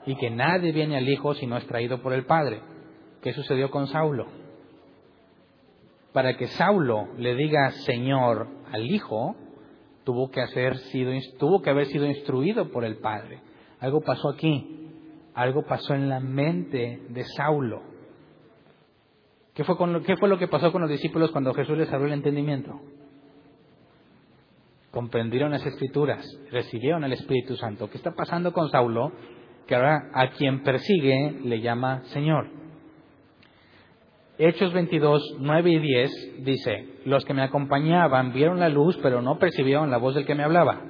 Y 0.07 0.15
que 0.17 0.31
nadie 0.31 0.73
viene 0.73 0.97
al 0.97 1.09
Hijo 1.09 1.35
si 1.35 1.47
no 1.47 1.57
es 1.57 1.67
traído 1.67 2.01
por 2.01 2.13
el 2.13 2.25
Padre. 2.25 2.61
¿Qué 3.21 3.33
sucedió 3.33 3.71
con 3.71 3.89
Saulo? 3.89 4.27
Para 6.13 6.37
que 6.37 6.47
Saulo 6.47 7.09
le 7.17 7.35
diga 7.35 7.71
Señor 7.85 8.47
al 8.71 8.87
Hijo, 8.87 9.35
tuvo 10.05 10.31
que, 10.31 10.41
hacer 10.41 10.79
sido, 10.79 11.13
que 11.61 11.71
haber 11.71 11.87
sido 11.87 12.07
instruido 12.07 12.71
por 12.71 12.85
el 12.85 12.99
Padre. 12.99 13.41
Algo 13.81 14.01
pasó 14.03 14.29
aquí. 14.29 14.87
Algo 15.35 15.65
pasó 15.65 15.95
en 15.95 16.09
la 16.09 16.21
mente 16.21 17.03
de 17.09 17.25
Saulo. 17.37 17.83
¿Qué 19.53 19.65
fue, 19.65 19.77
¿Qué 20.05 20.17
fue 20.17 20.29
lo 20.29 20.39
que 20.39 20.47
pasó 20.47 20.71
con 20.71 20.83
los 20.83 20.91
discípulos 20.91 21.33
cuando 21.33 21.53
Jesús 21.55 21.77
les 21.77 21.93
abrió 21.93 22.07
el 22.07 22.15
entendimiento? 22.15 22.81
Comprendieron 24.99 25.53
las 25.53 25.65
escrituras, 25.65 26.27
recibieron 26.51 27.05
el 27.05 27.13
Espíritu 27.13 27.55
Santo. 27.55 27.89
¿Qué 27.89 27.99
está 27.99 28.11
pasando 28.17 28.53
con 28.53 28.69
Saulo? 28.69 29.13
Que 29.69 29.77
ahora 29.77 30.11
a 30.13 30.31
quien 30.31 30.65
persigue 30.65 31.39
le 31.45 31.61
llama 31.61 32.03
Señor. 32.07 32.51
Hechos 34.39 34.73
22, 34.73 35.37
9 35.39 35.71
y 35.71 35.79
10 35.79 36.11
dice, 36.41 36.97
los 37.05 37.25
que 37.25 37.33
me 37.33 37.43
acompañaban 37.43 38.33
vieron 38.33 38.59
la 38.59 38.69
luz, 38.69 38.99
pero 39.01 39.23
no 39.23 39.39
percibieron 39.39 39.89
la 39.89 39.99
voz 39.99 40.17
del 40.17 40.27
que 40.27 40.35
me 40.35 40.43
hablaba. 40.43 40.81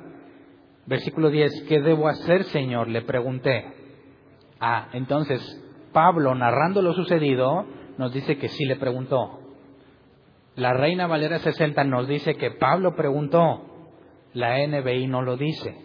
Versículo 0.87 1.29
10, 1.29 1.67
¿qué 1.69 1.83
debo 1.83 2.09
hacer, 2.09 2.45
Señor? 2.45 2.89
Le 2.89 3.03
pregunté. 3.03 3.63
Ah, 4.59 4.89
entonces 4.95 5.43
Pablo, 5.93 6.35
narrando 6.35 6.81
lo 6.81 6.95
sucedido, 6.95 7.67
nos 7.99 8.15
dice 8.15 8.39
que 8.39 8.49
sí 8.49 8.65
le 8.65 8.77
preguntó. 8.77 9.41
La 10.57 10.73
Reina 10.73 11.07
Valera 11.07 11.41
60 11.41 11.85
nos 11.85 12.09
dice 12.09 12.37
que 12.37 12.53
Pablo 12.53 12.97
preguntó. 12.97 13.68
La 14.35 14.67
NBI 14.67 15.07
no 15.07 15.23
lo 15.23 15.37
dice. 15.37 15.77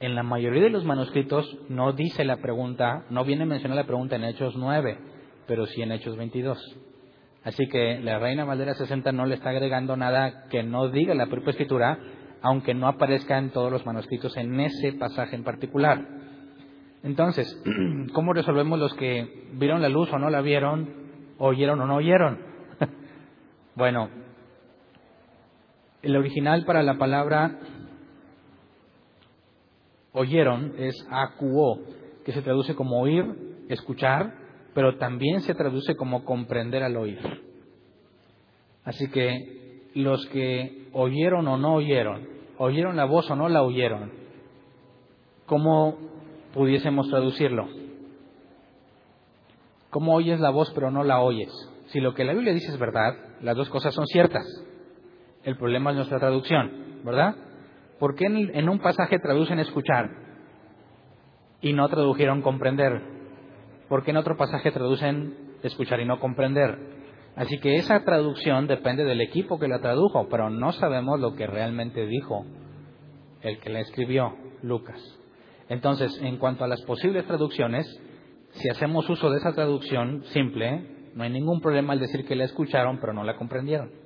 En 0.00 0.14
la 0.14 0.22
mayoría 0.22 0.62
de 0.62 0.70
los 0.70 0.84
manuscritos 0.84 1.58
no 1.68 1.92
dice 1.92 2.24
la 2.24 2.38
pregunta, 2.38 3.04
no 3.10 3.24
viene 3.24 3.44
mencionada 3.46 3.82
la 3.82 3.86
pregunta 3.86 4.16
en 4.16 4.24
Hechos 4.24 4.56
9, 4.56 4.98
pero 5.46 5.66
sí 5.66 5.82
en 5.82 5.92
Hechos 5.92 6.16
22. 6.16 6.58
Así 7.44 7.66
que 7.68 8.00
la 8.00 8.18
Reina 8.18 8.44
Valera 8.44 8.74
60 8.74 9.12
no 9.12 9.26
le 9.26 9.34
está 9.34 9.50
agregando 9.50 9.96
nada 9.96 10.46
que 10.50 10.62
no 10.62 10.88
diga 10.88 11.14
la 11.14 11.26
propia 11.26 11.50
escritura, 11.50 11.98
aunque 12.42 12.74
no 12.74 12.86
aparezca 12.86 13.38
en 13.38 13.50
todos 13.50 13.70
los 13.72 13.84
manuscritos 13.86 14.36
en 14.36 14.58
ese 14.60 14.92
pasaje 14.92 15.36
en 15.36 15.44
particular. 15.44 16.06
Entonces, 17.02 17.62
¿cómo 18.12 18.32
resolvemos 18.32 18.78
los 18.78 18.94
que 18.94 19.48
vieron 19.54 19.80
la 19.80 19.88
luz 19.88 20.12
o 20.12 20.18
no 20.18 20.28
la 20.28 20.42
vieron, 20.42 20.88
oyeron 21.38 21.80
o 21.80 21.86
no 21.86 21.96
oyeron? 21.96 22.38
bueno, 23.74 24.10
el 26.02 26.16
original 26.16 26.64
para 26.64 26.82
la 26.82 26.98
palabra 26.98 27.58
oyeron 30.12 30.74
es 30.78 30.94
acuó, 31.10 31.80
que 32.24 32.32
se 32.32 32.42
traduce 32.42 32.74
como 32.74 33.00
oír, 33.00 33.24
escuchar, 33.68 34.34
pero 34.74 34.96
también 34.98 35.40
se 35.40 35.54
traduce 35.54 35.96
como 35.96 36.24
comprender 36.24 36.82
al 36.82 36.96
oír. 36.96 37.18
Así 38.84 39.10
que 39.10 39.90
los 39.94 40.24
que 40.26 40.88
oyeron 40.92 41.46
o 41.48 41.56
no 41.56 41.74
oyeron, 41.74 42.28
oyeron 42.58 42.96
la 42.96 43.04
voz 43.04 43.30
o 43.30 43.36
no 43.36 43.48
la 43.48 43.62
oyeron, 43.62 44.12
¿cómo 45.46 45.98
pudiésemos 46.54 47.08
traducirlo? 47.08 47.68
¿Cómo 49.90 50.14
oyes 50.14 50.40
la 50.40 50.50
voz 50.50 50.72
pero 50.72 50.90
no 50.90 51.02
la 51.02 51.20
oyes? 51.20 51.50
Si 51.88 52.00
lo 52.00 52.14
que 52.14 52.24
la 52.24 52.32
Biblia 52.32 52.54
dice 52.54 52.70
es 52.70 52.78
verdad, 52.78 53.16
las 53.42 53.56
dos 53.56 53.68
cosas 53.68 53.92
son 53.92 54.06
ciertas. 54.06 54.46
El 55.44 55.56
problema 55.56 55.90
es 55.90 55.96
nuestra 55.96 56.18
traducción, 56.18 57.00
¿verdad? 57.04 57.34
¿Por 57.98 58.14
qué 58.14 58.26
en, 58.26 58.68
un 58.68 58.78
pasaje 58.78 59.18
traducen 59.18 59.58
escuchar 59.58 60.10
y 61.60 61.72
no 61.72 61.88
tradujeron 61.88 62.42
comprender. 62.42 63.02
Porque 63.88 64.10
en 64.10 64.16
otro 64.16 64.36
pasaje 64.36 64.70
traducen 64.70 65.34
escuchar 65.62 66.00
y 66.00 66.06
no 66.06 66.18
comprender. 66.18 66.78
Así 67.36 67.58
que 67.58 67.76
esa 67.76 68.02
traducción 68.04 68.66
depende 68.66 69.04
del 69.04 69.20
equipo 69.20 69.58
que 69.58 69.68
la 69.68 69.80
tradujo, 69.80 70.28
pero 70.28 70.50
no 70.50 70.72
sabemos 70.72 71.20
lo 71.20 71.34
que 71.34 71.46
realmente 71.46 72.06
dijo 72.06 72.44
el 73.42 73.58
que 73.60 73.70
la 73.70 73.80
escribió, 73.80 74.34
Lucas. 74.62 75.00
Entonces, 75.68 76.18
en 76.22 76.38
cuanto 76.38 76.64
a 76.64 76.68
las 76.68 76.82
posibles 76.82 77.26
traducciones, 77.26 77.86
si 78.52 78.68
hacemos 78.68 79.08
uso 79.08 79.30
de 79.30 79.38
esa 79.38 79.52
traducción 79.54 80.24
simple, 80.32 81.12
no 81.14 81.22
hay 81.22 81.30
ningún 81.30 81.60
problema 81.60 81.92
al 81.92 82.00
decir 82.00 82.26
que 82.26 82.34
la 82.34 82.44
escucharon, 82.44 82.98
pero 83.00 83.12
no 83.12 83.24
la 83.24 83.36
comprendieron. 83.36 83.99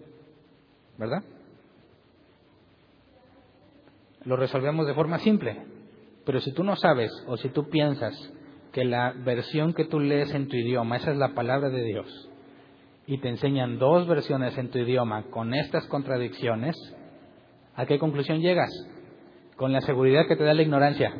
¿Verdad? 0.98 1.22
Lo 4.24 4.36
resolvemos 4.36 4.86
de 4.86 4.94
forma 4.94 5.18
simple. 5.18 5.62
Pero 6.24 6.40
si 6.40 6.52
tú 6.52 6.64
no 6.64 6.76
sabes 6.76 7.10
o 7.26 7.36
si 7.36 7.48
tú 7.50 7.68
piensas 7.68 8.14
que 8.72 8.84
la 8.84 9.12
versión 9.12 9.74
que 9.74 9.84
tú 9.84 10.00
lees 10.00 10.32
en 10.34 10.48
tu 10.48 10.56
idioma, 10.56 10.96
esa 10.96 11.12
es 11.12 11.18
la 11.18 11.34
palabra 11.34 11.68
de 11.68 11.84
Dios, 11.84 12.30
y 13.06 13.18
te 13.18 13.28
enseñan 13.28 13.78
dos 13.78 14.08
versiones 14.08 14.56
en 14.56 14.70
tu 14.70 14.78
idioma 14.78 15.24
con 15.30 15.54
estas 15.54 15.86
contradicciones, 15.86 16.76
¿a 17.74 17.86
qué 17.86 17.98
conclusión 17.98 18.40
llegas? 18.40 18.70
Con 19.56 19.72
la 19.72 19.82
seguridad 19.82 20.26
que 20.26 20.36
te 20.36 20.44
da 20.44 20.54
la 20.54 20.62
ignorancia. 20.62 21.14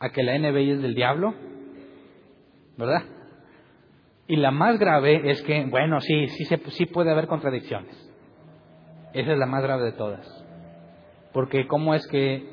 ¿A 0.00 0.10
que 0.10 0.22
la 0.22 0.36
NBI 0.38 0.70
es 0.70 0.82
del 0.82 0.94
diablo? 0.94 1.34
¿Verdad? 2.78 3.19
Y 4.30 4.36
la 4.36 4.52
más 4.52 4.78
grave 4.78 5.28
es 5.28 5.42
que, 5.42 5.64
bueno, 5.64 6.00
sí, 6.00 6.28
sí, 6.28 6.44
sí 6.44 6.86
puede 6.86 7.10
haber 7.10 7.26
contradicciones. 7.26 7.96
Esa 9.12 9.32
es 9.32 9.38
la 9.38 9.46
más 9.46 9.60
grave 9.60 9.82
de 9.82 9.90
todas. 9.90 10.24
Porque 11.32 11.66
¿cómo 11.66 11.96
es 11.96 12.06
que 12.06 12.48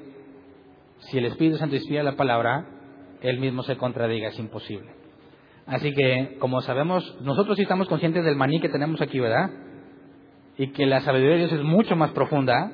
si 0.98 1.20
el 1.20 1.26
Espíritu 1.26 1.58
Santo 1.58 1.76
inspira 1.76 2.02
la 2.02 2.16
palabra, 2.16 2.66
Él 3.22 3.40
mismo 3.40 3.62
se 3.62 3.78
contradiga? 3.78 4.30
Es 4.30 4.40
imposible. 4.40 4.90
Así 5.68 5.94
que, 5.94 6.38
como 6.40 6.62
sabemos, 6.62 7.16
nosotros 7.22 7.56
sí 7.58 7.62
estamos 7.62 7.88
conscientes 7.88 8.26
del 8.26 8.38
maní 8.38 8.60
que 8.60 8.70
tenemos 8.70 9.00
aquí, 9.00 9.20
¿verdad? 9.20 9.52
Y 10.58 10.72
que 10.72 10.88
la 10.88 11.02
sabiduría 11.02 11.34
de 11.34 11.40
Dios 11.42 11.54
es 11.54 11.64
mucho 11.64 11.96
más 11.96 12.10
profunda. 12.10 12.72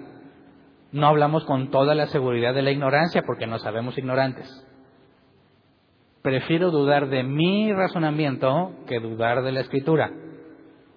No 0.93 1.08
hablamos 1.08 1.43
con 1.43 1.72
toda 1.72 1.93
la 1.93 2.08
seguridad 2.08 2.54
de 2.54 2.62
la 2.62 2.72
ignorancia 2.72 3.24
porque 3.26 3.47
no 3.47 3.60
sabemos 3.60 3.97
ignorantes. 3.97 4.66
Prefiero 6.24 6.71
dudar 6.71 7.09
de 7.09 7.21
mi 7.21 7.74
razonamiento 7.74 8.71
que 8.88 9.01
dudar 9.01 9.43
de 9.43 9.51
la 9.51 9.59
escritura. 9.59 10.09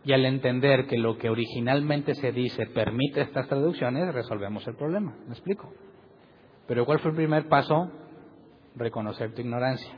Y 0.04 0.12
al 0.12 0.24
entender 0.24 0.86
que 0.86 0.98
lo 0.98 1.18
que 1.18 1.28
originalmente 1.28 2.14
se 2.14 2.30
dice 2.30 2.66
permite 2.66 3.22
estas 3.22 3.48
traducciones, 3.48 4.14
resolvemos 4.14 4.64
el 4.68 4.76
problema. 4.76 5.16
¿Me 5.26 5.32
explico? 5.32 5.72
Pero 6.68 6.86
¿cuál 6.86 7.00
fue 7.00 7.10
el 7.10 7.16
primer 7.16 7.48
paso? 7.48 7.90
Reconocer 8.76 9.34
tu 9.34 9.40
ignorancia. 9.40 9.92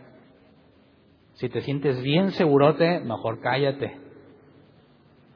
Si 1.34 1.50
te 1.50 1.60
sientes 1.60 2.02
bien 2.02 2.30
segurote, 2.30 3.00
mejor 3.00 3.40
cállate. 3.40 3.98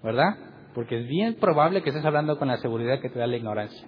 ¿Verdad? 0.02 0.38
Porque 0.74 1.00
es 1.00 1.06
bien 1.06 1.34
probable 1.34 1.82
que 1.82 1.90
estés 1.90 2.04
hablando 2.06 2.38
con 2.38 2.48
la 2.48 2.56
seguridad 2.56 2.98
que 3.00 3.10
te 3.10 3.18
da 3.18 3.26
la 3.26 3.36
ignorancia. 3.36 3.86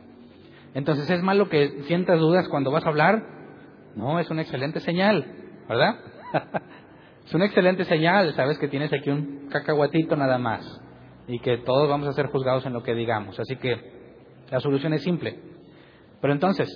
Entonces, 0.74 1.08
¿es 1.08 1.22
malo 1.22 1.48
que 1.48 1.82
sientas 1.84 2.20
dudas 2.20 2.46
cuando 2.50 2.70
vas 2.70 2.84
a 2.84 2.90
hablar? 2.90 3.24
No, 3.96 4.20
es 4.20 4.28
una 4.30 4.42
excelente 4.42 4.80
señal, 4.80 5.43
¿verdad? 5.68 5.96
es 7.26 7.34
una 7.34 7.46
excelente 7.46 7.84
señal, 7.84 8.34
sabes 8.34 8.58
que 8.58 8.68
tienes 8.68 8.92
aquí 8.92 9.10
un 9.10 9.48
cacahuatito 9.50 10.16
nada 10.16 10.38
más 10.38 10.80
y 11.26 11.38
que 11.38 11.58
todos 11.58 11.88
vamos 11.88 12.08
a 12.08 12.12
ser 12.12 12.26
juzgados 12.26 12.66
en 12.66 12.72
lo 12.72 12.82
que 12.82 12.94
digamos. 12.94 13.38
Así 13.38 13.56
que 13.56 13.76
la 14.50 14.60
solución 14.60 14.92
es 14.92 15.02
simple. 15.02 15.38
Pero 16.20 16.32
entonces, 16.32 16.68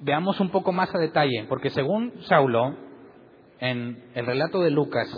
veamos 0.00 0.40
un 0.40 0.50
poco 0.50 0.72
más 0.72 0.94
a 0.94 0.98
detalle, 0.98 1.46
porque 1.48 1.70
según 1.70 2.12
Saulo, 2.22 2.76
en 3.60 4.02
el 4.14 4.26
relato 4.26 4.60
de 4.60 4.70
Lucas, 4.70 5.08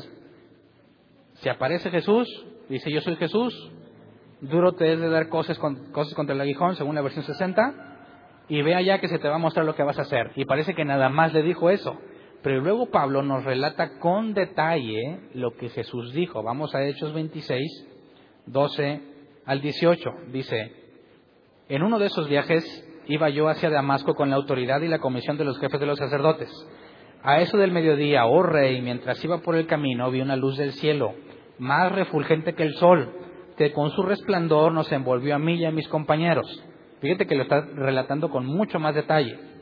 si 1.34 1.48
aparece 1.48 1.90
Jesús, 1.90 2.28
dice 2.68 2.90
yo 2.90 3.00
soy 3.00 3.16
Jesús, 3.16 3.72
duro 4.40 4.72
te 4.72 4.92
es 4.92 5.00
de 5.00 5.08
dar 5.08 5.28
cosas, 5.28 5.58
cosas 5.58 6.14
contra 6.14 6.34
el 6.34 6.40
aguijón, 6.40 6.76
según 6.76 6.94
la 6.94 7.02
versión 7.02 7.24
60, 7.24 7.94
y 8.48 8.62
ve 8.62 8.74
allá 8.74 8.98
que 9.00 9.08
se 9.08 9.18
te 9.18 9.28
va 9.28 9.36
a 9.36 9.38
mostrar 9.38 9.64
lo 9.64 9.74
que 9.74 9.82
vas 9.82 9.98
a 9.98 10.02
hacer. 10.02 10.32
Y 10.36 10.44
parece 10.44 10.74
que 10.74 10.84
nada 10.84 11.08
más 11.08 11.32
le 11.32 11.42
dijo 11.42 11.70
eso. 11.70 11.98
Pero 12.44 12.60
luego 12.60 12.90
Pablo 12.90 13.22
nos 13.22 13.42
relata 13.42 13.98
con 13.98 14.34
detalle 14.34 15.30
lo 15.32 15.56
que 15.56 15.70
Jesús 15.70 16.12
dijo. 16.12 16.42
Vamos 16.42 16.74
a 16.74 16.84
Hechos 16.84 17.14
26, 17.14 17.88
12 18.44 19.00
al 19.46 19.62
18. 19.62 20.10
Dice, 20.30 20.72
en 21.70 21.82
uno 21.82 21.98
de 21.98 22.04
esos 22.04 22.28
viajes 22.28 22.62
iba 23.06 23.30
yo 23.30 23.48
hacia 23.48 23.70
Damasco 23.70 24.14
con 24.14 24.28
la 24.28 24.36
autoridad 24.36 24.82
y 24.82 24.88
la 24.88 24.98
comisión 24.98 25.38
de 25.38 25.46
los 25.46 25.58
jefes 25.58 25.80
de 25.80 25.86
los 25.86 25.98
sacerdotes. 25.98 26.50
A 27.22 27.40
eso 27.40 27.56
del 27.56 27.72
mediodía, 27.72 28.26
oh 28.26 28.42
rey, 28.42 28.82
mientras 28.82 29.24
iba 29.24 29.38
por 29.38 29.56
el 29.56 29.66
camino, 29.66 30.10
vi 30.10 30.20
una 30.20 30.36
luz 30.36 30.58
del 30.58 30.72
cielo, 30.72 31.14
más 31.58 31.92
refulgente 31.92 32.54
que 32.54 32.64
el 32.64 32.74
sol, 32.74 33.10
que 33.56 33.72
con 33.72 33.90
su 33.92 34.02
resplandor 34.02 34.70
nos 34.70 34.92
envolvió 34.92 35.34
a 35.34 35.38
mí 35.38 35.54
y 35.54 35.64
a 35.64 35.70
mis 35.70 35.88
compañeros. 35.88 36.62
Fíjate 37.00 37.26
que 37.26 37.36
lo 37.36 37.44
está 37.44 37.62
relatando 37.62 38.28
con 38.28 38.44
mucho 38.44 38.78
más 38.78 38.94
detalle. 38.94 39.53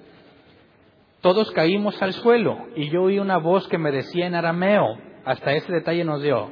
Todos 1.23 1.53
caímos 1.53 2.03
al 2.03 2.13
suelo 2.13 2.67
y 2.75 2.91
yo 2.91 3.05
oí 3.05 3.21
una 3.21 3.39
voz 3.39 3.69
que 3.69 3.79
me 3.79 3.93
decía 3.93 4.27
en 4.27 4.35
arameo, 4.35 4.99
hasta 5.25 5.53
ese 5.53 5.73
detalle 5.73 6.05
nos 6.05 6.21
dio, 6.21 6.51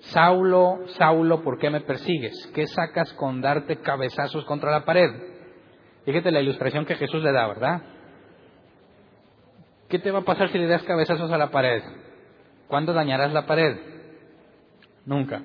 Saulo, 0.00 0.80
Saulo, 0.98 1.42
¿por 1.42 1.58
qué 1.58 1.70
me 1.70 1.80
persigues? 1.80 2.34
¿Qué 2.54 2.66
sacas 2.66 3.12
con 3.14 3.40
darte 3.40 3.76
cabezazos 3.76 4.44
contra 4.44 4.70
la 4.70 4.84
pared? 4.84 5.10
Fíjate 6.04 6.30
la 6.30 6.40
ilustración 6.40 6.84
que 6.84 6.96
Jesús 6.96 7.22
le 7.22 7.32
da, 7.32 7.46
¿verdad? 7.48 7.82
¿Qué 9.88 9.98
te 9.98 10.10
va 10.10 10.20
a 10.20 10.24
pasar 10.24 10.50
si 10.50 10.58
le 10.58 10.66
das 10.66 10.82
cabezazos 10.82 11.32
a 11.32 11.38
la 11.38 11.50
pared? 11.50 11.82
¿Cuándo 12.68 12.92
dañarás 12.92 13.32
la 13.32 13.46
pared? 13.46 13.76
Nunca. 15.06 15.42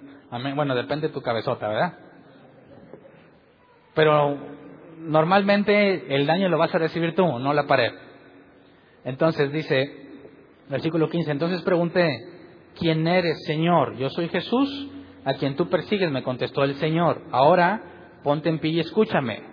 Bueno, 0.53 0.76
depende 0.76 1.07
de 1.07 1.13
tu 1.13 1.21
cabezota, 1.21 1.69
¿verdad? 1.69 1.93
Pero 3.93 4.38
normalmente 4.99 6.13
el 6.13 6.26
daño 6.26 6.49
lo 6.49 6.57
vas 6.57 6.76
a 6.76 6.80
recibir 6.80 7.15
tú, 7.15 7.39
no 7.39 7.53
la 7.53 7.63
pared. 7.63 8.05
Entonces 9.06 9.51
dice, 9.53 9.89
versículo 10.70 11.10
15, 11.10 11.32
entonces 11.32 11.62
pregunté, 11.62 12.18
¿quién 12.78 13.08
eres, 13.08 13.45
Señor? 13.45 13.95
Yo 13.97 14.10
soy 14.10 14.28
Jesús, 14.30 14.89
a 15.24 15.36
quien 15.36 15.56
tú 15.56 15.70
persigues, 15.70 16.12
me 16.12 16.24
contestó 16.24 16.64
el 16.64 16.76
Señor. 16.76 17.22
Ahora 17.32 18.20
ponte 18.24 18.49
en 18.49 18.60
pie 18.60 18.72
y 18.72 18.80
escúchame. 18.80 19.43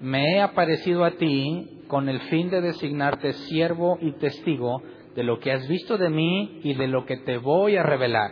Me 0.00 0.34
he 0.34 0.40
aparecido 0.40 1.04
a 1.04 1.12
ti 1.12 1.82
con 1.88 2.08
el 2.08 2.20
fin 2.22 2.50
de 2.50 2.60
designarte 2.60 3.32
siervo 3.32 3.98
y 4.00 4.12
testigo 4.12 4.82
de 5.14 5.24
lo 5.24 5.40
que 5.40 5.52
has 5.52 5.66
visto 5.66 5.96
de 5.96 6.10
mí 6.10 6.60
y 6.62 6.74
de 6.74 6.88
lo 6.88 7.06
que 7.06 7.16
te 7.16 7.38
voy 7.38 7.76
a 7.76 7.82
revelar. 7.82 8.30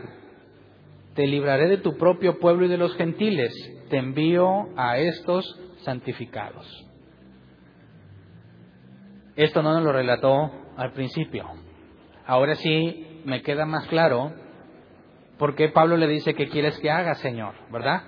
Te 1.14 1.26
libraré 1.26 1.68
de 1.68 1.78
tu 1.78 1.96
propio 1.96 2.38
pueblo 2.38 2.66
y 2.66 2.68
de 2.68 2.76
los 2.76 2.94
gentiles. 2.96 3.54
Te 3.88 3.96
envío 3.96 4.68
a 4.76 4.98
estos 4.98 5.58
santificados. 5.84 6.83
Esto 9.36 9.62
no 9.62 9.74
nos 9.74 9.82
lo 9.82 9.92
relató 9.92 10.50
al 10.76 10.92
principio. 10.92 11.46
Ahora 12.26 12.54
sí 12.54 13.22
me 13.24 13.42
queda 13.42 13.66
más 13.66 13.86
claro 13.88 14.32
por 15.38 15.56
qué 15.56 15.68
Pablo 15.68 15.96
le 15.96 16.06
dice 16.06 16.34
que 16.34 16.48
quieres 16.48 16.78
que 16.78 16.90
haga, 16.90 17.14
Señor, 17.16 17.54
¿verdad? 17.70 18.02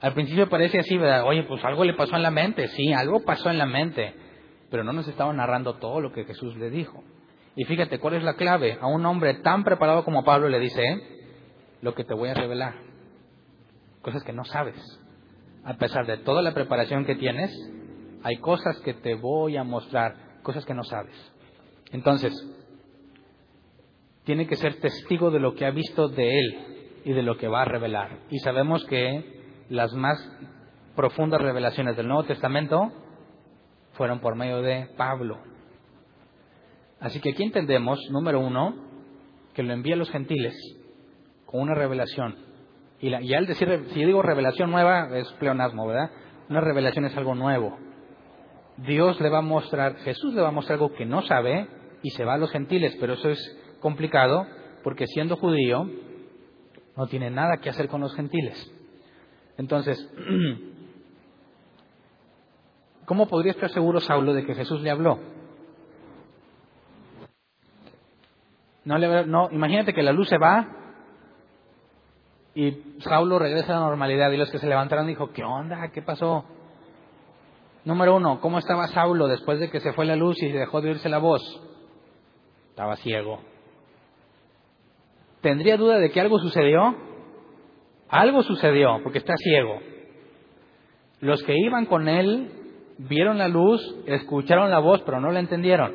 Al 0.00 0.14
principio 0.14 0.48
parece 0.48 0.78
así, 0.78 0.96
¿verdad? 0.96 1.24
Oye, 1.24 1.44
pues 1.44 1.64
algo 1.64 1.84
le 1.84 1.94
pasó 1.94 2.16
en 2.16 2.22
la 2.22 2.30
mente, 2.30 2.68
sí, 2.68 2.92
algo 2.92 3.20
pasó 3.24 3.50
en 3.50 3.58
la 3.58 3.66
mente, 3.66 4.14
pero 4.70 4.84
no 4.84 4.92
nos 4.92 5.08
estaba 5.08 5.32
narrando 5.32 5.74
todo 5.74 6.00
lo 6.00 6.12
que 6.12 6.24
Jesús 6.24 6.56
le 6.56 6.70
dijo. 6.70 7.02
Y 7.56 7.64
fíjate, 7.64 7.98
¿cuál 7.98 8.14
es 8.14 8.22
la 8.22 8.34
clave? 8.34 8.78
A 8.80 8.86
un 8.86 9.04
hombre 9.04 9.34
tan 9.34 9.64
preparado 9.64 10.04
como 10.04 10.24
Pablo 10.24 10.48
le 10.48 10.60
dice, 10.60 10.82
¿eh? 10.82 11.00
lo 11.82 11.94
que 11.94 12.04
te 12.04 12.14
voy 12.14 12.28
a 12.28 12.34
revelar, 12.34 12.74
cosas 14.02 14.22
que 14.22 14.32
no 14.32 14.44
sabes. 14.44 14.76
A 15.64 15.74
pesar 15.74 16.06
de 16.06 16.18
toda 16.18 16.42
la 16.42 16.54
preparación 16.54 17.04
que 17.04 17.16
tienes, 17.16 17.50
hay 18.22 18.36
cosas 18.38 18.78
que 18.80 18.94
te 18.94 19.14
voy 19.14 19.56
a 19.56 19.64
mostrar, 19.64 20.40
cosas 20.42 20.64
que 20.64 20.74
no 20.74 20.84
sabes. 20.84 21.14
Entonces, 21.92 22.32
tiene 24.24 24.46
que 24.46 24.56
ser 24.56 24.80
testigo 24.80 25.30
de 25.30 25.40
lo 25.40 25.54
que 25.54 25.66
ha 25.66 25.70
visto 25.70 26.08
de 26.08 26.38
él 26.38 27.00
y 27.04 27.12
de 27.12 27.22
lo 27.22 27.36
que 27.36 27.48
va 27.48 27.62
a 27.62 27.64
revelar. 27.64 28.18
Y 28.30 28.38
sabemos 28.38 28.84
que 28.84 29.64
las 29.68 29.92
más 29.94 30.18
profundas 30.94 31.40
revelaciones 31.40 31.96
del 31.96 32.08
Nuevo 32.08 32.24
Testamento 32.24 32.92
fueron 33.92 34.20
por 34.20 34.36
medio 34.36 34.60
de 34.62 34.88
Pablo. 34.96 35.38
Así 37.00 37.20
que 37.20 37.30
aquí 37.30 37.42
entendemos, 37.42 37.98
número 38.10 38.40
uno, 38.40 38.74
que 39.54 39.62
lo 39.62 39.72
envía 39.72 39.94
a 39.94 39.98
los 39.98 40.10
gentiles 40.10 40.54
con 41.46 41.62
una 41.62 41.74
revelación. 41.74 42.36
Y, 43.00 43.08
y 43.08 43.34
al 43.34 43.46
decir, 43.46 43.86
si 43.92 44.04
digo 44.04 44.20
revelación 44.20 44.70
nueva, 44.70 45.08
es 45.16 45.32
pleonasmo, 45.34 45.86
¿verdad? 45.86 46.10
Una 46.50 46.60
revelación 46.60 47.06
es 47.06 47.16
algo 47.16 47.34
nuevo. 47.34 47.78
Dios 48.86 49.20
le 49.20 49.28
va 49.28 49.38
a 49.38 49.42
mostrar, 49.42 49.96
Jesús 49.96 50.34
le 50.34 50.40
va 50.40 50.48
a 50.48 50.52
mostrar 50.52 50.78
algo 50.78 50.94
que 50.94 51.04
no 51.04 51.22
sabe 51.22 51.68
y 52.02 52.10
se 52.10 52.24
va 52.24 52.34
a 52.34 52.38
los 52.38 52.50
gentiles, 52.50 52.96
pero 52.98 53.14
eso 53.14 53.28
es 53.28 53.58
complicado 53.80 54.46
porque 54.82 55.06
siendo 55.06 55.36
judío 55.36 55.88
no 56.96 57.06
tiene 57.06 57.30
nada 57.30 57.58
que 57.58 57.70
hacer 57.70 57.88
con 57.88 58.00
los 58.00 58.14
gentiles. 58.14 58.72
Entonces, 59.58 60.10
¿cómo 63.04 63.28
podría 63.28 63.52
estar 63.52 63.70
seguro 63.70 64.00
Saulo 64.00 64.32
de 64.32 64.46
que 64.46 64.54
Jesús 64.54 64.80
le 64.80 64.90
habló? 64.90 65.18
No, 68.84 68.98
no, 68.98 69.48
imagínate 69.52 69.92
que 69.92 70.02
la 70.02 70.12
luz 70.12 70.28
se 70.28 70.38
va 70.38 70.66
y 72.54 72.96
Saulo 73.00 73.38
regresa 73.38 73.76
a 73.76 73.80
la 73.80 73.86
normalidad 73.86 74.30
y 74.32 74.38
los 74.38 74.50
que 74.50 74.58
se 74.58 74.66
levantaron 74.66 75.06
dijo, 75.06 75.30
¿qué 75.32 75.44
onda? 75.44 75.90
¿Qué 75.92 76.02
pasó? 76.02 76.44
Número 77.84 78.16
uno, 78.16 78.40
¿cómo 78.40 78.58
estaba 78.58 78.88
Saulo 78.88 79.26
después 79.26 79.58
de 79.58 79.70
que 79.70 79.80
se 79.80 79.92
fue 79.92 80.04
la 80.04 80.16
luz 80.16 80.42
y 80.42 80.50
dejó 80.50 80.80
de 80.80 80.90
oírse 80.90 81.08
la 81.08 81.18
voz? 81.18 81.42
Estaba 82.70 82.96
ciego. 82.96 83.40
¿Tendría 85.40 85.76
duda 85.78 85.98
de 85.98 86.10
que 86.10 86.20
algo 86.20 86.38
sucedió? 86.38 86.94
Algo 88.08 88.42
sucedió, 88.42 89.00
porque 89.02 89.18
está 89.18 89.34
ciego. 89.36 89.80
Los 91.20 91.42
que 91.42 91.54
iban 91.56 91.86
con 91.86 92.08
él 92.08 92.50
vieron 92.98 93.38
la 93.38 93.48
luz, 93.48 93.80
escucharon 94.06 94.70
la 94.70 94.78
voz, 94.78 95.02
pero 95.02 95.20
no 95.20 95.30
la 95.30 95.40
entendieron. 95.40 95.94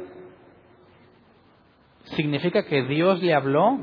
¿Significa 2.15 2.65
que 2.65 2.83
Dios 2.83 3.21
le 3.21 3.33
habló? 3.33 3.77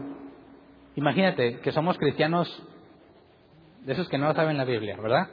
Imagínate 0.96 1.60
que 1.60 1.72
somos 1.72 1.98
cristianos 1.98 2.48
de 3.84 3.92
esos 3.92 4.08
que 4.08 4.18
no 4.18 4.32
saben 4.34 4.56
la 4.56 4.64
Biblia, 4.64 4.96
¿verdad? 5.00 5.28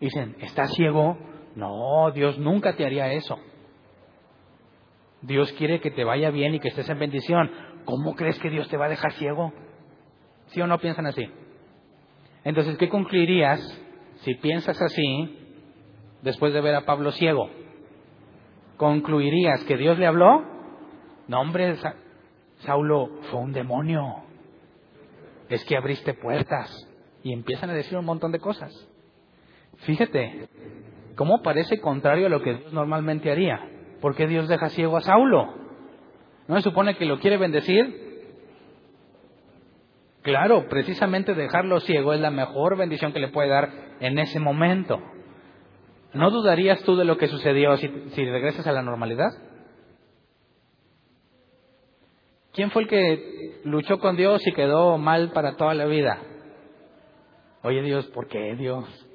Dicen, 0.00 0.36
¿está 0.40 0.66
ciego? 0.68 1.18
No, 1.60 2.10
Dios 2.12 2.38
nunca 2.38 2.74
te 2.74 2.86
haría 2.86 3.12
eso. 3.12 3.38
Dios 5.20 5.52
quiere 5.52 5.80
que 5.80 5.90
te 5.90 6.04
vaya 6.04 6.30
bien 6.30 6.54
y 6.54 6.60
que 6.60 6.68
estés 6.68 6.88
en 6.88 6.98
bendición. 6.98 7.50
¿Cómo 7.84 8.16
crees 8.16 8.38
que 8.38 8.48
Dios 8.48 8.66
te 8.70 8.78
va 8.78 8.86
a 8.86 8.88
dejar 8.88 9.12
ciego? 9.12 9.52
¿Sí 10.46 10.60
o 10.62 10.66
no 10.66 10.78
piensan 10.78 11.04
así? 11.04 11.30
Entonces, 12.44 12.78
¿qué 12.78 12.88
concluirías 12.88 13.60
si 14.22 14.36
piensas 14.36 14.80
así 14.80 15.38
después 16.22 16.54
de 16.54 16.62
ver 16.62 16.74
a 16.74 16.86
Pablo 16.86 17.12
ciego? 17.12 17.50
¿Concluirías 18.78 19.62
que 19.64 19.76
Dios 19.76 19.98
le 19.98 20.06
habló? 20.06 20.42
No, 21.28 21.42
hombre, 21.42 21.76
Saulo 22.60 23.20
fue 23.30 23.40
un 23.40 23.52
demonio. 23.52 24.24
Es 25.50 25.62
que 25.66 25.76
abriste 25.76 26.14
puertas. 26.14 26.70
Y 27.22 27.34
empiezan 27.34 27.68
a 27.68 27.74
decir 27.74 27.98
un 27.98 28.06
montón 28.06 28.32
de 28.32 28.38
cosas. 28.38 28.72
Fíjate, 29.80 30.48
¿cómo 31.20 31.42
parece 31.42 31.82
contrario 31.82 32.28
a 32.28 32.30
lo 32.30 32.40
que 32.40 32.54
Dios 32.54 32.72
normalmente 32.72 33.30
haría? 33.30 33.60
¿Por 34.00 34.16
qué 34.16 34.26
Dios 34.26 34.48
deja 34.48 34.70
ciego 34.70 34.96
a 34.96 35.02
Saulo? 35.02 35.52
¿No 36.48 36.56
se 36.56 36.62
supone 36.62 36.96
que 36.96 37.04
lo 37.04 37.18
quiere 37.18 37.36
bendecir? 37.36 38.32
Claro, 40.22 40.66
precisamente 40.70 41.34
dejarlo 41.34 41.80
ciego 41.80 42.14
es 42.14 42.20
la 42.20 42.30
mejor 42.30 42.78
bendición 42.78 43.12
que 43.12 43.20
le 43.20 43.28
puede 43.28 43.50
dar 43.50 43.70
en 44.00 44.18
ese 44.18 44.40
momento. 44.40 44.98
¿No 46.14 46.30
dudarías 46.30 46.82
tú 46.84 46.96
de 46.96 47.04
lo 47.04 47.18
que 47.18 47.28
sucedió 47.28 47.76
si, 47.76 47.88
regresas 48.24 48.66
a 48.66 48.72
la 48.72 48.80
normalidad? 48.80 49.28
¿Quién 52.54 52.70
fue 52.70 52.84
el 52.84 52.88
que 52.88 53.60
luchó 53.64 53.98
con 53.98 54.16
Dios 54.16 54.40
y 54.46 54.52
quedó 54.52 54.96
mal 54.96 55.32
para 55.32 55.56
toda 55.56 55.74
la 55.74 55.84
vida? 55.84 56.18
Oye 57.62 57.82
Dios, 57.82 58.06
¿por 58.06 58.26
qué 58.26 58.56
Dios? 58.56 59.09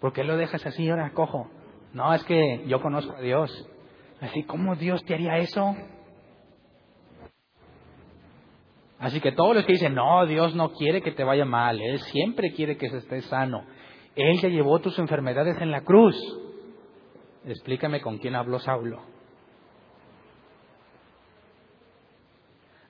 ¿Por 0.00 0.12
qué 0.12 0.24
lo 0.24 0.36
dejas 0.36 0.64
así 0.66 0.88
ahora 0.88 1.12
cojo? 1.12 1.50
No, 1.92 2.12
es 2.14 2.24
que 2.24 2.64
yo 2.66 2.80
conozco 2.80 3.14
a 3.16 3.20
Dios. 3.20 3.50
Así, 4.20 4.42
¿cómo 4.44 4.76
Dios 4.76 5.04
te 5.04 5.14
haría 5.14 5.38
eso? 5.38 5.74
Así 8.98 9.20
que 9.20 9.32
todos 9.32 9.56
los 9.56 9.64
que 9.64 9.72
dicen, 9.72 9.94
no, 9.94 10.26
Dios 10.26 10.54
no 10.54 10.72
quiere 10.72 11.00
que 11.00 11.12
te 11.12 11.24
vaya 11.24 11.44
mal, 11.44 11.80
Él 11.80 11.98
siempre 12.00 12.52
quiere 12.52 12.76
que 12.76 12.90
se 12.90 12.98
esté 12.98 13.22
sano. 13.22 13.64
Él 14.14 14.38
ya 14.40 14.48
llevó 14.48 14.78
tus 14.80 14.98
enfermedades 14.98 15.58
en 15.60 15.70
la 15.70 15.82
cruz. 15.82 16.16
Explícame 17.44 18.02
con 18.02 18.18
quién 18.18 18.34
habló 18.34 18.58
Saulo. 18.58 19.02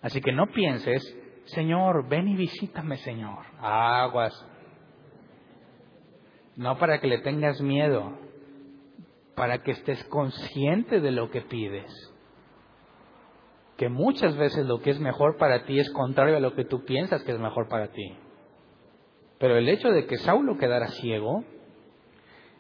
Así 0.03 0.21
que 0.21 0.33
no 0.33 0.47
pienses, 0.49 1.03
Señor, 1.45 2.09
ven 2.09 2.29
y 2.29 2.37
visítame, 2.37 2.97
Señor. 2.97 3.45
Aguas. 3.61 4.33
No 6.61 6.79
para 6.79 7.01
que 7.01 7.07
le 7.07 7.19
tengas 7.19 7.61
miedo, 7.61 8.19
para 9.35 9.63
que 9.63 9.71
estés 9.71 10.05
consciente 10.05 11.01
de 11.01 11.11
lo 11.11 11.31
que 11.31 11.41
pides 11.41 12.11
que 13.81 13.89
muchas 13.89 14.37
veces 14.37 14.67
lo 14.67 14.83
que 14.83 14.91
es 14.91 15.01
mejor 15.01 15.39
para 15.39 15.65
ti 15.65 15.79
es 15.79 15.89
contrario 15.93 16.37
a 16.37 16.41
lo 16.41 16.55
que 16.55 16.67
tú 16.67 16.85
piensas 16.85 17.23
que 17.23 17.33
es 17.33 17.39
mejor 17.39 17.67
para 17.67 17.89
ti. 17.89 18.15
Pero 19.39 19.57
el 19.57 19.71
hecho 19.71 19.89
de 19.89 20.05
que 20.05 20.19
Saulo 20.19 20.59
quedara 20.59 20.89
ciego 20.89 21.45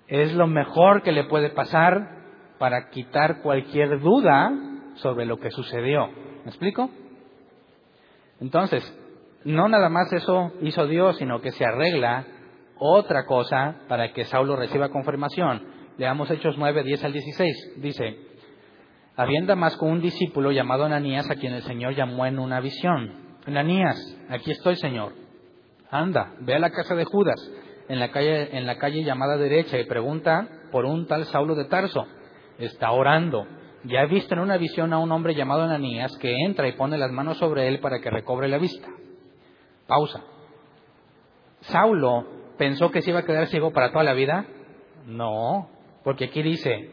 es 0.09 0.33
lo 0.33 0.47
mejor 0.47 1.03
que 1.03 1.13
le 1.13 1.25
puede 1.25 1.51
pasar 1.51 2.23
para 2.59 2.89
quitar 2.89 3.43
cualquier 3.43 4.01
duda 4.01 4.51
sobre 4.95 5.27
lo 5.27 5.39
que 5.39 5.51
sucedió. 5.51 6.07
¿Me 6.07 6.49
explico? 6.49 6.89
Entonces, 8.41 8.83
no 9.45 9.69
nada 9.69 9.91
más 9.91 10.11
eso 10.15 10.55
hizo 10.63 10.87
Dios, 10.87 11.19
sino 11.19 11.43
que 11.43 11.51
se 11.51 11.67
arregla 11.67 12.25
otra 12.81 13.27
cosa 13.27 13.83
para 13.89 14.13
que 14.13 14.25
Saulo 14.25 14.57
reciba 14.57 14.89
confirmación. 14.89 15.63
Leamos 15.99 16.31
Hechos 16.31 16.57
9, 16.57 16.83
10 16.83 17.05
al 17.05 17.13
16. 17.13 17.75
Dice, 17.77 18.17
había 19.17 19.39
en 19.39 19.47
Damasco 19.47 19.85
un 19.85 20.01
discípulo 20.01 20.51
llamado 20.51 20.85
Ananías 20.85 21.31
a 21.31 21.35
quien 21.35 21.53
el 21.53 21.63
Señor 21.63 21.95
llamó 21.95 22.25
en 22.25 22.39
una 22.39 22.59
visión. 22.61 23.37
Ananías, 23.47 23.99
aquí 24.31 24.51
estoy, 24.51 24.77
Señor. 24.77 25.13
Anda, 25.91 26.33
ve 26.41 26.55
a 26.55 26.59
la 26.59 26.71
casa 26.71 26.95
de 26.95 27.05
Judas, 27.05 27.39
en 27.89 28.01
la 28.01 28.11
calle, 28.11 28.57
en 28.57 28.67
la 28.67 28.79
calle 28.79 29.05
llamada 29.05 29.37
derecha, 29.37 29.79
y 29.79 29.85
pregunta 29.85 30.49
por 30.73 30.87
un 30.87 31.07
tal 31.07 31.27
Saulo 31.27 31.55
de 31.55 31.67
Tarso. 31.67 32.07
Está 32.59 32.93
orando. 32.93 33.47
Ya 33.85 34.01
he 34.03 34.07
visto 34.07 34.35
en 34.35 34.41
una 34.41 34.57
visión 34.57 34.93
a 34.95 34.99
un 34.99 35.13
hombre 35.13 35.35
llamado 35.35 35.63
Ananías 35.63 36.17
que 36.19 36.35
entra 36.47 36.67
y 36.69 36.73
pone 36.73 36.97
las 36.97 37.11
manos 37.13 37.37
sobre 37.37 37.69
él 37.69 37.81
para 37.81 38.01
que 38.01 38.09
recobre 38.09 38.49
la 38.49 38.59
vista. 38.59 38.89
Pausa. 39.87 40.23
¿Saulo 41.61 42.40
pensó 42.61 42.91
que 42.91 43.01
se 43.01 43.09
iba 43.09 43.21
a 43.21 43.25
quedar 43.25 43.47
ciego 43.47 43.73
para 43.73 43.91
toda 43.91 44.05
la 44.05 44.13
vida? 44.13 44.45
No, 45.07 45.71
porque 46.05 46.27
aquí 46.27 46.43
dice, 46.43 46.91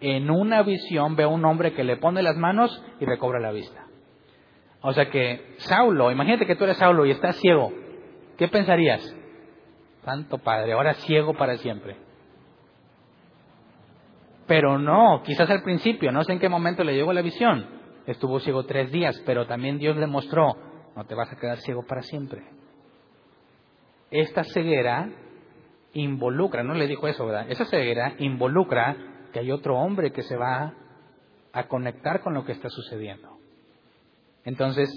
en 0.00 0.30
una 0.30 0.62
visión 0.62 1.16
ve 1.16 1.24
a 1.24 1.28
un 1.28 1.44
hombre 1.44 1.72
que 1.72 1.82
le 1.82 1.96
pone 1.96 2.22
las 2.22 2.36
manos 2.36 2.80
y 3.00 3.04
recobra 3.04 3.40
la 3.40 3.50
vista. 3.50 3.84
O 4.80 4.92
sea 4.92 5.10
que 5.10 5.56
Saulo, 5.58 6.12
imagínate 6.12 6.46
que 6.46 6.54
tú 6.54 6.62
eres 6.62 6.76
Saulo 6.76 7.04
y 7.04 7.10
estás 7.10 7.34
ciego. 7.40 7.72
¿Qué 8.36 8.46
pensarías? 8.46 9.12
Santo 10.04 10.38
Padre, 10.38 10.74
ahora 10.74 10.94
ciego 10.94 11.34
para 11.34 11.56
siempre. 11.56 11.96
Pero 14.46 14.78
no, 14.78 15.24
quizás 15.24 15.50
al 15.50 15.64
principio, 15.64 16.12
no 16.12 16.22
sé 16.22 16.34
en 16.34 16.38
qué 16.38 16.48
momento 16.48 16.84
le 16.84 16.94
llegó 16.94 17.12
la 17.12 17.22
visión. 17.22 17.66
Estuvo 18.06 18.38
ciego 18.38 18.66
tres 18.66 18.92
días, 18.92 19.20
pero 19.26 19.48
también 19.48 19.78
Dios 19.78 19.96
le 19.96 20.06
mostró, 20.06 20.54
no 20.94 21.04
te 21.06 21.16
vas 21.16 21.32
a 21.32 21.36
quedar 21.36 21.58
ciego 21.58 21.84
para 21.88 22.02
siempre. 22.02 22.57
Esta 24.10 24.44
ceguera 24.44 25.10
involucra, 25.92 26.62
no 26.62 26.74
le 26.74 26.86
dijo 26.86 27.08
eso, 27.08 27.26
¿verdad? 27.26 27.50
Esa 27.50 27.64
ceguera 27.66 28.14
involucra 28.18 28.96
que 29.32 29.40
hay 29.40 29.50
otro 29.50 29.76
hombre 29.76 30.12
que 30.12 30.22
se 30.22 30.36
va 30.36 30.74
a 31.52 31.68
conectar 31.68 32.20
con 32.20 32.34
lo 32.34 32.44
que 32.44 32.52
está 32.52 32.68
sucediendo. 32.68 33.38
Entonces, 34.44 34.88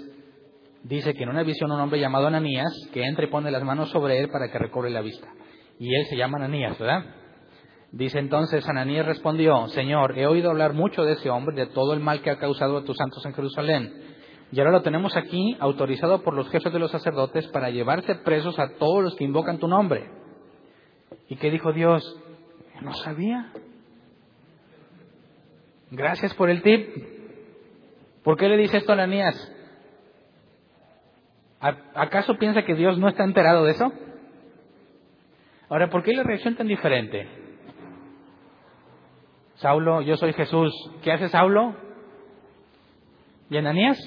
dice 0.82 1.14
que 1.14 1.24
en 1.24 1.30
una 1.30 1.42
visión 1.42 1.70
un 1.70 1.80
hombre 1.80 2.00
llamado 2.00 2.26
Ananías, 2.26 2.72
que 2.92 3.04
entra 3.04 3.24
y 3.24 3.30
pone 3.30 3.50
las 3.50 3.64
manos 3.64 3.90
sobre 3.90 4.18
él 4.18 4.28
para 4.28 4.50
que 4.50 4.58
recobre 4.58 4.90
la 4.90 5.00
vista. 5.00 5.28
Y 5.78 5.94
él 5.94 6.06
se 6.06 6.16
llama 6.16 6.38
Ananías, 6.38 6.78
¿verdad? 6.78 7.04
Dice 7.90 8.18
entonces, 8.18 8.66
Ananías 8.66 9.04
respondió, 9.04 9.68
Señor, 9.68 10.18
he 10.18 10.26
oído 10.26 10.50
hablar 10.50 10.72
mucho 10.72 11.04
de 11.04 11.12
ese 11.12 11.28
hombre, 11.28 11.54
de 11.54 11.66
todo 11.66 11.92
el 11.92 12.00
mal 12.00 12.22
que 12.22 12.30
ha 12.30 12.38
causado 12.38 12.78
a 12.78 12.84
tus 12.84 12.96
santos 12.96 13.24
en 13.26 13.34
Jerusalén. 13.34 14.11
Y 14.52 14.60
ahora 14.60 14.72
lo 14.72 14.82
tenemos 14.82 15.16
aquí, 15.16 15.56
autorizado 15.60 16.22
por 16.22 16.34
los 16.34 16.48
jefes 16.50 16.70
de 16.74 16.78
los 16.78 16.90
sacerdotes, 16.90 17.48
para 17.48 17.70
llevarse 17.70 18.14
presos 18.16 18.58
a 18.58 18.74
todos 18.76 19.02
los 19.02 19.16
que 19.16 19.24
invocan 19.24 19.58
tu 19.58 19.66
nombre. 19.66 20.10
¿Y 21.28 21.36
qué 21.36 21.50
dijo 21.50 21.72
Dios? 21.72 22.04
No 22.82 22.92
sabía. 22.92 23.50
Gracias 25.90 26.34
por 26.34 26.50
el 26.50 26.60
tip. 26.60 26.86
¿Por 28.22 28.36
qué 28.36 28.48
le 28.50 28.58
dice 28.58 28.76
esto 28.76 28.92
a 28.92 28.94
Ananías? 28.94 29.34
¿Acaso 31.94 32.36
piensa 32.36 32.62
que 32.64 32.74
Dios 32.74 32.98
no 32.98 33.08
está 33.08 33.24
enterado 33.24 33.64
de 33.64 33.72
eso? 33.72 33.90
Ahora, 35.70 35.88
¿por 35.88 36.02
qué 36.02 36.12
la 36.12 36.24
reacción 36.24 36.56
tan 36.56 36.68
diferente? 36.68 37.26
Saulo, 39.54 40.02
yo 40.02 40.18
soy 40.18 40.34
Jesús. 40.34 40.74
¿Qué 41.02 41.10
hace 41.10 41.30
Saulo? 41.30 41.74
¿Y 43.48 43.56
Ananías? 43.56 43.98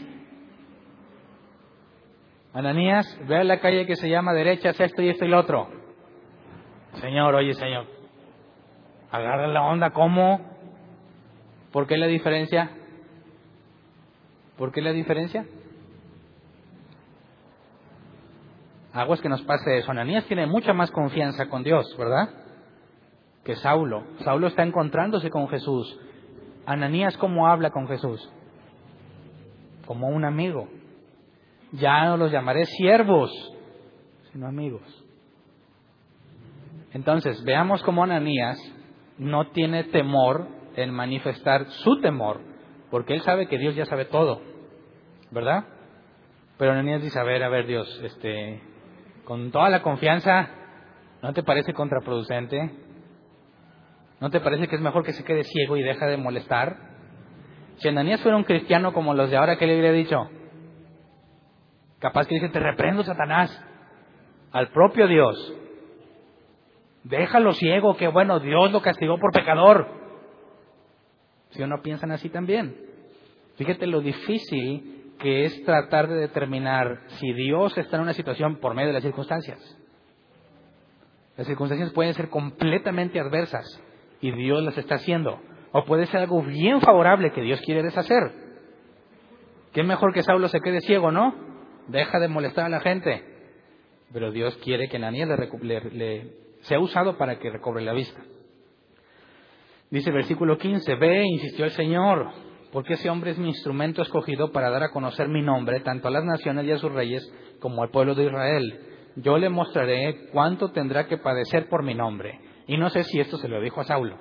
Ananías, 2.55 3.05
ve 3.27 3.37
a 3.37 3.43
la 3.43 3.59
calle 3.59 3.85
que 3.85 3.95
se 3.95 4.09
llama 4.09 4.33
derecha, 4.33 4.71
esto 4.71 5.03
y 5.03 5.09
esto 5.09 5.25
y 5.25 5.27
lo 5.27 5.39
otro. 5.39 5.69
Señor, 7.01 7.35
oye, 7.35 7.53
Señor, 7.53 7.85
agarra 9.11 9.45
la 9.45 9.61
onda, 9.61 9.91
¿cómo? 9.91 10.41
¿Por 11.71 11.85
qué 11.85 11.97
la 11.97 12.07
diferencia? 12.07 12.71
¿Por 14.57 14.71
qué 14.71 14.81
la 14.81 14.93
diferencia? 14.93 15.45
Aguas 18.93 19.21
que 19.21 19.29
nos 19.29 19.43
pase 19.43 19.77
eso. 19.77 19.91
Ananías 19.91 20.25
tiene 20.25 20.47
mucha 20.47 20.73
más 20.73 20.89
confianza 20.89 21.47
con 21.47 21.61
Dios, 21.61 21.95
¿verdad? 21.97 22.45
que 23.45 23.55
Saulo. 23.55 24.03
Saulo 24.23 24.47
está 24.47 24.63
encontrándose 24.63 25.29
con 25.29 25.47
Jesús. 25.47 25.97
Ananías, 26.65 27.15
¿cómo 27.17 27.47
habla 27.47 27.69
con 27.69 27.87
Jesús? 27.87 28.27
Como 29.85 30.07
un 30.09 30.25
amigo. 30.25 30.67
Ya 31.77 32.05
no 32.05 32.17
los 32.17 32.31
llamaré 32.31 32.65
siervos, 32.65 33.31
sino 34.31 34.47
amigos. 34.47 35.05
Entonces, 36.93 37.43
veamos 37.43 37.83
cómo 37.83 38.03
Ananías 38.03 38.57
no 39.17 39.49
tiene 39.51 39.83
temor 39.85 40.47
en 40.75 40.91
manifestar 40.91 41.65
su 41.65 41.99
temor, 42.01 42.41
porque 42.89 43.13
él 43.13 43.21
sabe 43.21 43.47
que 43.47 43.57
Dios 43.57 43.75
ya 43.75 43.85
sabe 43.85 44.05
todo, 44.05 44.41
¿verdad? 45.31 45.65
Pero 46.57 46.71
Ananías 46.71 47.01
dice, 47.01 47.19
a 47.19 47.23
ver, 47.23 47.43
a 47.43 47.49
ver 47.49 47.67
Dios, 47.67 47.99
este, 48.03 48.61
con 49.25 49.51
toda 49.51 49.69
la 49.69 49.81
confianza, 49.81 50.49
¿no 51.21 51.33
te 51.33 51.43
parece 51.43 51.73
contraproducente? 51.73 52.71
¿No 54.21 54.29
te 54.29 54.39
parece 54.39 54.67
que 54.67 54.75
es 54.75 54.81
mejor 54.81 55.03
que 55.03 55.11
se 55.11 55.25
quede 55.25 55.43
ciego 55.43 55.75
y 55.75 55.83
deja 55.83 56.07
de 56.07 56.17
molestar? 56.17 56.77
Si 57.77 57.89
Ananías 57.89 58.21
fuera 58.21 58.37
un 58.37 58.45
cristiano 58.45 58.93
como 58.93 59.13
los 59.13 59.29
de 59.29 59.37
ahora, 59.37 59.57
¿qué 59.57 59.67
le 59.67 59.75
habría 59.75 59.91
dicho? 59.91 60.29
Capaz 61.99 62.27
que 62.27 62.35
dice, 62.35 62.49
te 62.49 62.59
reprendo, 62.59 63.03
Satanás, 63.03 63.63
al 64.51 64.69
propio 64.69 65.07
Dios. 65.07 65.53
Déjalo 67.03 67.53
ciego, 67.53 67.95
que 67.95 68.07
bueno, 68.07 68.39
Dios 68.39 68.71
lo 68.71 68.81
castigó 68.81 69.19
por 69.19 69.31
pecador. 69.31 69.87
Si 71.51 71.61
o 71.61 71.67
no 71.67 71.81
piensan 71.81 72.11
así 72.11 72.29
también. 72.29 72.75
Fíjate 73.57 73.87
lo 73.87 74.01
difícil 74.01 75.13
que 75.19 75.45
es 75.45 75.63
tratar 75.63 76.07
de 76.07 76.15
determinar 76.15 77.01
si 77.19 77.31
Dios 77.33 77.77
está 77.77 77.97
en 77.97 78.03
una 78.03 78.13
situación 78.13 78.57
por 78.57 78.73
medio 78.73 78.87
de 78.87 78.93
las 78.93 79.03
circunstancias. 79.03 79.59
Las 81.37 81.47
circunstancias 81.47 81.91
pueden 81.93 82.13
ser 82.13 82.29
completamente 82.29 83.19
adversas 83.19 83.65
y 84.21 84.31
Dios 84.31 84.63
las 84.63 84.77
está 84.77 84.95
haciendo. 84.95 85.39
O 85.71 85.85
puede 85.85 86.05
ser 86.07 86.21
algo 86.21 86.41
bien 86.41 86.81
favorable 86.81 87.31
que 87.31 87.41
Dios 87.41 87.61
quiere 87.61 87.83
deshacer. 87.83 88.31
¿Qué 89.73 89.83
mejor 89.83 90.13
que 90.13 90.23
Saulo 90.23 90.47
se 90.47 90.61
quede 90.61 90.79
ciego, 90.81 91.11
no? 91.11 91.54
Deja 91.87 92.19
de 92.19 92.27
molestar 92.27 92.65
a 92.65 92.69
la 92.69 92.79
gente. 92.79 93.23
Pero 94.11 94.31
Dios 94.31 94.55
quiere 94.57 94.87
que 94.87 94.97
Ananías 94.97 95.29
le, 95.61 96.31
sea 96.61 96.79
usado 96.79 97.17
para 97.17 97.37
que 97.39 97.49
recobre 97.49 97.83
la 97.83 97.93
vista. 97.93 98.21
Dice 99.89 100.11
versículo 100.11 100.57
15, 100.57 100.95
ve, 100.95 101.23
insistió 101.25 101.65
el 101.65 101.71
Señor, 101.71 102.31
porque 102.71 102.93
ese 102.93 103.09
hombre 103.09 103.31
es 103.31 103.37
mi 103.37 103.49
instrumento 103.49 104.01
escogido 104.01 104.51
para 104.51 104.69
dar 104.69 104.83
a 104.83 104.91
conocer 104.91 105.27
mi 105.27 105.41
nombre 105.41 105.79
tanto 105.81 106.07
a 106.07 106.11
las 106.11 106.23
naciones 106.23 106.65
y 106.65 106.71
a 106.71 106.77
sus 106.77 106.91
reyes 106.91 107.29
como 107.59 107.83
al 107.83 107.89
pueblo 107.89 108.15
de 108.15 108.25
Israel. 108.25 108.79
Yo 109.15 109.37
le 109.37 109.49
mostraré 109.49 110.29
cuánto 110.31 110.71
tendrá 110.71 111.07
que 111.07 111.17
padecer 111.17 111.69
por 111.69 111.83
mi 111.83 111.93
nombre. 111.93 112.39
Y 112.67 112.77
no 112.77 112.89
sé 112.89 113.03
si 113.03 113.19
esto 113.19 113.37
se 113.37 113.47
lo 113.47 113.61
dijo 113.61 113.79
a 113.81 113.85
Saulo. 113.85 114.17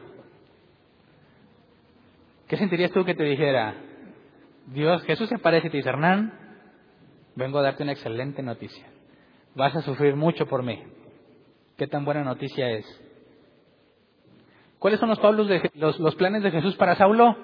¿Qué 2.46 2.56
sentirías 2.56 2.92
tú 2.92 3.04
que 3.04 3.14
te 3.14 3.24
dijera, 3.24 3.74
Dios, 4.66 5.02
Jesús 5.04 5.28
se 5.28 5.38
parece 5.38 5.68
y 5.68 5.70
te 5.70 5.76
dice, 5.78 5.88
Hernán, 5.88 6.43
vengo 7.37 7.59
a 7.59 7.62
darte 7.62 7.82
una 7.82 7.93
excelente 7.93 8.43
noticia. 8.43 8.87
Vas 9.55 9.74
a 9.76 9.82
sufrir 9.82 10.16
mucho 10.16 10.47
por 10.47 10.62
mí. 10.62 10.82
¿Qué 11.76 11.87
tan 11.87 12.05
buena 12.05 12.24
noticia 12.24 12.70
es? 12.70 12.87
¿Cuáles 14.78 15.01
son 15.01 15.09
los, 15.09 15.18
los, 15.74 15.99
los 15.99 16.14
planes 16.16 16.43
de 16.43 16.51
Jesús 16.51 16.76
para 16.76 16.97
Saulo? 16.97 17.37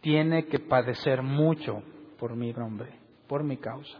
Tiene 0.00 0.46
que 0.46 0.58
padecer 0.58 1.22
mucho 1.22 1.82
por 2.18 2.36
mi 2.36 2.52
nombre, 2.52 2.90
por 3.28 3.44
mi 3.44 3.56
causa. 3.56 3.98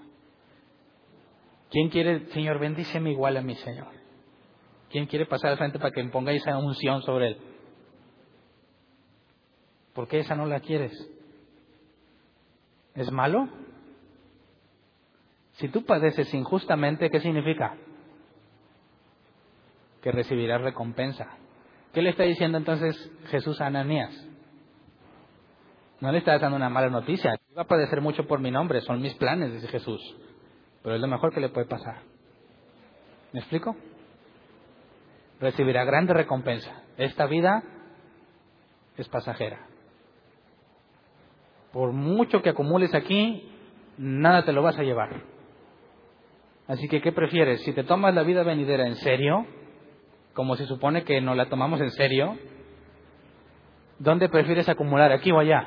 ¿Quién 1.71 1.89
quiere, 1.89 2.27
Señor, 2.33 2.59
bendíceme 2.59 3.13
igual 3.13 3.37
a 3.37 3.43
mi 3.43 3.55
Señor? 3.55 3.89
¿Quién 4.91 5.07
quiere 5.07 5.25
pasar 5.25 5.53
al 5.53 5.59
frente 5.59 5.79
para 5.79 5.91
que 5.91 6.03
me 6.03 6.11
ponga 6.11 6.33
esa 6.33 6.59
unción 6.59 7.01
sobre 7.03 7.29
él? 7.29 7.39
¿Por 9.95 10.07
qué 10.07 10.19
esa 10.19 10.35
no 10.35 10.45
la 10.45 10.61
quieres? 10.61 10.93
¿Es 12.95 13.11
malo? 13.11 13.49
Si 15.53 15.69
tú 15.69 15.85
padeces 15.85 16.33
injustamente, 16.35 17.11
¿qué 17.11 17.21
significa? 17.21 17.77
Que 20.03 20.13
recibirás 20.13 20.61
recompensa. 20.61 21.29
¿Qué 21.93 22.03
le 22.03 22.11
está 22.11 22.25
diciendo 22.25 22.59
entonces 22.59 22.97
Jesús 23.27 23.61
a 23.61 23.67
Ananías? 23.67 24.11
No 26.01 26.11
le 26.11 26.19
está 26.19 26.39
dando 26.39 26.57
una 26.57 26.69
mala 26.69 26.89
noticia. 26.89 27.35
Va 27.57 27.63
a 27.63 27.67
padecer 27.67 28.01
mucho 28.01 28.27
por 28.27 28.41
mi 28.41 28.51
nombre, 28.51 28.81
son 28.81 29.01
mis 29.01 29.15
planes, 29.15 29.53
dice 29.53 29.69
Jesús. 29.69 30.01
Pero 30.83 30.97
es 30.97 31.01
lo 31.01 31.07
mejor 31.07 31.33
que 31.33 31.41
le 31.41 31.51
puede 31.51 31.67
pasar. 31.67 32.03
¿Me 33.33 33.41
explico? 33.41 33.77
Recibirá 35.39 35.85
grande 35.85 36.13
recompensa. 36.13 36.83
Esta 36.97 37.27
vida 37.27 37.63
es 38.97 39.09
pasajera 39.09 39.72
por 41.73 41.93
mucho 41.93 42.43
que 42.43 42.51
acumules 42.51 42.95
aquí, 42.95 43.51
nada 43.97 44.45
te 44.45 44.53
lo 44.53 44.63
vas 44.63 44.79
a 44.79 44.83
llevar. 44.83 45.23
Así 46.69 46.89
que, 46.89 47.01
¿qué 47.01 47.13
prefieres? 47.13 47.63
Si 47.63 47.73
te 47.73 47.85
tomas 47.85 48.15
la 48.15 48.23
vida 48.23 48.43
venidera 48.43 48.87
en 48.87 48.97
serio, 48.97 49.47
como 50.35 50.57
se 50.57 50.67
supone 50.67 51.05
que 51.05 51.21
no 51.21 51.35
la 51.35 51.49
tomamos 51.49 51.81
en 51.81 51.91
serio, 51.91 52.37
¿dónde 53.99 54.29
prefieres 54.29 54.69
acumular? 54.69 55.13
¿Aquí 55.13 55.31
o 55.33 55.39
allá? 55.39 55.67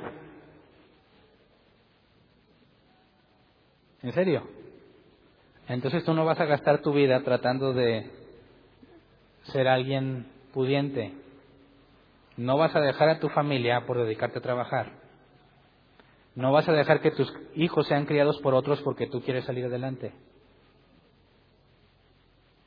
¿En 4.02 4.12
serio? 4.12 4.48
Entonces 5.68 6.04
tú 6.06 6.14
no 6.14 6.26
vas 6.26 6.40
a 6.40 6.46
gastar 6.46 6.82
tu 6.82 6.94
vida 6.94 7.24
tratando 7.24 7.74
de 7.74 8.12
ser 9.44 9.68
alguien 9.68 10.28
pudiente. 10.54 11.14
No 12.38 12.58
vas 12.58 12.76
a 12.76 12.82
dejar 12.82 13.10
a 13.10 13.20
tu 13.20 13.30
familia 13.30 13.86
por 13.86 13.98
dedicarte 13.98 14.40
a 14.40 14.44
trabajar. 14.44 15.05
No 16.36 16.52
vas 16.52 16.68
a 16.68 16.74
dejar 16.74 17.02
que 17.02 17.12
tus 17.12 17.34
hijos 17.56 17.88
sean 17.88 18.06
criados 18.06 18.40
por 18.42 18.54
otros 18.54 18.82
porque 18.82 19.08
tú 19.08 19.22
quieres 19.22 19.46
salir 19.46 19.66
adelante. 19.66 20.14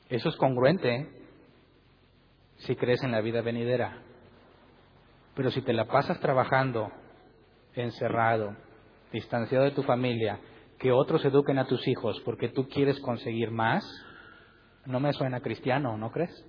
Eso 0.09 0.29
es 0.29 0.35
congruente 0.37 0.95
¿eh? 0.95 1.09
si 2.57 2.75
crees 2.75 3.03
en 3.03 3.11
la 3.11 3.21
vida 3.21 3.41
venidera. 3.41 4.01
Pero 5.35 5.51
si 5.51 5.61
te 5.61 5.71
la 5.71 5.85
pasas 5.85 6.19
trabajando, 6.19 6.91
encerrado, 7.75 8.55
distanciado 9.11 9.65
de 9.65 9.71
tu 9.71 9.83
familia, 9.83 10.39
que 10.79 10.91
otros 10.91 11.23
eduquen 11.23 11.59
a 11.59 11.67
tus 11.67 11.87
hijos 11.87 12.19
porque 12.25 12.49
tú 12.49 12.67
quieres 12.67 12.99
conseguir 13.01 13.51
más, 13.51 13.83
no 14.85 14.99
me 14.99 15.13
suena 15.13 15.41
cristiano, 15.41 15.95
¿no 15.95 16.11
crees? 16.11 16.43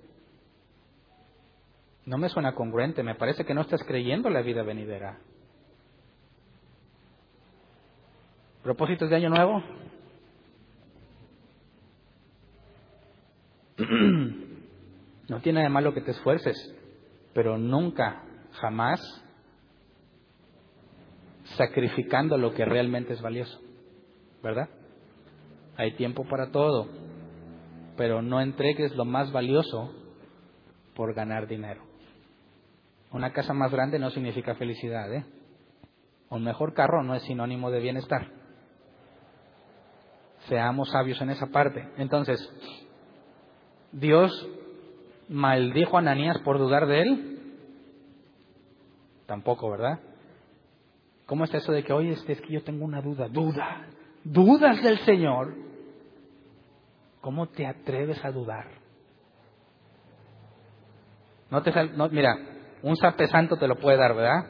No 2.05 2.17
me 2.17 2.29
suena 2.29 2.55
congruente, 2.55 3.03
me 3.03 3.13
parece 3.13 3.45
que 3.45 3.53
no 3.53 3.61
estás 3.61 3.83
creyendo 3.83 4.31
la 4.31 4.41
vida 4.41 4.63
venidera. 4.63 5.19
¿Propósitos 8.63 9.09
de 9.09 9.15
año 9.15 9.29
nuevo? 9.29 9.63
No 15.29 15.39
tiene 15.39 15.61
de 15.63 15.69
malo 15.69 15.93
que 15.93 16.01
te 16.01 16.11
esfuerces, 16.11 16.57
pero 17.33 17.57
nunca, 17.57 18.21
jamás 18.51 18.99
sacrificando 21.55 22.37
lo 22.37 22.53
que 22.53 22.65
realmente 22.65 23.13
es 23.13 23.21
valioso, 23.21 23.57
¿verdad? 24.43 24.67
Hay 25.77 25.95
tiempo 25.95 26.25
para 26.27 26.51
todo, 26.51 26.89
pero 27.95 28.21
no 28.21 28.41
entregues 28.41 28.93
lo 28.97 29.05
más 29.05 29.31
valioso 29.31 29.93
por 30.95 31.13
ganar 31.13 31.47
dinero. 31.47 31.81
Una 33.11 33.31
casa 33.31 33.53
más 33.53 33.71
grande 33.71 33.99
no 33.99 34.09
significa 34.09 34.55
felicidad, 34.55 35.13
¿eh? 35.13 35.25
Un 36.29 36.43
mejor 36.43 36.73
carro 36.73 37.03
no 37.03 37.15
es 37.15 37.23
sinónimo 37.23 37.71
de 37.71 37.79
bienestar. 37.79 38.40
Seamos 40.51 40.89
sabios 40.89 41.21
en 41.21 41.29
esa 41.29 41.47
parte. 41.47 41.87
Entonces, 41.95 42.37
¿Dios 43.93 44.29
maldijo 45.29 45.95
a 45.95 46.01
Ananías 46.01 46.39
por 46.39 46.57
dudar 46.59 46.87
de 46.87 47.01
él? 47.01 47.39
Tampoco, 49.27 49.71
¿verdad? 49.71 50.01
¿Cómo 51.25 51.45
está 51.45 51.59
eso 51.59 51.71
de 51.71 51.85
que, 51.85 51.93
oye, 51.93 52.11
este, 52.11 52.33
es 52.33 52.41
que 52.41 52.51
yo 52.51 52.63
tengo 52.63 52.83
una 52.83 53.01
duda? 53.01 53.29
Duda. 53.29 53.87
¿Dudas 54.25 54.83
del 54.83 54.99
Señor? 55.05 55.55
¿Cómo 57.21 57.47
te 57.47 57.65
atreves 57.65 58.21
a 58.25 58.31
dudar? 58.33 58.71
No 61.49 61.63
te 61.63 61.71
no, 61.95 62.09
mira, 62.09 62.35
un 62.83 62.97
sape 62.97 63.27
santo 63.27 63.55
te 63.55 63.69
lo 63.69 63.77
puede 63.77 63.95
dar, 63.95 64.13
¿verdad? 64.13 64.47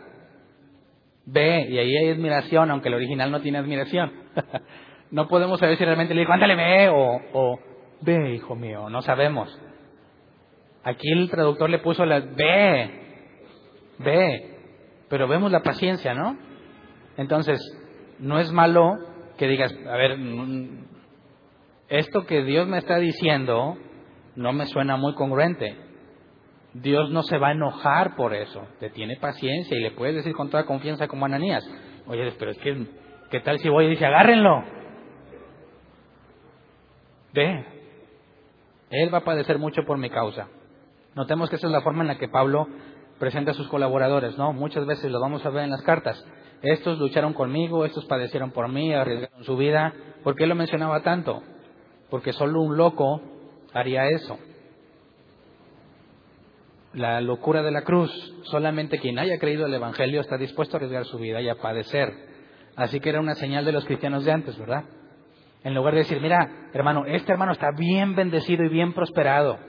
Ve, 1.27 1.67
y 1.69 1.77
ahí 1.77 1.95
hay 1.95 2.09
admiración, 2.09 2.71
aunque 2.71 2.87
el 2.87 2.95
original 2.95 3.29
no 3.29 3.39
tiene 3.39 3.59
admiración. 3.59 4.11
No 5.11 5.27
podemos 5.27 5.59
saber 5.59 5.77
si 5.77 5.83
realmente 5.83 6.13
le 6.13 6.21
dijo, 6.21 6.31
ándale, 6.31 6.55
ve, 6.55 6.89
o, 6.89 7.59
ve, 8.01 8.33
hijo 8.33 8.55
mío, 8.55 8.89
no 8.89 9.01
sabemos. 9.01 9.59
Aquí 10.83 11.11
el 11.11 11.29
traductor 11.29 11.69
le 11.69 11.79
puso 11.79 12.05
la, 12.05 12.21
ve, 12.21 12.89
ve, 13.99 14.57
pero 15.09 15.27
vemos 15.27 15.51
la 15.51 15.61
paciencia, 15.61 16.13
¿no? 16.13 16.37
Entonces, 17.17 17.59
no 18.19 18.39
es 18.39 18.51
malo 18.51 18.97
que 19.37 19.47
digas, 19.47 19.73
a 19.87 19.95
ver, 19.97 20.17
esto 21.89 22.25
que 22.25 22.43
Dios 22.43 22.67
me 22.67 22.77
está 22.77 22.97
diciendo 22.97 23.77
no 24.35 24.53
me 24.53 24.65
suena 24.65 24.95
muy 24.95 25.13
congruente. 25.13 25.75
Dios 26.73 27.11
no 27.11 27.21
se 27.23 27.37
va 27.37 27.49
a 27.49 27.51
enojar 27.51 28.15
por 28.15 28.33
eso, 28.33 28.65
te 28.79 28.89
tiene 28.89 29.17
paciencia 29.17 29.77
y 29.77 29.81
le 29.81 29.91
puedes 29.91 30.15
decir 30.15 30.33
con 30.33 30.49
toda 30.49 30.65
confianza 30.65 31.09
como 31.09 31.25
Ananías, 31.25 31.69
oye, 32.07 32.31
pero 32.39 32.51
es 32.51 32.57
que, 32.59 32.85
¿qué 33.29 33.41
tal 33.41 33.59
si 33.59 33.67
voy 33.67 33.85
y 33.85 33.89
dice, 33.89 34.05
agárrenlo? 34.05 34.63
Ve, 37.33 37.65
él 38.89 39.13
va 39.13 39.19
a 39.19 39.23
padecer 39.23 39.57
mucho 39.57 39.83
por 39.85 39.97
mi 39.97 40.09
causa. 40.09 40.47
Notemos 41.15 41.49
que 41.49 41.55
esa 41.55 41.67
es 41.67 41.73
la 41.73 41.81
forma 41.81 42.01
en 42.01 42.07
la 42.07 42.17
que 42.17 42.27
Pablo 42.27 42.67
presenta 43.19 43.51
a 43.51 43.53
sus 43.53 43.67
colaboradores, 43.67 44.37
¿no? 44.37 44.53
Muchas 44.53 44.85
veces 44.85 45.11
lo 45.11 45.19
vamos 45.19 45.45
a 45.45 45.49
ver 45.49 45.63
en 45.63 45.71
las 45.71 45.81
cartas. 45.83 46.25
Estos 46.61 46.99
lucharon 46.99 47.33
conmigo, 47.33 47.85
estos 47.85 48.05
padecieron 48.05 48.51
por 48.51 48.67
mí, 48.67 48.93
arriesgaron 48.93 49.43
su 49.43 49.57
vida. 49.57 49.93
¿Por 50.23 50.35
qué 50.35 50.45
lo 50.45 50.55
mencionaba 50.55 51.01
tanto? 51.01 51.41
Porque 52.09 52.33
solo 52.33 52.61
un 52.61 52.77
loco 52.77 53.21
haría 53.73 54.07
eso. 54.07 54.37
La 56.93 57.21
locura 57.21 57.61
de 57.61 57.71
la 57.71 57.83
cruz, 57.83 58.11
solamente 58.43 58.99
quien 58.99 59.17
haya 59.17 59.39
creído 59.39 59.65
el 59.65 59.73
Evangelio 59.73 60.19
está 60.19 60.37
dispuesto 60.37 60.75
a 60.75 60.77
arriesgar 60.77 61.05
su 61.05 61.17
vida 61.17 61.41
y 61.41 61.47
a 61.47 61.55
padecer. 61.55 62.09
Así 62.75 62.99
que 62.99 63.09
era 63.09 63.19
una 63.19 63.35
señal 63.35 63.65
de 63.65 63.71
los 63.71 63.85
cristianos 63.85 64.25
de 64.25 64.31
antes, 64.31 64.57
¿verdad? 64.57 64.83
En 65.63 65.75
lugar 65.75 65.93
de 65.93 65.99
decir, 65.99 66.19
mira, 66.21 66.69
hermano, 66.73 67.05
este 67.05 67.31
hermano 67.31 67.51
está 67.51 67.71
bien 67.77 68.15
bendecido 68.15 68.63
y 68.63 68.69
bien 68.69 68.93
prosperado, 68.93 69.59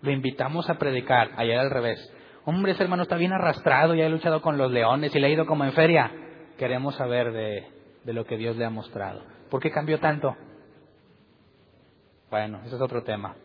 lo 0.00 0.10
invitamos 0.10 0.70
a 0.70 0.78
predicar, 0.78 1.30
allá 1.36 1.60
al 1.60 1.70
revés. 1.70 2.12
Hombre, 2.44 2.72
ese 2.72 2.82
hermano 2.82 3.02
está 3.02 3.16
bien 3.16 3.32
arrastrado 3.32 3.94
y 3.94 4.00
ha 4.00 4.08
luchado 4.08 4.40
con 4.40 4.56
los 4.56 4.70
leones 4.70 5.14
y 5.14 5.20
le 5.20 5.26
ha 5.26 5.30
ido 5.30 5.44
como 5.44 5.64
en 5.64 5.72
feria. 5.72 6.10
Queremos 6.56 6.94
saber 6.94 7.32
de, 7.32 7.66
de 8.04 8.12
lo 8.14 8.24
que 8.24 8.38
Dios 8.38 8.56
le 8.56 8.64
ha 8.64 8.70
mostrado. 8.70 9.22
¿Por 9.50 9.60
qué 9.60 9.70
cambió 9.70 9.98
tanto? 9.98 10.34
Bueno, 12.30 12.60
ese 12.64 12.76
es 12.76 12.80
otro 12.80 13.02
tema. 13.02 13.36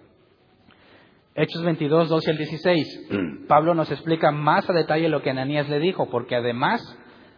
Hechos 1.36 1.64
22, 1.64 2.10
12 2.10 2.32
al 2.32 2.38
16. 2.38 3.10
Pablo 3.48 3.74
nos 3.74 3.92
explica 3.92 4.32
más 4.32 4.70
a 4.70 4.74
detalle 4.74 5.10
lo 5.10 5.22
que 5.22 5.32
Ananías 5.32 5.68
le 5.68 5.80
dijo, 5.80 6.10
porque 6.10 6.36
además 6.36 6.82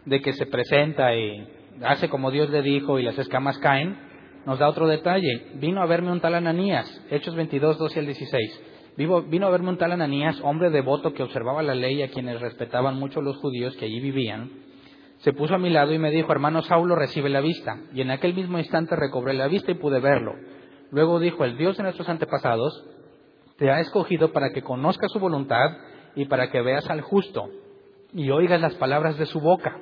de 0.04 0.20
que 0.20 0.34
se 0.34 0.46
presenta 0.46 1.14
y 1.16 1.48
hace 1.82 2.08
como 2.08 2.30
Dios 2.30 2.50
le 2.50 2.62
dijo 2.62 2.98
y 2.98 3.02
las 3.02 3.18
escamas 3.18 3.58
caen, 3.58 4.05
nos 4.46 4.60
da 4.60 4.68
otro 4.68 4.86
detalle. 4.86 5.48
Vino 5.56 5.82
a 5.82 5.86
verme 5.86 6.12
un 6.12 6.20
tal 6.20 6.34
Ananías, 6.34 6.86
Hechos 7.10 7.34
22, 7.34 7.78
12 7.78 7.98
al 7.98 8.06
16. 8.06 8.62
vino 8.96 9.46
a 9.46 9.50
verme 9.50 9.70
un 9.70 9.76
tal 9.76 9.92
Ananías, 9.92 10.40
hombre 10.42 10.70
devoto 10.70 11.12
que 11.12 11.24
observaba 11.24 11.62
la 11.62 11.74
ley 11.74 12.02
a 12.02 12.08
quienes 12.08 12.40
respetaban 12.40 12.94
mucho 12.96 13.20
los 13.20 13.36
judíos 13.38 13.76
que 13.76 13.86
allí 13.86 14.00
vivían. 14.00 14.50
Se 15.18 15.32
puso 15.32 15.54
a 15.54 15.58
mi 15.58 15.70
lado 15.70 15.92
y 15.92 15.98
me 15.98 16.12
dijo, 16.12 16.30
hermano 16.30 16.62
Saulo, 16.62 16.94
recibe 16.94 17.28
la 17.28 17.40
vista. 17.40 17.76
Y 17.92 18.02
en 18.02 18.10
aquel 18.10 18.34
mismo 18.34 18.58
instante 18.58 18.94
recobré 18.94 19.34
la 19.34 19.48
vista 19.48 19.72
y 19.72 19.74
pude 19.74 19.98
verlo. 19.98 20.32
Luego 20.92 21.18
dijo, 21.18 21.44
el 21.44 21.56
Dios 21.56 21.76
de 21.76 21.82
nuestros 21.82 22.08
antepasados 22.08 22.86
te 23.58 23.70
ha 23.70 23.80
escogido 23.80 24.32
para 24.32 24.52
que 24.52 24.62
conozcas 24.62 25.10
su 25.10 25.18
voluntad 25.18 25.70
y 26.14 26.26
para 26.26 26.50
que 26.50 26.62
veas 26.62 26.88
al 26.88 27.00
justo 27.00 27.48
y 28.12 28.30
oigas 28.30 28.60
las 28.60 28.74
palabras 28.76 29.18
de 29.18 29.26
su 29.26 29.40
boca. 29.40 29.80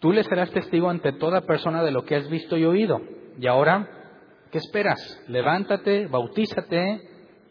Tú 0.00 0.12
le 0.12 0.24
serás 0.24 0.50
testigo 0.50 0.88
ante 0.88 1.12
toda 1.12 1.42
persona 1.42 1.84
de 1.84 1.92
lo 1.92 2.04
que 2.04 2.16
has 2.16 2.28
visto 2.28 2.56
y 2.56 2.64
oído. 2.64 3.00
Y 3.38 3.46
ahora, 3.46 3.88
¿qué 4.50 4.58
esperas? 4.58 4.98
Levántate, 5.28 6.06
bautízate 6.06 7.00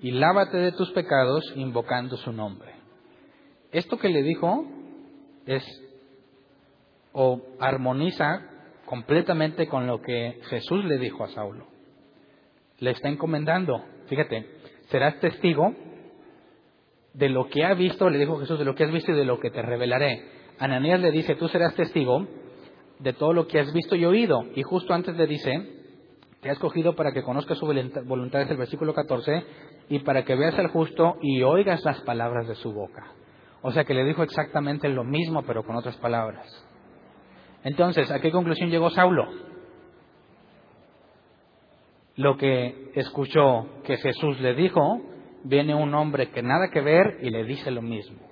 y 0.02 0.12
lávate 0.12 0.58
de 0.58 0.72
tus 0.72 0.92
pecados 0.92 1.44
invocando 1.56 2.18
su 2.18 2.32
nombre. 2.32 2.74
Esto 3.72 3.98
que 3.98 4.10
le 4.10 4.24
dijo 4.24 4.66
es 5.46 5.64
o 7.12 7.42
armoniza 7.60 8.42
completamente 8.86 9.68
con 9.68 9.88
lo 9.88 10.02
que 10.02 10.40
Jesús 10.50 10.86
le 10.86 10.98
dijo 10.98 11.24
a 11.24 11.30
Saulo. 11.30 11.68
Le 12.80 12.92
está 12.92 13.10
encomendando, 13.10 13.84
fíjate, 14.08 14.48
serás 14.90 15.20
testigo 15.20 15.76
de 17.14 17.30
lo 17.30 17.50
que 17.50 17.64
ha 17.66 17.74
visto, 17.74 18.10
le 18.10 18.18
dijo 18.18 18.40
Jesús, 18.40 18.58
de 18.58 18.66
lo 18.66 18.76
que 18.76 18.86
has 18.86 18.92
visto 18.92 19.12
y 19.12 19.16
de 19.16 19.26
lo 19.26 19.40
que 19.40 19.52
te 19.52 19.62
revelaré. 19.62 20.24
Ananías 20.58 21.00
le 21.00 21.12
dice, 21.12 21.36
tú 21.36 21.48
serás 21.50 21.76
testigo 21.76 22.28
de 23.00 23.14
todo 23.14 23.34
lo 23.34 23.48
que 23.48 23.60
has 23.60 23.74
visto 23.74 23.96
y 23.96 24.06
oído. 24.06 24.46
Y 24.56 24.64
justo 24.64 24.94
antes 24.94 25.16
le 25.16 25.26
dice, 25.28 25.80
te 26.42 26.50
ha 26.50 26.54
escogido 26.54 26.96
para 26.96 27.12
que 27.12 27.24
conozcas 27.24 27.58
su 27.58 27.66
voluntad, 27.66 28.42
es 28.42 28.52
el 28.52 28.58
versículo 28.58 28.94
14, 28.94 29.44
y 29.90 30.00
para 30.00 30.24
que 30.24 30.36
veas 30.36 30.58
al 30.60 30.68
justo 30.68 31.16
y 31.22 31.42
oigas 31.44 31.84
las 31.84 32.02
palabras 32.02 32.48
de 32.48 32.56
su 32.56 32.72
boca. 32.72 33.12
O 33.62 33.72
sea 33.72 33.84
que 33.84 33.94
le 33.94 34.06
dijo 34.06 34.24
exactamente 34.24 34.88
lo 34.88 35.04
mismo, 35.04 35.44
pero 35.44 35.64
con 35.64 35.76
otras 35.76 35.98
palabras. 35.98 36.48
Entonces, 37.64 38.10
¿a 38.12 38.22
qué 38.22 38.32
conclusión 38.32 38.70
llegó 38.70 38.90
Saulo? 38.90 39.28
Lo 42.16 42.38
que 42.38 42.92
escuchó 42.96 43.82
que 43.84 43.98
Jesús 43.98 44.40
le 44.40 44.54
dijo, 44.54 45.02
viene 45.44 45.76
un 45.76 45.94
hombre 45.94 46.30
que 46.32 46.42
nada 46.42 46.70
que 46.70 46.82
ver 46.82 47.18
y 47.22 47.30
le 47.30 47.44
dice 47.44 47.72
lo 47.72 47.82
mismo. 47.82 48.29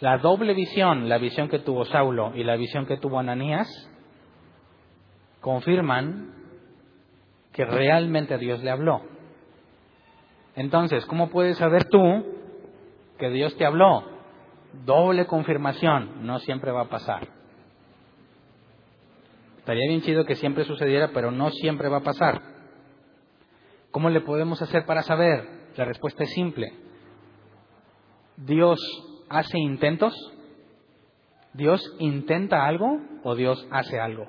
La 0.00 0.18
doble 0.18 0.54
visión, 0.54 1.08
la 1.08 1.18
visión 1.18 1.48
que 1.48 1.60
tuvo 1.60 1.84
Saulo 1.84 2.32
y 2.34 2.44
la 2.44 2.56
visión 2.56 2.86
que 2.86 2.96
tuvo 2.96 3.18
Ananías, 3.18 3.68
confirman 5.40 6.34
que 7.52 7.64
realmente 7.64 8.36
Dios 8.38 8.62
le 8.62 8.70
habló. 8.70 9.02
Entonces, 10.56 11.04
¿cómo 11.06 11.30
puedes 11.30 11.58
saber 11.58 11.84
tú 11.84 12.00
que 13.18 13.30
Dios 13.30 13.56
te 13.56 13.64
habló? 13.64 14.04
Doble 14.84 15.26
confirmación, 15.26 16.26
no 16.26 16.38
siempre 16.40 16.72
va 16.72 16.82
a 16.82 16.88
pasar. 16.88 17.28
Estaría 19.58 19.88
bien 19.88 20.02
chido 20.02 20.24
que 20.24 20.34
siempre 20.34 20.64
sucediera, 20.64 21.10
pero 21.14 21.30
no 21.30 21.50
siempre 21.50 21.88
va 21.88 21.98
a 21.98 22.02
pasar. 22.02 22.42
¿Cómo 23.90 24.10
le 24.10 24.20
podemos 24.20 24.60
hacer 24.60 24.84
para 24.84 25.02
saber? 25.02 25.70
La 25.76 25.84
respuesta 25.84 26.24
es 26.24 26.30
simple. 26.32 26.72
Dios 28.36 28.78
hace 29.34 29.58
intentos? 29.58 30.14
¿Dios 31.52 31.80
intenta 31.98 32.66
algo 32.66 33.00
o 33.22 33.34
Dios 33.34 33.66
hace 33.70 33.98
algo? 34.00 34.26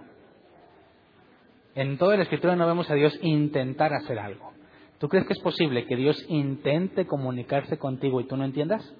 En 1.75 1.97
toda 1.97 2.17
la 2.17 2.23
escritura 2.23 2.55
no 2.55 2.65
vemos 2.65 2.89
a 2.89 2.95
Dios 2.95 3.17
intentar 3.21 3.93
hacer 3.93 4.19
algo. 4.19 4.53
¿Tú 4.99 5.09
crees 5.09 5.25
que 5.27 5.33
es 5.33 5.39
posible 5.39 5.85
que 5.85 5.95
Dios 5.95 6.17
intente 6.29 7.05
comunicarse 7.05 7.77
contigo 7.77 8.21
y 8.21 8.27
tú 8.27 8.37
no 8.37 8.45
entiendas? 8.45 8.95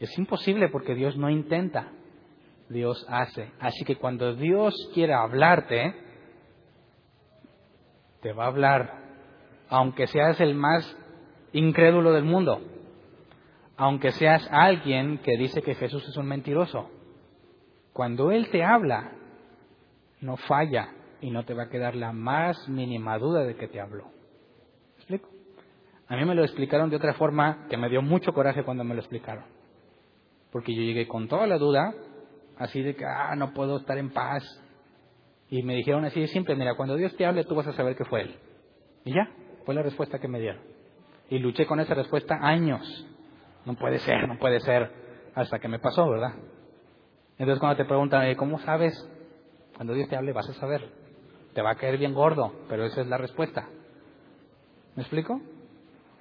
Es 0.00 0.16
imposible 0.18 0.68
porque 0.68 0.94
Dios 0.94 1.16
no 1.16 1.30
intenta, 1.30 1.92
Dios 2.68 3.04
hace. 3.08 3.50
Así 3.60 3.84
que 3.84 3.96
cuando 3.96 4.34
Dios 4.34 4.74
quiera 4.94 5.22
hablarte, 5.22 5.94
te 8.22 8.32
va 8.32 8.44
a 8.44 8.48
hablar, 8.48 8.92
aunque 9.68 10.06
seas 10.06 10.40
el 10.40 10.54
más 10.54 10.96
incrédulo 11.52 12.12
del 12.12 12.24
mundo 12.24 12.75
aunque 13.76 14.12
seas 14.12 14.46
alguien 14.50 15.18
que 15.18 15.36
dice 15.36 15.62
que 15.62 15.74
Jesús 15.74 16.06
es 16.08 16.16
un 16.16 16.26
mentiroso. 16.26 16.90
Cuando 17.92 18.30
Él 18.30 18.50
te 18.50 18.64
habla, 18.64 19.12
no 20.20 20.36
falla 20.36 20.92
y 21.20 21.30
no 21.30 21.44
te 21.44 21.54
va 21.54 21.64
a 21.64 21.68
quedar 21.68 21.94
la 21.94 22.12
más 22.12 22.68
mínima 22.68 23.18
duda 23.18 23.44
de 23.44 23.56
que 23.56 23.68
te 23.68 23.80
habló. 23.80 24.04
¿Me 24.04 24.96
explico? 24.96 25.28
A 26.08 26.16
mí 26.16 26.24
me 26.24 26.34
lo 26.34 26.44
explicaron 26.44 26.88
de 26.88 26.96
otra 26.96 27.14
forma 27.14 27.66
que 27.68 27.76
me 27.76 27.88
dio 27.88 28.00
mucho 28.00 28.32
coraje 28.32 28.62
cuando 28.64 28.84
me 28.84 28.94
lo 28.94 29.00
explicaron. 29.00 29.44
Porque 30.52 30.74
yo 30.74 30.82
llegué 30.82 31.08
con 31.08 31.28
toda 31.28 31.46
la 31.46 31.58
duda, 31.58 31.94
así 32.56 32.80
de 32.82 32.94
que, 32.94 33.04
ah, 33.04 33.34
no 33.36 33.52
puedo 33.52 33.78
estar 33.78 33.98
en 33.98 34.10
paz. 34.10 34.42
Y 35.48 35.62
me 35.62 35.74
dijeron 35.74 36.04
así 36.04 36.20
de 36.20 36.28
simple, 36.28 36.54
mira, 36.54 36.76
cuando 36.76 36.96
Dios 36.96 37.14
te 37.16 37.26
hable 37.26 37.44
tú 37.44 37.54
vas 37.54 37.66
a 37.66 37.72
saber 37.72 37.96
que 37.96 38.04
fue 38.04 38.22
Él. 38.22 38.36
Y 39.04 39.14
ya, 39.14 39.28
fue 39.64 39.74
la 39.74 39.82
respuesta 39.82 40.18
que 40.18 40.28
me 40.28 40.40
dieron. 40.40 40.62
Y 41.28 41.38
luché 41.38 41.66
con 41.66 41.80
esa 41.80 41.94
respuesta 41.94 42.38
años. 42.40 43.06
No 43.66 43.74
puede 43.74 43.98
ser, 43.98 44.26
no 44.28 44.38
puede 44.38 44.60
ser, 44.60 44.90
hasta 45.34 45.58
que 45.58 45.68
me 45.68 45.80
pasó, 45.80 46.08
¿verdad? 46.08 46.34
Entonces 47.36 47.58
cuando 47.58 47.76
te 47.76 47.84
preguntan, 47.84 48.34
¿cómo 48.36 48.58
sabes? 48.60 48.94
Cuando 49.74 49.92
Dios 49.92 50.08
te 50.08 50.16
hable 50.16 50.32
vas 50.32 50.48
a 50.48 50.54
saber. 50.54 50.88
Te 51.52 51.62
va 51.62 51.72
a 51.72 51.74
caer 51.74 51.98
bien 51.98 52.14
gordo, 52.14 52.52
pero 52.68 52.84
esa 52.84 53.00
es 53.00 53.08
la 53.08 53.18
respuesta. 53.18 53.68
¿Me 54.94 55.02
explico? 55.02 55.40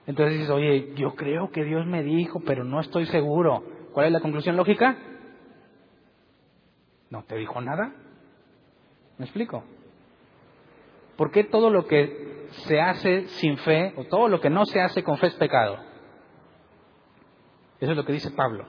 Entonces 0.07 0.39
dices, 0.39 0.49
oye, 0.49 0.93
yo 0.95 1.15
creo 1.15 1.51
que 1.51 1.63
Dios 1.63 1.85
me 1.85 2.03
dijo, 2.03 2.41
pero 2.45 2.63
no 2.63 2.79
estoy 2.79 3.05
seguro. 3.05 3.63
¿Cuál 3.93 4.07
es 4.07 4.11
la 4.11 4.19
conclusión 4.19 4.57
lógica? 4.57 4.97
No 7.09 7.23
te 7.23 7.35
dijo 7.35 7.61
nada. 7.61 7.93
¿Me 9.17 9.25
explico? 9.25 9.63
¿Por 11.15 11.31
qué 11.31 11.43
todo 11.43 11.69
lo 11.69 11.85
que 11.85 12.47
se 12.67 12.81
hace 12.81 13.27
sin 13.27 13.57
fe, 13.59 13.93
o 13.97 14.03
todo 14.05 14.27
lo 14.27 14.41
que 14.41 14.49
no 14.49 14.65
se 14.65 14.81
hace 14.81 15.03
con 15.03 15.17
fe 15.17 15.27
es 15.27 15.35
pecado? 15.35 15.94
Eso 17.85 17.91
es 17.91 17.97
lo 17.97 18.03
que 18.03 18.13
dice 18.13 18.31
Pablo. 18.31 18.65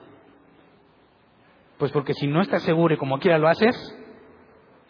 Pues 1.79 1.91
porque 1.91 2.13
si 2.13 2.27
no 2.27 2.39
estás 2.43 2.61
seguro 2.61 2.93
y 2.93 2.97
como 2.97 3.17
quiera 3.17 3.39
lo 3.39 3.47
haces, 3.47 3.75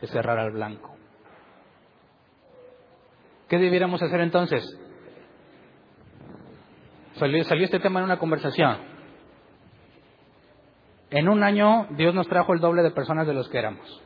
es 0.02 0.10
cerrar 0.10 0.38
al 0.38 0.52
blanco. 0.52 0.94
¿Qué 3.48 3.58
debiéramos 3.58 4.04
hacer 4.04 4.20
entonces? 4.20 4.66
Salió, 7.14 7.42
este 7.42 7.80
tema 7.80 8.02
en 8.02 8.06
una 8.06 8.20
conversación. 8.20 8.80
En 11.10 11.30
un 11.30 11.42
año 11.42 11.88
Dios 11.92 12.14
nos 12.14 12.28
trajo 12.28 12.52
el 12.52 12.60
doble 12.60 12.84
de 12.84 12.92
personas 12.92 13.28
de 13.28 13.34
los 13.34 13.48
que 13.48 13.60
éramos. 13.60 14.04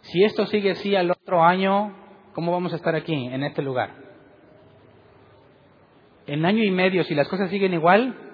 Si 0.00 0.24
esto 0.24 0.46
sigue 0.46 0.70
así 0.70 0.96
al 0.96 1.10
otro 1.10 1.42
año, 1.42 1.94
¿cómo 2.32 2.50
vamos 2.50 2.72
a 2.72 2.76
estar 2.76 2.94
aquí, 2.94 3.26
en 3.26 3.42
este 3.42 3.60
lugar? 3.60 4.06
en 6.26 6.44
año 6.44 6.64
y 6.64 6.70
medio, 6.70 7.04
si 7.04 7.14
las 7.14 7.28
cosas 7.28 7.50
siguen 7.50 7.72
igual, 7.72 8.25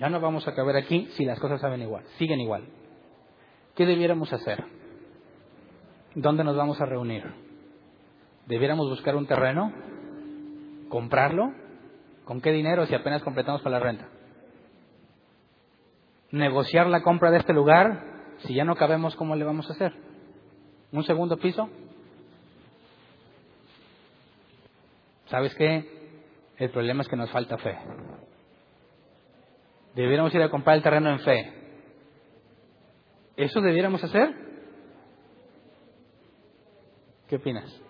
ya 0.00 0.08
no 0.08 0.18
vamos 0.18 0.48
a 0.48 0.54
caber 0.54 0.76
aquí 0.76 1.08
si 1.16 1.26
las 1.26 1.38
cosas 1.38 1.60
saben 1.60 1.82
igual, 1.82 2.04
siguen 2.18 2.40
igual. 2.40 2.64
¿Qué 3.76 3.84
debiéramos 3.84 4.32
hacer? 4.32 4.64
¿Dónde 6.14 6.42
nos 6.42 6.56
vamos 6.56 6.80
a 6.80 6.86
reunir? 6.86 7.22
¿Debiéramos 8.46 8.88
buscar 8.88 9.14
un 9.14 9.26
terreno? 9.26 9.72
¿Comprarlo? 10.88 11.52
¿Con 12.24 12.40
qué 12.40 12.50
dinero 12.50 12.86
si 12.86 12.94
apenas 12.94 13.22
completamos 13.22 13.60
para 13.60 13.78
la 13.78 13.84
renta? 13.84 14.08
¿Negociar 16.32 16.86
la 16.86 17.02
compra 17.02 17.30
de 17.30 17.38
este 17.38 17.52
lugar? 17.52 18.04
Si 18.38 18.54
ya 18.54 18.64
no 18.64 18.76
cabemos, 18.76 19.14
¿cómo 19.16 19.36
le 19.36 19.44
vamos 19.44 19.68
a 19.68 19.74
hacer? 19.74 19.92
¿Un 20.92 21.04
segundo 21.04 21.36
piso? 21.36 21.68
¿Sabes 25.26 25.54
qué? 25.54 25.84
El 26.56 26.70
problema 26.70 27.02
es 27.02 27.08
que 27.08 27.16
nos 27.16 27.30
falta 27.30 27.58
fe. 27.58 27.76
Debiéramos 29.94 30.34
ir 30.34 30.42
a 30.42 30.50
comprar 30.50 30.76
el 30.76 30.82
terreno 30.82 31.10
en 31.10 31.20
fe. 31.20 31.52
¿Eso 33.36 33.60
debiéramos 33.60 34.02
hacer? 34.04 34.34
¿Qué 37.28 37.36
opinas? 37.36 37.82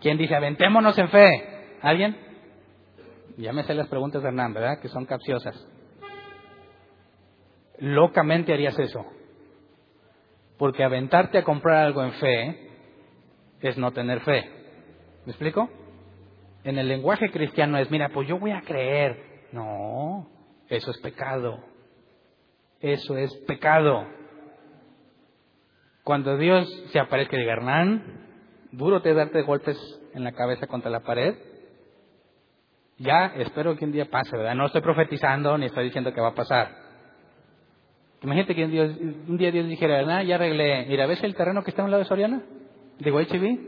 ¿Quién 0.00 0.18
dice, 0.18 0.34
aventémonos 0.34 0.98
en 0.98 1.08
fe? 1.08 1.78
¿Alguien? 1.80 2.16
Ya 3.36 3.52
me 3.52 3.62
sé 3.62 3.74
las 3.74 3.88
preguntas 3.88 4.22
de 4.22 4.28
Hernán, 4.28 4.52
¿verdad? 4.52 4.80
Que 4.80 4.88
son 4.88 5.06
capciosas. 5.06 5.54
Locamente 7.78 8.52
harías 8.52 8.78
eso. 8.78 9.04
Porque 10.58 10.84
aventarte 10.84 11.38
a 11.38 11.44
comprar 11.44 11.86
algo 11.86 12.02
en 12.04 12.12
fe 12.12 12.70
es 13.60 13.78
no 13.78 13.92
tener 13.92 14.20
fe. 14.20 14.50
¿Me 15.24 15.32
explico? 15.32 15.68
En 16.64 16.78
el 16.78 16.88
lenguaje 16.88 17.30
cristiano 17.30 17.78
es, 17.78 17.90
mira, 17.90 18.08
pues 18.10 18.28
yo 18.28 18.38
voy 18.38 18.50
a 18.50 18.62
creer. 18.62 19.31
No, 19.52 20.28
eso 20.68 20.90
es 20.90 20.98
pecado. 20.98 21.60
Eso 22.80 23.16
es 23.16 23.34
pecado. 23.46 24.06
Cuando 26.02 26.36
Dios 26.36 26.68
se 26.90 26.98
aparezca 26.98 27.36
y 27.36 27.40
diga, 27.40 27.52
Hernán, 27.52 28.02
duro 28.72 29.02
te 29.02 29.14
darte 29.14 29.42
golpes 29.42 29.78
en 30.14 30.24
la 30.24 30.32
cabeza 30.32 30.66
contra 30.66 30.90
la 30.90 31.00
pared. 31.00 31.36
Ya 32.98 33.26
espero 33.36 33.76
que 33.76 33.84
un 33.84 33.92
día 33.92 34.10
pase, 34.10 34.36
¿verdad? 34.36 34.54
No 34.54 34.66
estoy 34.66 34.80
profetizando 34.80 35.56
ni 35.58 35.66
estoy 35.66 35.84
diciendo 35.84 36.12
que 36.12 36.20
va 36.20 36.28
a 36.28 36.34
pasar. 36.34 36.82
Imagínate 38.22 38.54
que 38.54 38.64
un, 38.64 39.36
día 39.36 39.50
Dios 39.50 39.66
dijera, 39.66 40.00
Hernán, 40.00 40.26
ya 40.26 40.36
arreglé, 40.36 40.86
mira, 40.86 41.06
¿ves 41.06 41.22
el 41.24 41.34
terreno 41.34 41.64
que 41.64 41.70
está 41.70 41.82
a 41.82 41.84
un 41.84 41.90
lado 41.90 42.02
de 42.02 42.08
Soriana? 42.08 42.42
Digo, 43.00 43.20
HB, 43.20 43.58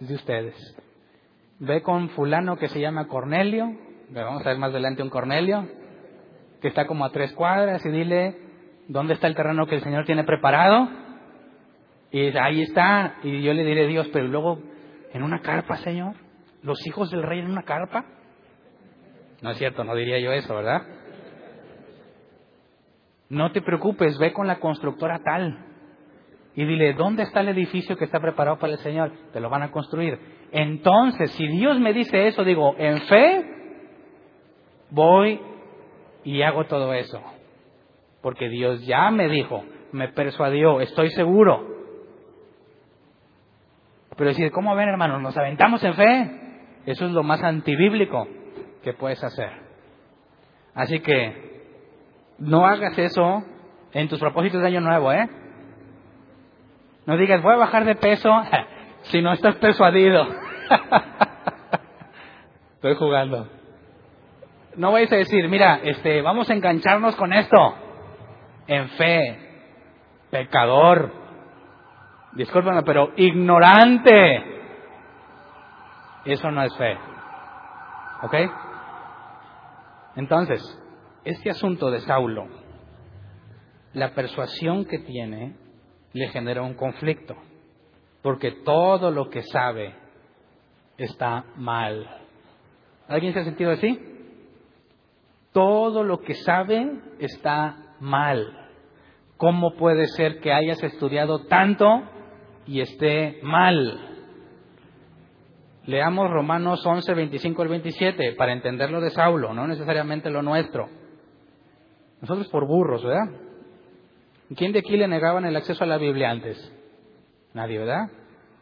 es 0.00 0.08
de 0.08 0.14
ustedes. 0.14 0.76
Ve 1.58 1.80
con 1.82 2.10
fulano 2.10 2.58
que 2.58 2.68
se 2.68 2.80
llama 2.80 3.08
Cornelio, 3.08 3.74
vamos 4.20 4.44
a 4.44 4.50
ver 4.50 4.58
más 4.58 4.70
adelante 4.70 5.02
un 5.02 5.10
Cornelio, 5.10 5.66
que 6.60 6.68
está 6.68 6.86
como 6.86 7.04
a 7.04 7.10
tres 7.10 7.32
cuadras, 7.32 7.84
y 7.84 7.90
dile, 7.90 8.36
¿dónde 8.88 9.14
está 9.14 9.26
el 9.26 9.34
terreno 9.34 9.66
que 9.66 9.76
el 9.76 9.82
Señor 9.82 10.04
tiene 10.04 10.24
preparado? 10.24 10.88
Y 12.10 12.36
ahí 12.36 12.62
está. 12.62 13.16
Y 13.22 13.42
yo 13.42 13.54
le 13.54 13.64
diré, 13.64 13.86
Dios, 13.86 14.08
pero 14.12 14.26
luego, 14.28 14.60
¿en 15.12 15.22
una 15.22 15.40
carpa, 15.40 15.76
Señor? 15.78 16.14
¿Los 16.62 16.86
hijos 16.86 17.10
del 17.10 17.22
rey 17.22 17.40
en 17.40 17.50
una 17.50 17.62
carpa? 17.62 18.04
No 19.40 19.50
es 19.50 19.58
cierto, 19.58 19.82
no 19.82 19.94
diría 19.94 20.20
yo 20.20 20.30
eso, 20.32 20.54
¿verdad? 20.54 20.82
No 23.28 23.50
te 23.50 23.62
preocupes, 23.62 24.18
ve 24.18 24.32
con 24.32 24.46
la 24.46 24.60
constructora 24.60 25.20
tal. 25.24 25.66
Y 26.54 26.66
dile, 26.66 26.92
¿dónde 26.92 27.22
está 27.22 27.40
el 27.40 27.48
edificio 27.48 27.96
que 27.96 28.04
está 28.04 28.20
preparado 28.20 28.58
para 28.58 28.74
el 28.74 28.78
Señor? 28.80 29.10
Te 29.32 29.40
lo 29.40 29.48
van 29.48 29.62
a 29.62 29.70
construir. 29.70 30.18
Entonces, 30.52 31.30
si 31.32 31.48
Dios 31.48 31.80
me 31.80 31.94
dice 31.94 32.26
eso, 32.26 32.44
digo, 32.44 32.74
en 32.76 33.00
fe, 33.00 33.51
voy 34.92 35.40
y 36.24 36.42
hago 36.42 36.64
todo 36.64 36.92
eso. 36.94 37.20
Porque 38.20 38.48
Dios 38.48 38.86
ya 38.86 39.10
me 39.10 39.28
dijo, 39.28 39.64
me 39.90 40.08
persuadió, 40.08 40.80
estoy 40.80 41.10
seguro. 41.10 41.66
Pero 44.16 44.30
decir, 44.30 44.52
¿cómo 44.52 44.76
ven 44.76 44.88
hermanos? 44.88 45.20
¿Nos 45.20 45.36
aventamos 45.36 45.82
en 45.82 45.94
fe? 45.94 46.30
Eso 46.86 47.06
es 47.06 47.12
lo 47.12 47.22
más 47.22 47.42
antibíblico 47.42 48.28
que 48.82 48.92
puedes 48.92 49.22
hacer. 49.24 49.50
Así 50.74 51.00
que 51.00 51.62
no 52.38 52.66
hagas 52.66 52.96
eso 52.98 53.42
en 53.92 54.08
tus 54.08 54.20
propósitos 54.20 54.60
de 54.60 54.68
año 54.68 54.80
nuevo, 54.80 55.12
¿eh? 55.12 55.28
No 57.06 57.16
digas, 57.16 57.42
voy 57.42 57.54
a 57.54 57.58
bajar 57.58 57.84
de 57.84 57.96
peso 57.96 58.30
si 59.02 59.22
no 59.22 59.32
estás 59.32 59.56
persuadido. 59.56 60.24
Estoy 62.74 62.94
jugando. 62.94 63.61
No 64.76 64.92
vais 64.92 65.10
a 65.12 65.16
decir, 65.16 65.48
mira, 65.48 65.80
este, 65.82 66.22
vamos 66.22 66.48
a 66.48 66.54
engancharnos 66.54 67.14
con 67.16 67.32
esto. 67.32 67.74
En 68.66 68.88
fe, 68.90 69.38
pecador, 70.30 71.12
discúlpame, 72.32 72.82
pero 72.82 73.12
ignorante. 73.16 74.44
Eso 76.24 76.50
no 76.50 76.62
es 76.62 76.76
fe. 76.76 76.96
¿Ok? 78.22 78.34
Entonces, 80.16 80.62
este 81.24 81.50
asunto 81.50 81.90
de 81.90 82.00
Saulo, 82.00 82.46
la 83.92 84.14
persuasión 84.14 84.84
que 84.84 85.00
tiene, 85.00 85.56
le 86.12 86.28
genera 86.28 86.62
un 86.62 86.74
conflicto. 86.74 87.36
Porque 88.22 88.52
todo 88.64 89.10
lo 89.10 89.28
que 89.28 89.42
sabe 89.42 89.94
está 90.96 91.44
mal. 91.56 92.06
¿Alguien 93.08 93.32
se 93.32 93.40
ha 93.40 93.44
sentido 93.44 93.72
así? 93.72 94.11
Todo 95.52 96.02
lo 96.02 96.20
que 96.20 96.34
sabe 96.34 96.98
está 97.18 97.96
mal. 98.00 98.58
¿Cómo 99.36 99.74
puede 99.74 100.06
ser 100.06 100.40
que 100.40 100.52
hayas 100.52 100.82
estudiado 100.82 101.46
tanto 101.46 102.02
y 102.66 102.80
esté 102.80 103.40
mal? 103.42 104.12
Leamos 105.84 106.30
Romanos 106.30 106.86
11, 106.86 107.12
25 107.12 107.62
al 107.62 107.68
27 107.68 108.32
para 108.32 108.52
entender 108.52 108.90
lo 108.90 109.00
de 109.00 109.10
Saulo, 109.10 109.52
no 109.52 109.66
necesariamente 109.66 110.30
lo 110.30 110.42
nuestro. 110.42 110.88
Nosotros 112.20 112.48
por 112.48 112.66
burros, 112.68 113.04
¿verdad? 113.04 113.36
¿Quién 114.56 114.72
de 114.72 114.78
aquí 114.78 114.96
le 114.96 115.08
negaban 115.08 115.44
el 115.44 115.56
acceso 115.56 115.82
a 115.82 115.88
la 115.88 115.98
Biblia 115.98 116.30
antes? 116.30 116.72
Nadie, 117.52 117.78
¿verdad? 117.78 118.10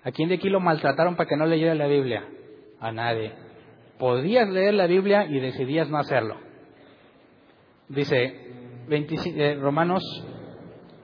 ¿A 0.02 0.12
quién 0.12 0.28
de 0.28 0.36
aquí 0.36 0.48
lo 0.48 0.60
maltrataron 0.60 1.14
para 1.14 1.28
que 1.28 1.36
no 1.36 1.44
leyera 1.44 1.74
la 1.74 1.86
Biblia? 1.86 2.24
A 2.80 2.90
nadie. 2.90 3.34
Podías 3.98 4.48
leer 4.48 4.74
la 4.74 4.86
Biblia 4.86 5.26
y 5.26 5.40
decidías 5.40 5.90
no 5.90 5.98
hacerlo. 5.98 6.49
Dice 7.90 8.36
eh, 8.88 9.58
Romanos 9.60 10.00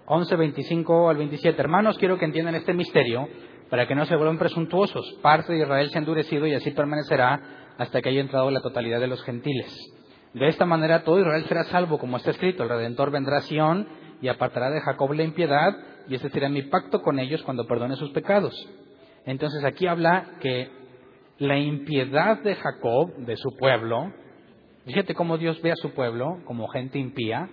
11, 0.07 0.37
25 0.37 1.09
al 1.09 1.17
27. 1.17 1.61
Hermanos, 1.61 1.99
quiero 1.99 2.17
que 2.17 2.27
entiendan 2.27 2.55
este 2.55 2.75
misterio 2.75 3.29
para 3.69 3.89
que 3.89 3.97
no 3.97 4.07
se 4.07 4.15
vuelvan 4.15 4.39
presuntuosos. 4.39 5.19
Parte 5.21 5.53
de 5.53 5.63
Israel 5.63 5.91
se 5.91 5.99
ha 5.99 6.01
endurecido 6.01 6.47
y 6.47 6.55
así 6.55 6.71
permanecerá 6.71 7.75
hasta 7.77 8.01
que 8.01 8.11
haya 8.11 8.21
entrado 8.21 8.53
la 8.53 8.61
totalidad 8.61 9.01
de 9.01 9.09
los 9.09 9.21
gentiles. 9.25 9.67
De 10.33 10.47
esta 10.47 10.65
manera 10.65 11.03
todo 11.03 11.19
Israel 11.19 11.45
será 11.47 11.65
salvo, 11.65 11.99
como 11.99 12.19
está 12.19 12.31
escrito. 12.31 12.63
El 12.63 12.69
Redentor 12.69 13.11
vendrá 13.11 13.39
a 13.39 13.41
Sión 13.41 13.89
y 14.23 14.29
apartará 14.29 14.71
de 14.71 14.81
Jacob 14.81 15.13
la 15.13 15.25
impiedad, 15.25 15.77
y 16.09 16.15
este 16.15 16.31
será 16.31 16.49
mi 16.49 16.63
pacto 16.63 17.03
con 17.03 17.19
ellos 17.19 17.43
cuando 17.43 17.67
perdone 17.67 17.97
sus 17.97 18.11
pecados. 18.11 18.55
Entonces 19.25 19.65
aquí 19.65 19.89
habla 19.89 20.37
que 20.41 20.71
la 21.39 21.59
impiedad 21.59 22.41
de 22.45 22.55
Jacob, 22.55 23.13
de 23.17 23.37
su 23.37 23.57
pueblo, 23.59 24.13
fíjate 24.87 25.15
cómo 25.15 25.37
Dios 25.37 25.61
ve 25.63 25.73
a 25.73 25.77
su 25.77 25.93
pueblo 25.93 26.39
como 26.45 26.69
gente 26.69 26.99
impía, 26.99 27.49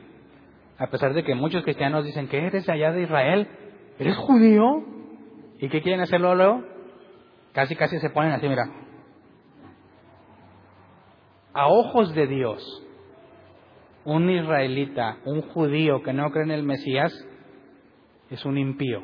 a 0.78 0.88
pesar 0.88 1.14
de 1.14 1.24
que 1.24 1.36
muchos 1.36 1.64
cristianos 1.64 2.06
dicen 2.06 2.28
que 2.28 2.38
eres 2.38 2.68
allá 2.70 2.92
de 2.92 3.04
Israel, 3.04 3.48
eres 4.00 4.16
judío, 4.18 4.84
¿y 5.60 5.70
qué 5.70 5.82
quieren 5.82 6.02
hacerlo 6.02 6.36
luego? 6.36 6.64
Casi, 7.54 7.76
casi 7.76 8.00
se 8.00 8.10
ponen 8.10 8.32
así, 8.32 8.48
mira. 8.48 8.64
A 11.54 11.68
ojos 11.68 12.14
de 12.14 12.28
Dios, 12.28 12.84
un 14.06 14.30
israelita, 14.30 15.18
un 15.26 15.42
judío 15.42 16.02
que 16.04 16.14
no 16.14 16.32
cree 16.32 16.46
en 16.46 16.52
el 16.52 16.64
Mesías, 16.64 17.14
es 18.30 18.46
un 18.46 18.58
impío. 18.58 19.02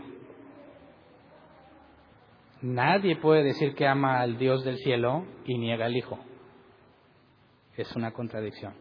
Nadie 2.62 3.16
puede 3.16 3.44
decir 3.44 3.74
que 3.76 3.88
ama 3.88 4.20
al 4.20 4.38
Dios 4.38 4.64
del 4.66 4.78
cielo 4.78 5.26
y 5.46 5.58
niega 5.58 5.86
al 5.86 5.96
Hijo. 5.96 6.20
Es 7.80 7.96
una 7.96 8.12
contradicción. 8.12 8.74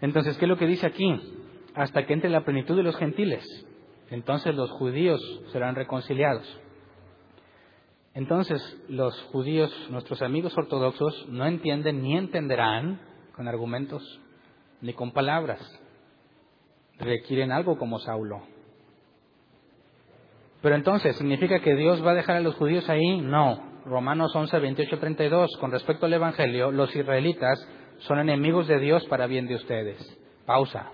Entonces, 0.00 0.38
¿qué 0.38 0.44
es 0.44 0.48
lo 0.48 0.56
que 0.56 0.68
dice 0.68 0.86
aquí? 0.86 1.20
Hasta 1.74 2.06
que 2.06 2.12
entre 2.12 2.30
la 2.30 2.44
plenitud 2.44 2.76
de 2.76 2.84
los 2.84 2.96
gentiles. 2.96 3.44
Entonces 4.08 4.54
los 4.54 4.70
judíos 4.70 5.20
serán 5.50 5.74
reconciliados. 5.74 6.46
Entonces 8.14 8.62
los 8.88 9.20
judíos, 9.32 9.72
nuestros 9.90 10.22
amigos 10.22 10.56
ortodoxos, 10.56 11.28
no 11.28 11.44
entienden 11.44 12.02
ni 12.02 12.16
entenderán 12.16 13.00
con 13.34 13.48
argumentos 13.48 14.20
ni 14.80 14.92
con 14.92 15.10
palabras. 15.10 15.60
Requieren 17.00 17.50
algo 17.50 17.78
como 17.78 17.98
Saulo. 17.98 18.42
Pero 20.62 20.76
entonces, 20.76 21.16
¿significa 21.16 21.58
que 21.58 21.74
Dios 21.74 22.04
va 22.06 22.12
a 22.12 22.14
dejar 22.14 22.36
a 22.36 22.40
los 22.40 22.54
judíos 22.54 22.88
ahí? 22.88 23.20
No. 23.20 23.67
Romanos 23.88 24.34
11, 24.34 24.58
28, 24.58 24.98
32, 24.98 25.56
con 25.58 25.70
respecto 25.70 26.06
al 26.06 26.12
Evangelio, 26.12 26.70
los 26.70 26.94
israelitas 26.94 27.58
son 27.98 28.18
enemigos 28.18 28.68
de 28.68 28.78
Dios 28.78 29.04
para 29.06 29.26
bien 29.26 29.46
de 29.46 29.54
ustedes. 29.54 29.98
Pausa. 30.46 30.90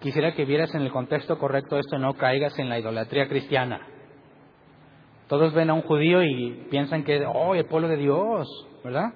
Quisiera 0.00 0.34
que 0.34 0.44
vieras 0.44 0.74
en 0.74 0.82
el 0.82 0.90
contexto 0.90 1.38
correcto 1.38 1.78
esto 1.78 1.96
y 1.96 2.00
no 2.00 2.14
caigas 2.14 2.58
en 2.58 2.68
la 2.68 2.78
idolatría 2.78 3.28
cristiana. 3.28 3.86
Todos 5.28 5.52
ven 5.54 5.70
a 5.70 5.74
un 5.74 5.82
judío 5.82 6.22
y 6.22 6.66
piensan 6.70 7.04
que, 7.04 7.24
oh, 7.26 7.54
el 7.54 7.66
pueblo 7.66 7.88
de 7.88 7.96
Dios, 7.96 8.48
¿verdad? 8.82 9.12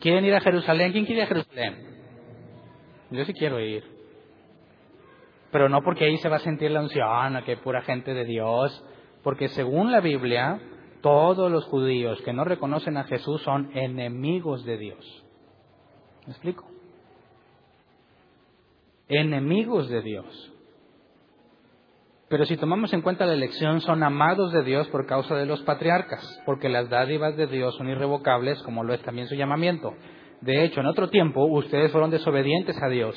¿Quieren 0.00 0.24
ir 0.24 0.34
a 0.34 0.40
Jerusalén? 0.40 0.92
¿Quién 0.92 1.04
quiere 1.04 1.22
ir 1.22 1.24
a 1.26 1.28
Jerusalén? 1.28 1.76
Yo 3.10 3.24
sí 3.24 3.32
quiero 3.34 3.60
ir. 3.60 3.84
Pero 5.50 5.68
no 5.68 5.82
porque 5.82 6.04
ahí 6.04 6.16
se 6.18 6.28
va 6.28 6.36
a 6.36 6.40
sentir 6.40 6.70
la 6.70 6.80
unción, 6.80 7.42
que 7.44 7.56
pura 7.56 7.82
gente 7.82 8.14
de 8.14 8.24
Dios. 8.24 8.84
Porque 9.22 9.48
según 9.48 9.90
la 9.90 10.00
Biblia, 10.00 10.60
todos 11.00 11.50
los 11.50 11.64
judíos 11.66 12.20
que 12.22 12.32
no 12.32 12.44
reconocen 12.44 12.96
a 12.96 13.04
Jesús 13.04 13.42
son 13.42 13.70
enemigos 13.76 14.64
de 14.64 14.78
Dios. 14.78 15.24
¿Me 16.26 16.32
explico? 16.32 16.64
Enemigos 19.08 19.88
de 19.88 20.02
Dios. 20.02 20.52
Pero 22.28 22.44
si 22.44 22.58
tomamos 22.58 22.92
en 22.92 23.00
cuenta 23.00 23.24
la 23.24 23.32
elección, 23.32 23.80
son 23.80 24.02
amados 24.02 24.52
de 24.52 24.62
Dios 24.62 24.86
por 24.88 25.06
causa 25.06 25.34
de 25.34 25.46
los 25.46 25.62
patriarcas, 25.62 26.42
porque 26.44 26.68
las 26.68 26.90
dádivas 26.90 27.36
de 27.36 27.46
Dios 27.46 27.74
son 27.76 27.88
irrevocables, 27.88 28.62
como 28.64 28.84
lo 28.84 28.92
es 28.92 29.00
también 29.00 29.28
su 29.28 29.34
llamamiento. 29.34 29.94
De 30.42 30.64
hecho, 30.64 30.80
en 30.80 30.86
otro 30.86 31.08
tiempo 31.08 31.46
ustedes 31.46 31.90
fueron 31.90 32.10
desobedientes 32.10 32.76
a 32.82 32.88
Dios, 32.88 33.16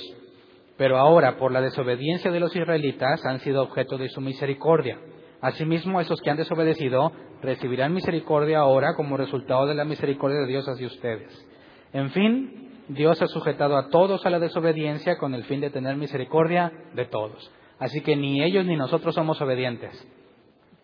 pero 0.78 0.98
ahora, 0.98 1.38
por 1.38 1.52
la 1.52 1.62
desobediencia 1.62 2.32
de 2.32 2.40
los 2.40 2.56
israelitas, 2.56 3.26
han 3.26 3.40
sido 3.42 3.62
objeto 3.64 3.98
de 3.98 4.08
su 4.08 4.22
misericordia. 4.22 4.98
Asimismo, 5.42 6.00
esos 6.00 6.22
que 6.22 6.30
han 6.30 6.38
desobedecido 6.38 7.12
recibirán 7.42 7.94
misericordia 7.94 8.60
ahora 8.60 8.94
como 8.96 9.18
resultado 9.18 9.66
de 9.66 9.74
la 9.74 9.86
misericordia 9.86 10.40
de 10.40 10.48
Dios 10.48 10.68
hacia 10.68 10.88
ustedes. 10.88 11.48
En 11.94 12.12
fin, 12.12 12.84
Dios 12.90 13.22
ha 13.22 13.28
sujetado 13.28 13.76
a 13.76 13.90
todos 13.90 14.26
a 14.26 14.30
la 14.30 14.40
desobediencia 14.40 15.18
con 15.18 15.34
el 15.34 15.44
fin 15.46 15.60
de 15.60 15.72
tener 15.72 15.96
misericordia 15.96 16.72
de 16.94 17.06
todos. 17.06 17.52
Así 17.80 18.02
que 18.02 18.16
ni 18.16 18.44
ellos 18.44 18.66
ni 18.66 18.76
nosotros 18.76 19.16
somos 19.16 19.42
obedientes. 19.42 20.08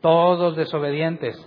Todos 0.01 0.55
desobedientes 0.55 1.37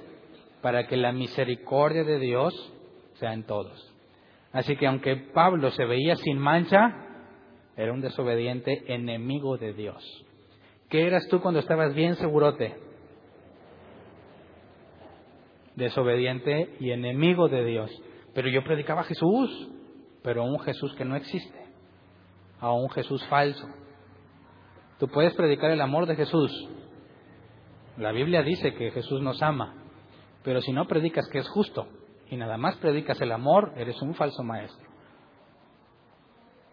para 0.62 0.86
que 0.86 0.96
la 0.96 1.12
misericordia 1.12 2.04
de 2.04 2.18
Dios 2.18 2.72
sea 3.14 3.32
en 3.32 3.44
todos. 3.44 3.92
Así 4.52 4.76
que 4.76 4.86
aunque 4.86 5.16
Pablo 5.16 5.70
se 5.70 5.84
veía 5.84 6.14
sin 6.16 6.38
mancha, 6.38 7.06
era 7.76 7.92
un 7.92 8.00
desobediente 8.00 8.94
enemigo 8.94 9.56
de 9.56 9.72
Dios. 9.72 10.04
¿Qué 10.88 11.06
eras 11.06 11.26
tú 11.28 11.40
cuando 11.40 11.60
estabas 11.60 11.94
bien 11.94 12.16
segurote? 12.16 12.89
Desobediente 15.80 16.76
y 16.78 16.90
enemigo 16.90 17.48
de 17.48 17.64
Dios. 17.64 17.90
Pero 18.34 18.50
yo 18.50 18.62
predicaba 18.62 19.00
a 19.00 19.04
Jesús, 19.04 19.70
pero 20.22 20.42
a 20.42 20.44
un 20.44 20.60
Jesús 20.60 20.94
que 20.94 21.06
no 21.06 21.16
existe, 21.16 21.58
a 22.60 22.70
un 22.70 22.90
Jesús 22.90 23.26
falso. 23.28 23.66
Tú 24.98 25.08
puedes 25.08 25.32
predicar 25.32 25.70
el 25.70 25.80
amor 25.80 26.04
de 26.04 26.16
Jesús. 26.16 26.52
La 27.96 28.12
Biblia 28.12 28.42
dice 28.42 28.74
que 28.74 28.90
Jesús 28.90 29.22
nos 29.22 29.42
ama, 29.42 29.74
pero 30.44 30.60
si 30.60 30.70
no 30.70 30.86
predicas 30.86 31.26
que 31.32 31.38
es 31.38 31.48
justo 31.48 31.88
y 32.28 32.36
nada 32.36 32.58
más 32.58 32.76
predicas 32.76 33.18
el 33.22 33.32
amor, 33.32 33.72
eres 33.76 34.00
un 34.02 34.14
falso 34.14 34.42
maestro. 34.42 34.86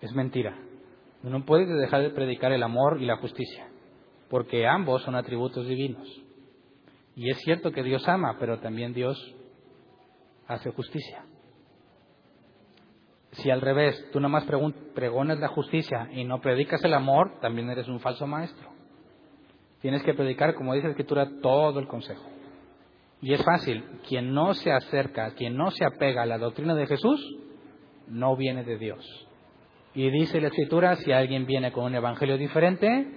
Es 0.02 0.12
mentira. 0.14 0.54
No 1.24 1.46
puedes 1.46 1.70
dejar 1.70 2.02
de 2.02 2.10
predicar 2.10 2.52
el 2.52 2.62
amor 2.62 3.02
y 3.02 3.06
la 3.06 3.18
justicia, 3.18 3.70
porque 4.30 4.68
ambos 4.68 5.02
son 5.04 5.16
atributos 5.16 5.66
divinos. 5.66 6.27
Y 7.18 7.32
es 7.32 7.40
cierto 7.40 7.72
que 7.72 7.82
Dios 7.82 8.08
ama, 8.08 8.38
pero 8.40 8.60
también 8.60 8.94
Dios 8.94 9.18
hace 10.48 10.70
justicia. 10.70 11.26
Si 13.32 13.50
al 13.50 13.60
revés, 13.60 14.12
tú 14.12 14.20
nomás 14.20 14.46
pregonas 14.94 15.40
la 15.40 15.48
justicia 15.48 16.10
y 16.12 16.26
no 16.26 16.40
predicas 16.42 16.84
el 16.84 16.94
amor, 16.94 17.40
también 17.42 17.72
eres 17.72 17.88
un 17.88 18.00
falso 18.00 18.28
maestro. 18.28 18.70
Tienes 19.82 20.04
que 20.04 20.14
predicar, 20.14 20.54
como 20.54 20.76
dice 20.76 20.86
la 20.86 20.92
Escritura, 20.92 21.28
todo 21.42 21.80
el 21.80 21.88
consejo. 21.88 22.24
Y 23.20 23.34
es 23.34 23.44
fácil, 23.44 23.84
quien 24.08 24.32
no 24.36 24.54
se 24.54 24.72
acerca, 24.72 25.32
quien 25.32 25.58
no 25.58 25.72
se 25.72 25.86
apega 25.86 26.22
a 26.22 26.28
la 26.28 26.38
doctrina 26.38 26.76
de 26.76 26.86
Jesús, 26.86 27.20
no 28.08 28.36
viene 28.36 28.64
de 28.64 28.78
Dios. 28.78 29.28
Y 29.96 30.12
dice 30.12 30.40
la 30.40 30.50
Escritura, 30.50 30.96
si 30.98 31.12
alguien 31.12 31.48
viene 31.48 31.72
con 31.72 31.86
un 31.86 31.96
evangelio 31.96 32.38
diferente, 32.38 33.08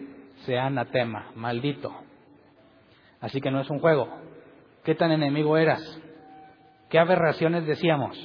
sea 0.46 0.66
anatema, 0.66 1.32
maldito. 1.34 1.94
Así 3.20 3.40
que 3.40 3.50
no 3.50 3.60
es 3.60 3.70
un 3.70 3.80
juego. 3.80 4.08
¿Qué 4.84 4.94
tan 4.94 5.12
enemigo 5.12 5.56
eras? 5.56 5.82
¿Qué 6.88 6.98
aberraciones 6.98 7.66
decíamos? 7.66 8.18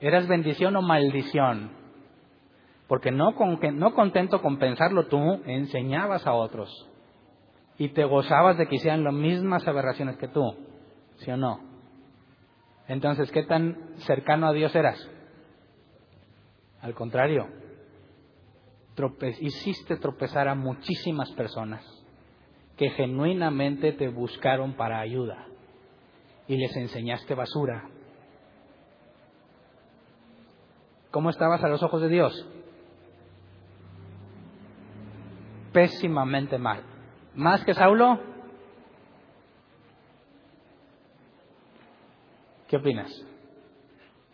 ¿Eras 0.00 0.28
bendición 0.28 0.76
o 0.76 0.82
maldición? 0.82 1.70
Porque 2.86 3.10
no, 3.10 3.34
no 3.72 3.94
contento 3.94 4.42
con 4.42 4.58
pensarlo 4.58 5.06
tú, 5.06 5.42
enseñabas 5.46 6.26
a 6.26 6.34
otros. 6.34 6.70
Y 7.78 7.88
te 7.88 8.04
gozabas 8.04 8.58
de 8.58 8.68
que 8.68 8.76
hicieran 8.76 9.02
las 9.02 9.14
mismas 9.14 9.66
aberraciones 9.66 10.16
que 10.18 10.28
tú. 10.28 10.54
¿Sí 11.16 11.30
o 11.30 11.36
no? 11.36 11.60
Entonces, 12.86 13.32
¿qué 13.32 13.42
tan 13.42 13.96
cercano 13.98 14.46
a 14.46 14.52
Dios 14.52 14.74
eras? 14.76 15.10
Al 16.82 16.94
contrario, 16.94 17.48
hiciste 19.40 19.96
tropezar 19.96 20.46
a 20.46 20.54
muchísimas 20.54 21.32
personas 21.32 21.95
que 22.76 22.90
genuinamente 22.90 23.92
te 23.92 24.08
buscaron 24.08 24.74
para 24.74 25.00
ayuda 25.00 25.46
y 26.46 26.56
les 26.56 26.76
enseñaste 26.76 27.34
basura 27.34 27.90
¿Cómo 31.16 31.30
estabas 31.30 31.64
a 31.64 31.68
los 31.68 31.82
ojos 31.82 32.02
de 32.02 32.10
Dios? 32.10 32.46
Pésimamente 35.72 36.58
mal. 36.58 36.82
¿Más 37.34 37.64
que 37.64 37.72
Saulo? 37.72 38.20
¿Qué 42.68 42.76
opinas? 42.76 43.10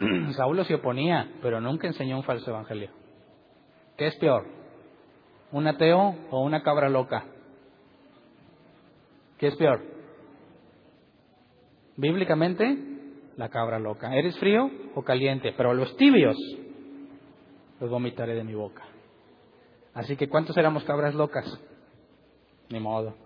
Saulo 0.36 0.64
se 0.64 0.74
oponía, 0.74 1.30
pero 1.40 1.60
nunca 1.60 1.86
enseñó 1.86 2.16
un 2.16 2.24
falso 2.24 2.50
evangelio. 2.50 2.90
¿Qué 3.96 4.08
es 4.08 4.16
peor? 4.16 4.44
¿Un 5.52 5.68
ateo 5.68 6.16
o 6.32 6.42
una 6.42 6.64
cabra 6.64 6.88
loca? 6.88 7.26
¿Qué 9.42 9.48
es 9.48 9.56
peor? 9.56 9.82
Bíblicamente, 11.96 12.78
la 13.36 13.48
cabra 13.48 13.80
loca. 13.80 14.14
¿Eres 14.14 14.38
frío 14.38 14.70
o 14.94 15.02
caliente? 15.02 15.52
Pero 15.56 15.74
los 15.74 15.96
tibios 15.96 16.36
los 17.80 17.90
vomitaré 17.90 18.36
de 18.36 18.44
mi 18.44 18.54
boca. 18.54 18.84
Así 19.94 20.16
que 20.16 20.28
¿cuántos 20.28 20.56
éramos 20.56 20.84
cabras 20.84 21.16
locas? 21.16 21.44
Ni 22.70 22.78
modo. 22.78 23.16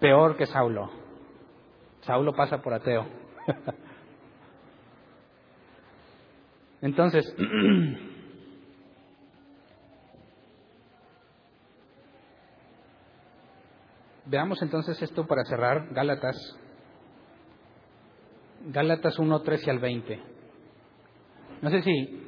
Peor 0.00 0.36
que 0.36 0.46
Saulo. 0.46 0.90
Saulo 2.00 2.34
pasa 2.34 2.60
por 2.60 2.74
ateo. 2.74 3.06
Entonces, 6.82 7.36
veamos 14.26 14.60
entonces 14.62 15.00
esto 15.02 15.26
para 15.26 15.44
cerrar, 15.44 15.88
Gálatas, 15.92 16.36
Gálatas 18.66 19.18
1, 19.18 19.42
13 19.42 19.70
al 19.70 19.78
20. 19.78 20.22
No 21.62 21.70
sé 21.70 21.82
si 21.82 22.22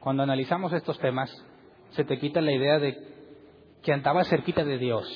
cuando 0.00 0.22
analizamos 0.22 0.72
estos 0.72 0.98
temas 0.98 1.30
se 1.90 2.04
te 2.04 2.18
quita 2.18 2.40
la 2.40 2.52
idea 2.52 2.78
de 2.78 2.96
que 3.82 3.92
andabas 3.92 4.28
cerquita 4.28 4.64
de 4.64 4.78
Dios. 4.78 5.06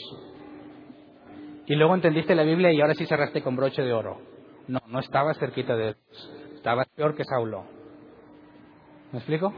Y 1.66 1.74
luego 1.74 1.94
entendiste 1.94 2.34
la 2.34 2.44
Biblia 2.44 2.72
y 2.72 2.80
ahora 2.80 2.94
sí 2.94 3.04
cerraste 3.06 3.42
con 3.42 3.56
broche 3.56 3.82
de 3.82 3.92
oro. 3.92 4.20
No, 4.68 4.80
no 4.86 5.00
estabas 5.00 5.38
cerquita 5.38 5.76
de 5.76 5.94
Dios. 5.94 6.32
Estabas 6.54 6.88
peor 6.88 7.14
que 7.14 7.24
Saulo. 7.24 7.64
¿Me 9.12 9.18
explico? 9.18 9.52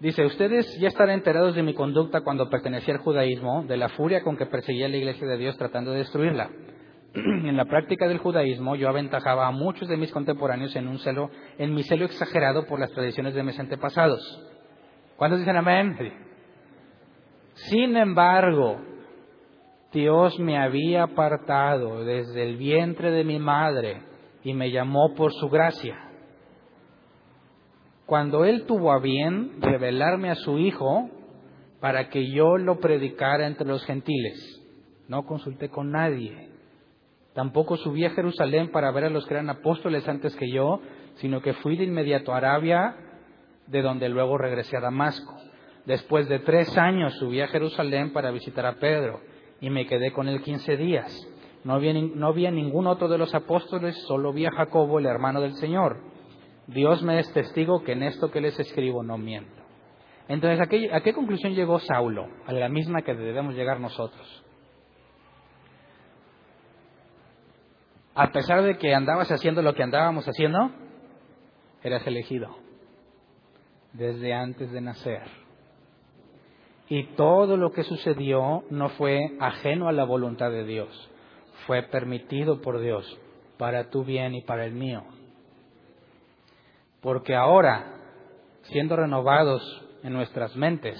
Dice, 0.00 0.24
ustedes 0.24 0.78
ya 0.80 0.88
están 0.88 1.10
enterados 1.10 1.54
de 1.54 1.62
mi 1.62 1.72
conducta 1.72 2.22
cuando 2.22 2.50
pertenecía 2.50 2.94
al 2.94 3.00
judaísmo, 3.00 3.64
de 3.64 3.76
la 3.76 3.88
furia 3.90 4.22
con 4.22 4.36
que 4.36 4.46
perseguía 4.46 4.88
la 4.88 4.96
iglesia 4.96 5.26
de 5.26 5.38
Dios 5.38 5.56
tratando 5.56 5.92
de 5.92 5.98
destruirla. 5.98 6.50
en 7.14 7.56
la 7.56 7.64
práctica 7.64 8.08
del 8.08 8.18
judaísmo 8.18 8.74
yo 8.74 8.88
aventajaba 8.88 9.46
a 9.46 9.52
muchos 9.52 9.88
de 9.88 9.96
mis 9.96 10.10
contemporáneos 10.12 10.74
en 10.74 10.88
un 10.88 10.98
celo, 10.98 11.30
en 11.58 11.72
mi 11.72 11.84
celo 11.84 12.06
exagerado 12.06 12.66
por 12.66 12.80
las 12.80 12.90
tradiciones 12.90 13.34
de 13.34 13.44
mis 13.44 13.58
antepasados. 13.58 14.20
¿Cuántos 15.16 15.38
dicen 15.38 15.56
amén? 15.56 15.96
Sin 17.54 17.96
embargo, 17.96 18.80
Dios 19.92 20.40
me 20.40 20.58
había 20.58 21.04
apartado 21.04 22.04
desde 22.04 22.42
el 22.42 22.56
vientre 22.56 23.12
de 23.12 23.22
mi 23.22 23.38
madre 23.38 24.02
y 24.42 24.52
me 24.52 24.72
llamó 24.72 25.14
por 25.14 25.32
su 25.32 25.48
gracia. 25.48 25.96
Cuando 28.06 28.44
Él 28.44 28.64
tuvo 28.66 28.92
a 28.92 28.98
bien 28.98 29.60
revelarme 29.60 30.30
a 30.30 30.34
su 30.34 30.58
Hijo 30.58 31.10
para 31.80 32.08
que 32.08 32.30
yo 32.30 32.58
lo 32.58 32.80
predicara 32.80 33.46
entre 33.46 33.66
los 33.66 33.84
gentiles 33.84 34.60
no 35.08 35.24
consulté 35.24 35.68
con 35.68 35.90
nadie. 35.90 36.50
Tampoco 37.34 37.76
subí 37.76 38.04
a 38.04 38.10
Jerusalén 38.10 38.70
para 38.70 38.90
ver 38.92 39.04
a 39.04 39.10
los 39.10 39.26
que 39.26 39.34
eran 39.34 39.50
apóstoles 39.50 40.06
antes 40.08 40.34
que 40.36 40.50
yo, 40.50 40.80
sino 41.16 41.42
que 41.42 41.54
fui 41.54 41.76
de 41.76 41.84
inmediato 41.84 42.32
a 42.32 42.38
Arabia, 42.38 42.96
de 43.66 43.82
donde 43.82 44.08
luego 44.08 44.38
regresé 44.38 44.76
a 44.76 44.80
Damasco. 44.80 45.34
Después 45.84 46.28
de 46.28 46.38
tres 46.38 46.76
años 46.78 47.14
subí 47.14 47.40
a 47.40 47.48
Jerusalén 47.48 48.12
para 48.12 48.30
visitar 48.30 48.64
a 48.66 48.76
Pedro 48.76 49.20
y 49.60 49.68
me 49.70 49.86
quedé 49.86 50.12
con 50.12 50.28
él 50.28 50.42
quince 50.42 50.76
días. 50.76 51.28
No 51.64 51.78
vi, 51.80 51.92
no 51.92 52.32
vi 52.32 52.46
a 52.46 52.50
ningún 52.50 52.86
otro 52.86 53.08
de 53.08 53.18
los 53.18 53.34
apóstoles, 53.34 53.96
solo 54.06 54.32
vi 54.32 54.46
a 54.46 54.52
Jacobo, 54.52 54.98
el 54.98 55.06
hermano 55.06 55.40
del 55.40 55.54
Señor. 55.54 55.98
Dios 56.66 57.02
me 57.02 57.18
es 57.18 57.32
testigo 57.32 57.82
que 57.82 57.92
en 57.92 58.02
esto 58.02 58.30
que 58.30 58.40
les 58.40 58.58
escribo 58.58 59.02
no 59.02 59.18
miento. 59.18 59.62
Entonces, 60.28 60.60
¿a 60.60 60.66
qué, 60.66 60.90
¿a 60.92 61.00
qué 61.02 61.12
conclusión 61.12 61.54
llegó 61.54 61.78
Saulo? 61.80 62.26
A 62.46 62.52
la 62.52 62.68
misma 62.68 63.02
que 63.02 63.14
debemos 63.14 63.54
llegar 63.54 63.80
nosotros. 63.80 64.44
A 68.14 68.30
pesar 68.30 68.62
de 68.62 68.78
que 68.78 68.94
andabas 68.94 69.30
haciendo 69.30 69.60
lo 69.60 69.74
que 69.74 69.82
andábamos 69.82 70.26
haciendo, 70.26 70.70
eras 71.82 72.06
elegido 72.06 72.56
desde 73.92 74.34
antes 74.34 74.70
de 74.72 74.80
nacer. 74.80 75.22
Y 76.88 77.14
todo 77.14 77.56
lo 77.56 77.70
que 77.72 77.82
sucedió 77.82 78.64
no 78.70 78.90
fue 78.90 79.20
ajeno 79.40 79.88
a 79.88 79.92
la 79.92 80.04
voluntad 80.04 80.50
de 80.50 80.64
Dios, 80.64 81.10
fue 81.66 81.82
permitido 81.82 82.60
por 82.60 82.80
Dios 82.80 83.18
para 83.56 83.90
tu 83.90 84.04
bien 84.04 84.34
y 84.34 84.42
para 84.42 84.66
el 84.66 84.74
mío. 84.74 85.02
Porque 87.04 87.36
ahora, 87.36 87.84
siendo 88.62 88.96
renovados 88.96 89.62
en 90.02 90.14
nuestras 90.14 90.56
mentes, 90.56 90.98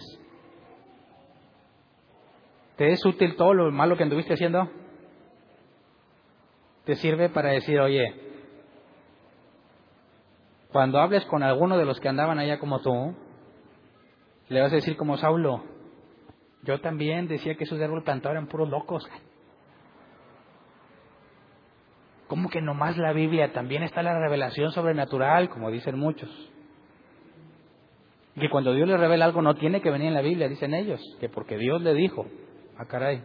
¿te 2.77 2.93
es 2.93 3.03
útil 3.07 3.37
todo 3.37 3.55
lo 3.55 3.73
malo 3.73 3.97
que 3.97 4.03
anduviste 4.03 4.35
haciendo? 4.35 4.69
¿Te 6.85 6.97
sirve 6.97 7.31
para 7.31 7.53
decir, 7.53 7.81
oye, 7.81 8.05
cuando 10.71 10.99
hables 10.99 11.25
con 11.25 11.43
alguno 11.43 11.79
de 11.79 11.87
los 11.87 11.99
que 12.01 12.11
andaban 12.11 12.39
allá 12.39 12.59
como 12.59 12.81
tú, 12.81 13.17
le 14.51 14.61
vas 14.61 14.73
a 14.73 14.77
decir 14.77 14.99
como 14.99 15.17
Saulo, 15.17 15.65
yo 16.65 16.83
también 16.83 17.29
decía 17.29 17.55
que 17.55 17.65
esos 17.65 17.79
de 17.79 17.87
árbol 17.87 18.05
eran 18.07 18.49
puros 18.49 18.69
locos. 18.69 19.09
¿Cómo 22.35 22.51
que 22.51 22.61
nomás 22.61 22.97
la 22.97 23.13
Biblia? 23.13 23.53
También 23.53 23.85
está 23.85 24.03
la 24.03 24.19
revelación 24.19 24.73
sobrenatural, 24.73 25.49
como 25.49 25.71
dicen 25.71 25.97
muchos. 25.97 26.29
Que 28.35 28.51
cuando 28.51 28.75
Dios 28.75 28.89
le 28.89 28.97
revela 28.97 29.27
algo 29.27 29.41
no 29.41 29.55
tiene 29.55 29.81
que 29.81 29.89
venir 29.89 30.09
en 30.09 30.15
la 30.15 30.21
Biblia, 30.21 30.49
dicen 30.49 30.75
ellos, 30.75 31.01
que 31.21 31.29
porque 31.29 31.57
Dios 31.57 31.81
le 31.81 31.95
dijo. 31.95 32.27
Ah, 32.77 32.87
caray. 32.87 33.23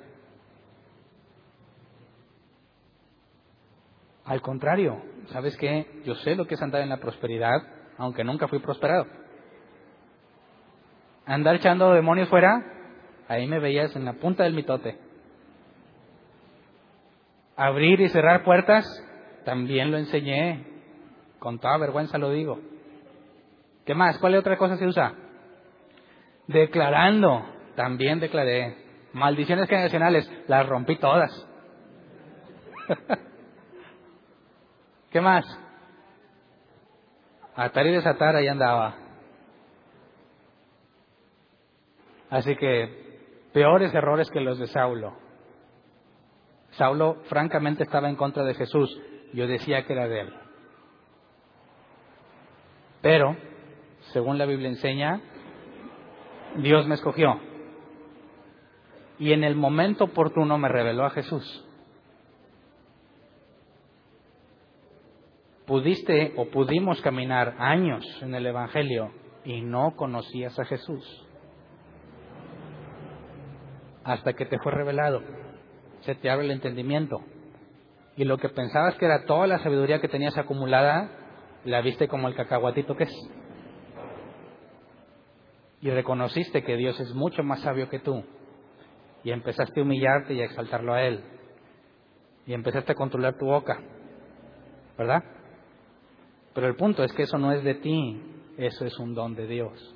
Al 4.25 4.43
contrario, 4.43 5.01
¿sabes 5.29 5.57
qué? 5.57 5.87
Yo 6.05 6.13
sé 6.13 6.35
lo 6.35 6.45
que 6.45 6.53
es 6.53 6.61
andar 6.61 6.83
en 6.83 6.89
la 6.89 6.97
prosperidad, 6.97 7.63
aunque 7.97 8.23
nunca 8.23 8.47
fui 8.47 8.59
prosperado. 8.59 9.07
Andar 11.25 11.55
echando 11.55 11.93
demonios 11.93 12.29
fuera, 12.29 12.63
ahí 13.27 13.47
me 13.47 13.57
veías 13.57 13.95
en 13.95 14.05
la 14.05 14.13
punta 14.13 14.43
del 14.43 14.53
mitote. 14.53 15.08
Abrir 17.59 17.99
y 17.99 18.07
cerrar 18.07 18.45
puertas, 18.45 18.85
también 19.43 19.91
lo 19.91 19.97
enseñé. 19.97 20.65
Con 21.39 21.59
toda 21.59 21.77
vergüenza 21.77 22.17
lo 22.17 22.31
digo. 22.31 22.57
¿Qué 23.85 23.93
más? 23.93 24.17
¿Cuál 24.19 24.35
otra 24.35 24.55
cosa 24.55 24.77
se 24.77 24.87
usa? 24.87 25.13
Declarando, 26.47 27.45
también 27.75 28.21
declaré. 28.21 28.77
Maldiciones 29.11 29.67
generacionales, 29.67 30.31
las 30.47 30.69
rompí 30.69 30.95
todas. 30.99 31.31
¿Qué 35.11 35.19
más? 35.19 35.43
Atar 37.57 37.87
y 37.87 37.91
desatar, 37.91 38.37
ahí 38.37 38.47
andaba. 38.47 38.95
Así 42.29 42.55
que 42.55 43.51
peores 43.51 43.93
errores 43.93 44.31
que 44.31 44.39
los 44.39 44.57
de 44.59 44.67
Saulo. 44.67 45.28
Saulo 46.79 47.17
francamente 47.25 47.83
estaba 47.83 48.09
en 48.09 48.15
contra 48.15 48.43
de 48.43 48.55
Jesús. 48.55 48.89
Yo 49.33 49.45
decía 49.45 49.85
que 49.85 49.93
era 49.93 50.07
de 50.07 50.21
él. 50.21 50.33
Pero, 53.01 53.37
según 54.13 54.39
la 54.39 54.47
Biblia 54.47 54.69
enseña, 54.69 55.21
Dios 56.55 56.87
me 56.87 56.95
escogió. 56.95 57.39
Y 59.19 59.33
en 59.33 59.43
el 59.43 59.55
momento 59.55 60.05
oportuno 60.05 60.57
me 60.57 60.69
reveló 60.69 61.05
a 61.05 61.11
Jesús. 61.11 61.65
pudiste 65.69 66.33
o 66.35 66.45
pudimos 66.49 66.99
caminar 67.01 67.55
años 67.59 68.03
en 68.23 68.33
el 68.33 68.47
Evangelio 68.47 69.11
y 69.45 69.61
no 69.61 69.95
conocías 69.95 70.57
a 70.57 70.65
Jesús. 70.65 71.27
Hasta 74.03 74.33
que 74.33 74.47
te 74.47 74.57
fue 74.57 74.71
revelado, 74.71 75.21
se 76.01 76.15
te 76.15 76.29
abre 76.29 76.45
el 76.45 76.51
entendimiento. 76.51 77.21
Y 78.15 78.25
lo 78.25 78.37
que 78.37 78.49
pensabas 78.49 78.95
que 78.95 79.05
era 79.05 79.25
toda 79.25 79.47
la 79.47 79.59
sabiduría 79.59 80.01
que 80.01 80.07
tenías 80.07 80.37
acumulada, 80.37 81.09
la 81.65 81.81
viste 81.81 82.07
como 82.07 82.27
el 82.27 82.35
cacahuatito 82.35 82.95
que 82.95 83.05
es. 83.05 83.29
Y 85.81 85.89
reconociste 85.89 86.63
que 86.63 86.75
Dios 86.75 86.99
es 86.99 87.13
mucho 87.13 87.43
más 87.43 87.61
sabio 87.61 87.89
que 87.89 87.99
tú. 87.99 88.23
Y 89.23 89.31
empezaste 89.31 89.79
a 89.79 89.83
humillarte 89.83 90.33
y 90.33 90.41
a 90.41 90.45
exaltarlo 90.45 90.93
a 90.93 91.03
Él. 91.03 91.23
Y 92.45 92.53
empezaste 92.53 92.91
a 92.91 92.95
controlar 92.95 93.37
tu 93.37 93.45
boca. 93.45 93.79
¿Verdad? 94.97 95.23
Pero 96.53 96.67
el 96.67 96.75
punto 96.75 97.03
es 97.03 97.13
que 97.13 97.23
eso 97.23 97.37
no 97.37 97.53
es 97.53 97.63
de 97.63 97.75
ti, 97.75 98.21
eso 98.57 98.85
es 98.85 98.97
un 98.99 99.13
don 99.13 99.35
de 99.35 99.47
Dios. 99.47 99.95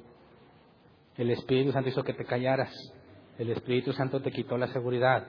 El 1.17 1.29
Espíritu 1.31 1.71
Santo 1.71 1.89
hizo 1.89 2.03
que 2.03 2.13
te 2.13 2.25
callaras. 2.25 2.73
El 3.37 3.49
Espíritu 3.49 3.91
Santo 3.91 4.21
te 4.21 4.31
quitó 4.31 4.57
la 4.57 4.67
seguridad. 4.67 5.27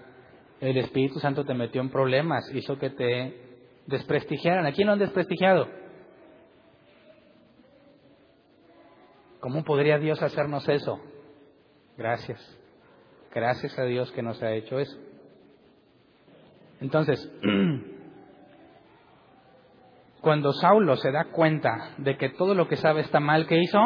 El 0.65 0.79
Espíritu 0.79 1.19
Santo 1.19 1.45
te 1.45 1.55
metió 1.55 1.81
en 1.81 1.91
problemas, 1.91 2.51
hizo 2.55 2.79
que 2.79 2.91
te 2.91 3.35
desprestigiaran. 3.87 4.67
¿A 4.67 4.73
quién 4.73 4.87
lo 4.87 4.95
han 4.95 4.99
desprestigiado? 4.99 5.69
¿Cómo 9.41 9.63
podría 9.63 9.99
Dios 9.99 10.23
hacernos 10.23 10.67
eso? 10.69 11.01
Gracias. 11.99 12.41
Gracias 13.35 13.79
a 13.79 13.85
Dios 13.85 14.11
que 14.13 14.23
nos 14.23 14.43
ha 14.43 14.53
hecho 14.53 14.79
eso. 14.79 14.99
Entonces, 16.81 17.31
Cuando 20.25 20.55
Saulo 20.55 20.97
se 20.97 21.13
da 21.13 21.25
cuenta 21.25 21.91
de 21.99 22.17
que 22.17 22.31
todo 22.31 22.55
lo 22.55 22.67
que 22.67 22.77
sabe 22.77 23.03
está 23.03 23.21
mal, 23.21 23.47
¿qué 23.47 23.59
hizo? 23.59 23.79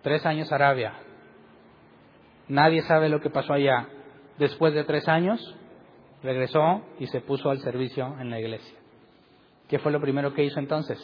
Tres 0.00 0.24
años 0.24 0.50
Arabia. 0.50 0.94
Nadie 2.48 2.80
sabe 2.80 3.10
lo 3.10 3.20
que 3.20 3.28
pasó 3.28 3.52
allá. 3.52 3.86
Después 4.38 4.72
de 4.72 4.84
tres 4.84 5.06
años, 5.08 5.38
regresó 6.26 6.82
y 6.98 7.06
se 7.06 7.20
puso 7.20 7.50
al 7.50 7.60
servicio 7.60 8.16
en 8.18 8.30
la 8.30 8.40
iglesia. 8.40 8.76
¿Qué 9.68 9.78
fue 9.78 9.92
lo 9.92 10.00
primero 10.00 10.34
que 10.34 10.44
hizo 10.44 10.58
entonces? 10.58 10.98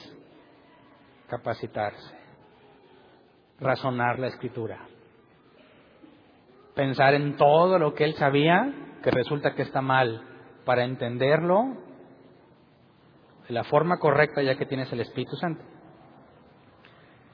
Capacitarse, 1.28 2.14
razonar 3.60 4.18
la 4.18 4.26
escritura, 4.26 4.86
pensar 6.74 7.14
en 7.14 7.36
todo 7.36 7.78
lo 7.78 7.94
que 7.94 8.04
él 8.04 8.14
sabía 8.14 8.98
que 9.02 9.10
resulta 9.10 9.54
que 9.54 9.62
está 9.62 9.80
mal 9.80 10.22
para 10.64 10.84
entenderlo 10.84 11.76
de 13.48 13.54
la 13.54 13.64
forma 13.64 13.98
correcta 13.98 14.42
ya 14.42 14.56
que 14.56 14.66
tienes 14.66 14.92
el 14.92 15.00
Espíritu 15.00 15.36
Santo. 15.36 15.64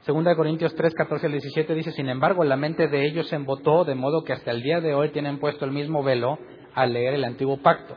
Segunda 0.02 0.30
de 0.30 0.36
Corintios 0.36 0.74
3, 0.74 0.94
14 0.94 1.26
al 1.26 1.32
17 1.32 1.74
dice, 1.74 1.92
sin 1.92 2.08
embargo, 2.08 2.44
la 2.44 2.56
mente 2.56 2.88
de 2.88 3.06
ellos 3.06 3.28
se 3.28 3.36
embotó, 3.36 3.84
de 3.84 3.94
modo 3.94 4.24
que 4.24 4.32
hasta 4.32 4.52
el 4.52 4.62
día 4.62 4.80
de 4.80 4.94
hoy 4.94 5.10
tienen 5.10 5.38
puesto 5.38 5.64
el 5.64 5.72
mismo 5.72 6.02
velo 6.02 6.38
al 6.78 6.92
leer 6.92 7.14
el 7.14 7.24
antiguo 7.24 7.56
pacto. 7.60 7.96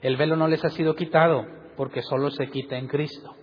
El 0.00 0.16
velo 0.16 0.36
no 0.36 0.46
les 0.46 0.64
ha 0.64 0.70
sido 0.70 0.94
quitado, 0.94 1.44
porque 1.76 2.02
solo 2.02 2.30
se 2.30 2.46
quita 2.48 2.78
en 2.78 2.86
Cristo. 2.86 3.34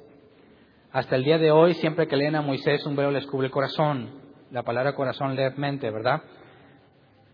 Hasta 0.93 1.17
el 1.17 1.25
día 1.25 1.37
de 1.37 1.51
hoy, 1.51 1.73
siempre 1.73 2.07
que 2.07 2.15
leen 2.15 2.35
a 2.35 2.41
Moisés, 2.41 2.85
un 2.85 2.95
velo 2.95 3.11
les 3.11 3.25
cubre 3.27 3.47
el 3.47 3.51
corazón. 3.51 4.21
La 4.51 4.63
palabra 4.63 4.95
corazón 4.95 5.35
lee 5.35 5.49
mente, 5.57 5.91
¿verdad? 5.91 6.21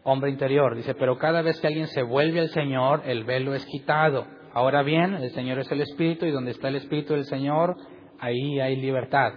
Hombre 0.04 0.32
interior. 0.32 0.76
Dice, 0.76 0.96
pero 0.96 1.20
cada 1.20 1.44
vez 1.44 1.60
que 1.62 1.68
alguien 1.68 1.86
se 1.88 2.02
vuelve 2.02 2.40
al 2.40 2.50
Señor, 2.50 3.04
el 3.06 3.26
velo 3.26 3.54
es 3.54 3.64
quitado. 3.68 4.26
Ahora 4.54 4.82
bien, 4.82 5.14
el 5.14 5.30
Señor 5.30 5.60
es 5.60 5.72
el 5.72 5.82
Espíritu 5.82 6.26
y 6.26 6.32
donde 6.32 6.50
está 6.50 6.70
el 6.70 6.78
Espíritu 6.78 7.14
del 7.14 7.26
Señor, 7.26 7.76
ahí 8.20 8.60
hay 8.60 8.76
libertad. 8.76 9.34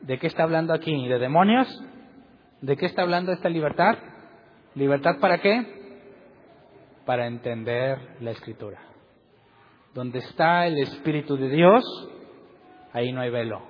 ¿De 0.00 0.18
qué 0.18 0.26
está 0.26 0.44
hablando 0.44 0.72
aquí? 0.72 1.06
¿De 1.06 1.18
demonios? 1.18 1.68
¿De 2.62 2.78
qué 2.78 2.86
está 2.86 3.02
hablando 3.02 3.32
esta 3.32 3.50
libertad? 3.50 3.98
¿Libertad 4.74 5.16
para 5.20 5.38
qué? 5.38 5.85
Para 7.06 7.26
entender 7.26 8.16
la 8.20 8.32
Escritura. 8.32 8.80
Donde 9.94 10.18
está 10.18 10.66
el 10.66 10.76
Espíritu 10.78 11.36
de 11.36 11.48
Dios, 11.48 11.82
ahí 12.92 13.12
no 13.12 13.22
hay 13.22 13.30
velo. 13.30 13.62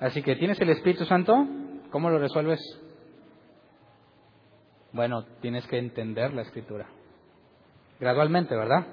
Así 0.00 0.22
que 0.22 0.36
tienes 0.36 0.60
el 0.60 0.70
Espíritu 0.70 1.04
Santo, 1.04 1.46
¿cómo 1.90 2.08
lo 2.10 2.18
resuelves? 2.18 2.60
Bueno, 4.92 5.24
tienes 5.40 5.66
que 5.66 5.78
entender 5.78 6.32
la 6.32 6.42
escritura. 6.42 6.86
Gradualmente, 7.98 8.54
¿verdad? 8.54 8.86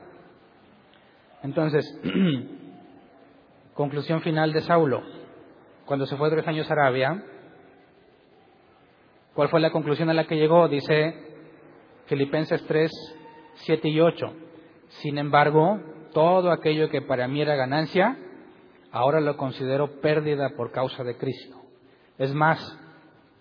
Entonces, 1.44 1.86
conclusión 3.76 4.22
final 4.22 4.52
de 4.52 4.62
Saulo. 4.62 5.04
Cuando 5.86 6.08
se 6.08 6.18
fue 6.18 6.32
tres 6.32 6.48
años 6.48 6.70
a 6.70 6.74
Arabia, 6.74 7.24
¿cuál 9.36 9.50
fue 9.50 9.60
la 9.60 9.72
conclusión 9.72 10.10
a 10.10 10.14
la 10.14 10.26
que 10.26 10.38
llegó? 10.38 10.68
Dice 10.68 11.31
Filipenses 12.12 12.62
3, 12.68 12.92
7 13.54 13.88
y 13.88 14.02
8. 14.02 14.34
Sin 15.02 15.18
embargo, 15.18 15.80
todo 16.12 16.52
aquello 16.52 16.90
que 16.90 17.02
para 17.02 17.26
mí 17.30 17.42
era 17.42 17.56
ganancia, 17.56 18.18
ahora 18.92 19.22
lo 19.22 19.38
considero 19.38 20.02
pérdida 20.02 20.50
por 20.58 20.74
causa 20.74 21.06
de 21.06 21.16
Cristo. 21.16 21.56
Es 22.18 22.34
más, 22.34 22.60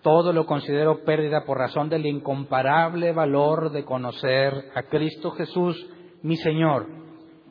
todo 0.01 0.31
lo 0.31 0.45
considero 0.45 1.03
pérdida 1.03 1.43
por 1.43 1.57
razón 1.57 1.89
del 1.89 2.05
incomparable 2.05 3.11
valor 3.11 3.71
de 3.71 3.83
conocer 3.83 4.53
a 4.73 4.83
Cristo 4.83 5.31
Jesús, 5.31 5.75
mi 6.21 6.37
Señor. 6.37 6.87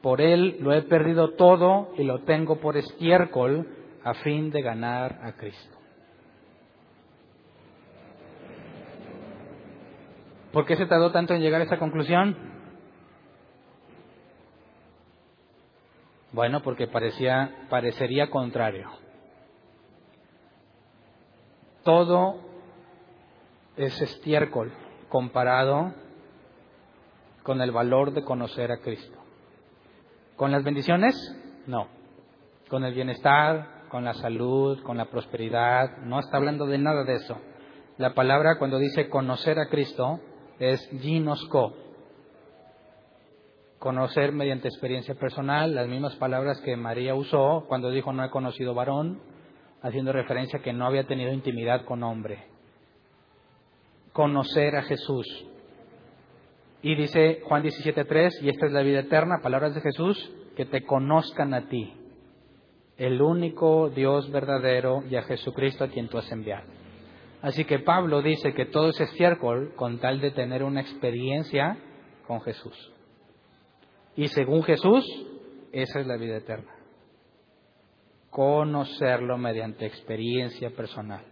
Por 0.00 0.22
Él 0.22 0.56
lo 0.60 0.72
he 0.72 0.80
perdido 0.80 1.34
todo 1.34 1.90
y 1.98 2.04
lo 2.04 2.20
tengo 2.24 2.60
por 2.60 2.78
estiércol 2.78 3.68
a 4.04 4.14
fin 4.14 4.50
de 4.50 4.62
ganar 4.62 5.20
a 5.22 5.32
Cristo. 5.32 5.79
¿Por 10.52 10.66
qué 10.66 10.76
se 10.76 10.86
tardó 10.86 11.12
tanto 11.12 11.34
en 11.34 11.42
llegar 11.42 11.60
a 11.60 11.64
esa 11.64 11.78
conclusión? 11.78 12.36
Bueno, 16.32 16.62
porque 16.62 16.86
parecía, 16.86 17.66
parecería 17.68 18.30
contrario. 18.30 18.88
Todo 21.84 22.40
es 23.76 24.00
estiércol 24.00 24.72
comparado 25.08 25.92
con 27.42 27.60
el 27.60 27.72
valor 27.72 28.12
de 28.12 28.22
conocer 28.22 28.70
a 28.70 28.78
Cristo. 28.78 29.18
¿Con 30.36 30.52
las 30.52 30.62
bendiciones? 30.62 31.14
No. 31.66 31.88
Con 32.68 32.84
el 32.84 32.94
bienestar, 32.94 33.86
con 33.88 34.04
la 34.04 34.14
salud, 34.14 34.82
con 34.82 34.96
la 34.96 35.06
prosperidad. 35.06 35.98
No 35.98 36.20
está 36.20 36.36
hablando 36.36 36.66
de 36.66 36.78
nada 36.78 37.04
de 37.04 37.14
eso. 37.14 37.36
La 37.98 38.14
palabra 38.14 38.58
cuando 38.58 38.78
dice 38.78 39.08
conocer 39.08 39.58
a 39.58 39.68
Cristo 39.68 40.20
es 40.60 40.88
ginosco. 41.00 41.74
Conocer 43.78 44.32
mediante 44.32 44.68
experiencia 44.68 45.14
personal, 45.14 45.74
las 45.74 45.88
mismas 45.88 46.14
palabras 46.16 46.60
que 46.60 46.76
María 46.76 47.14
usó 47.14 47.64
cuando 47.66 47.90
dijo 47.90 48.12
no 48.12 48.22
he 48.22 48.30
conocido 48.30 48.74
varón, 48.74 49.20
haciendo 49.82 50.12
referencia 50.12 50.58
a 50.58 50.62
que 50.62 50.74
no 50.74 50.86
había 50.86 51.06
tenido 51.06 51.32
intimidad 51.32 51.86
con 51.86 52.02
hombre. 52.02 52.44
Conocer 54.12 54.76
a 54.76 54.82
Jesús. 54.82 55.26
Y 56.82 56.94
dice 56.94 57.40
Juan 57.44 57.62
17.3, 57.62 58.42
y 58.42 58.50
esta 58.50 58.66
es 58.66 58.72
la 58.72 58.82
vida 58.82 59.00
eterna, 59.00 59.40
palabras 59.42 59.74
de 59.74 59.80
Jesús, 59.80 60.30
que 60.56 60.66
te 60.66 60.84
conozcan 60.84 61.54
a 61.54 61.68
ti, 61.68 61.94
el 62.98 63.22
único 63.22 63.88
Dios 63.88 64.30
verdadero 64.30 65.04
y 65.08 65.16
a 65.16 65.22
Jesucristo 65.22 65.84
a 65.84 65.88
quien 65.88 66.08
tú 66.08 66.18
has 66.18 66.30
enviado. 66.30 66.79
Así 67.42 67.64
que 67.64 67.78
Pablo 67.78 68.22
dice 68.22 68.52
que 68.52 68.66
todo 68.66 68.88
es 68.90 69.00
estiércol 69.00 69.74
con 69.74 69.98
tal 69.98 70.20
de 70.20 70.30
tener 70.30 70.62
una 70.62 70.80
experiencia 70.80 71.78
con 72.26 72.40
Jesús. 72.42 72.92
Y 74.16 74.28
según 74.28 74.62
Jesús, 74.62 75.04
esa 75.72 76.00
es 76.00 76.06
la 76.06 76.16
vida 76.16 76.36
eterna 76.36 76.80
conocerlo 78.30 79.36
mediante 79.36 79.86
experiencia 79.86 80.70
personal. 80.70 81.24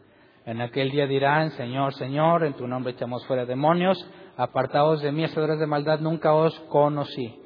En 0.44 0.60
aquel 0.60 0.90
día 0.90 1.06
dirán, 1.06 1.51
Señor, 1.52 1.94
Señor, 1.94 2.44
en 2.44 2.55
tu 2.55 2.66
nombre 2.66 2.93
echamos 2.93 3.24
fuera 3.26 3.44
demonios, 3.44 3.98
apartados 4.36 5.02
de 5.02 5.12
mí, 5.12 5.24
hacedores 5.24 5.59
de 5.59 5.66
maldad, 5.66 6.01
nunca 6.01 6.35
os 6.35 6.59
conocí. 6.68 7.40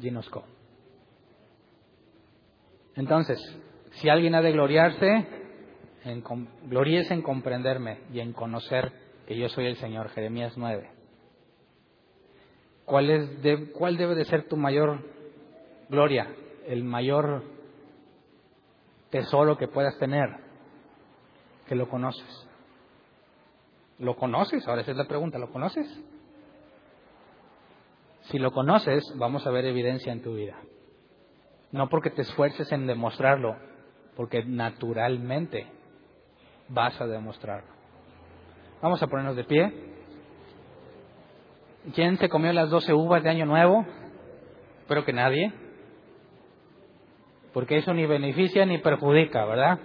Ginosco. 0.00 0.44
Entonces, 2.94 3.38
si 3.90 4.08
alguien 4.08 4.34
ha 4.34 4.42
de 4.42 4.52
gloriarse, 4.52 5.28
en, 6.04 6.22
gloríese 6.64 7.14
en 7.14 7.22
comprenderme 7.22 8.00
y 8.12 8.20
en 8.20 8.32
conocer 8.32 8.92
que 9.26 9.36
yo 9.36 9.48
soy 9.48 9.66
el 9.66 9.76
Señor. 9.76 10.08
Jeremías 10.10 10.56
9. 10.56 10.90
¿Cuál, 12.84 13.10
es 13.10 13.42
de, 13.42 13.70
¿Cuál 13.72 13.96
debe 13.96 14.14
de 14.14 14.24
ser 14.24 14.48
tu 14.48 14.56
mayor 14.56 15.00
gloria? 15.90 16.34
El 16.66 16.84
mayor 16.84 17.42
tesoro 19.10 19.58
que 19.58 19.68
puedas 19.68 19.98
tener, 19.98 20.28
que 21.66 21.74
lo 21.74 21.88
conoces. 21.88 22.46
¿Lo 23.98 24.16
conoces? 24.16 24.66
Ahora 24.66 24.82
esa 24.82 24.92
es 24.92 24.96
la 24.96 25.08
pregunta, 25.08 25.38
¿lo 25.38 25.50
conoces? 25.50 25.86
Si 28.22 28.38
lo 28.38 28.52
conoces, 28.52 29.04
vamos 29.16 29.46
a 29.46 29.50
ver 29.50 29.64
evidencia 29.64 30.12
en 30.12 30.22
tu 30.22 30.34
vida. 30.34 30.56
No 31.72 31.88
porque 31.88 32.10
te 32.10 32.22
esfuerces 32.22 32.70
en 32.72 32.86
demostrarlo, 32.86 33.56
porque 34.16 34.44
naturalmente 34.44 35.66
vas 36.68 37.00
a 37.00 37.06
demostrarlo. 37.06 37.70
Vamos 38.82 39.02
a 39.02 39.06
ponernos 39.06 39.36
de 39.36 39.44
pie. 39.44 39.72
¿Quién 41.94 42.18
se 42.18 42.28
comió 42.28 42.52
las 42.52 42.70
doce 42.70 42.92
uvas 42.92 43.22
de 43.22 43.30
Año 43.30 43.46
Nuevo? 43.46 43.86
Espero 44.82 45.04
que 45.04 45.12
nadie 45.12 45.52
porque 47.52 47.78
eso 47.78 47.92
ni 47.92 48.06
beneficia 48.06 48.64
ni 48.66 48.78
perjudica, 48.78 49.44
¿verdad? 49.44 49.80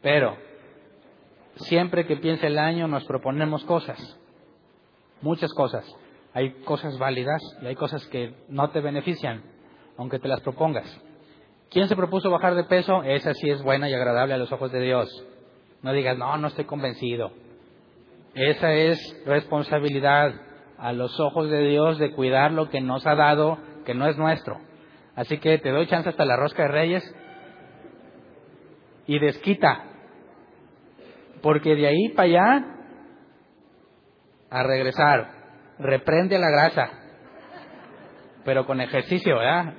Pero 0.00 0.36
siempre 1.56 2.06
que 2.06 2.16
piense 2.16 2.46
el 2.46 2.58
año 2.58 2.88
nos 2.88 3.04
proponemos 3.04 3.64
cosas, 3.64 4.18
muchas 5.20 5.52
cosas. 5.52 5.84
Hay 6.32 6.52
cosas 6.62 6.96
válidas 6.98 7.42
y 7.60 7.66
hay 7.66 7.74
cosas 7.74 8.06
que 8.06 8.34
no 8.48 8.70
te 8.70 8.80
benefician, 8.80 9.42
aunque 9.98 10.18
te 10.18 10.28
las 10.28 10.40
propongas. 10.40 10.86
¿Quién 11.70 11.88
se 11.88 11.94
propuso 11.94 12.30
bajar 12.30 12.56
de 12.56 12.64
peso? 12.64 13.04
Esa 13.04 13.32
sí 13.32 13.48
es 13.48 13.62
buena 13.62 13.88
y 13.88 13.94
agradable 13.94 14.34
a 14.34 14.38
los 14.38 14.50
ojos 14.50 14.72
de 14.72 14.80
Dios. 14.80 15.08
No 15.82 15.92
digas, 15.92 16.18
no, 16.18 16.36
no 16.36 16.48
estoy 16.48 16.64
convencido. 16.64 17.30
Esa 18.34 18.72
es 18.72 18.98
responsabilidad 19.24 20.34
a 20.78 20.92
los 20.92 21.20
ojos 21.20 21.48
de 21.48 21.60
Dios 21.68 21.98
de 21.98 22.10
cuidar 22.10 22.50
lo 22.50 22.70
que 22.70 22.80
nos 22.80 23.06
ha 23.06 23.14
dado, 23.14 23.58
que 23.84 23.94
no 23.94 24.08
es 24.08 24.18
nuestro. 24.18 24.58
Así 25.14 25.38
que 25.38 25.58
te 25.58 25.70
doy 25.70 25.86
chance 25.86 26.08
hasta 26.08 26.24
la 26.24 26.36
rosca 26.36 26.62
de 26.62 26.68
reyes 26.68 27.14
y 29.06 29.20
desquita. 29.20 29.84
Porque 31.40 31.76
de 31.76 31.86
ahí 31.86 32.08
para 32.16 32.28
allá, 32.28 32.64
a 34.50 34.62
regresar, 34.64 35.30
reprende 35.78 36.36
la 36.38 36.50
grasa, 36.50 36.90
pero 38.44 38.66
con 38.66 38.80
ejercicio, 38.80 39.36
¿verdad? 39.38 39.74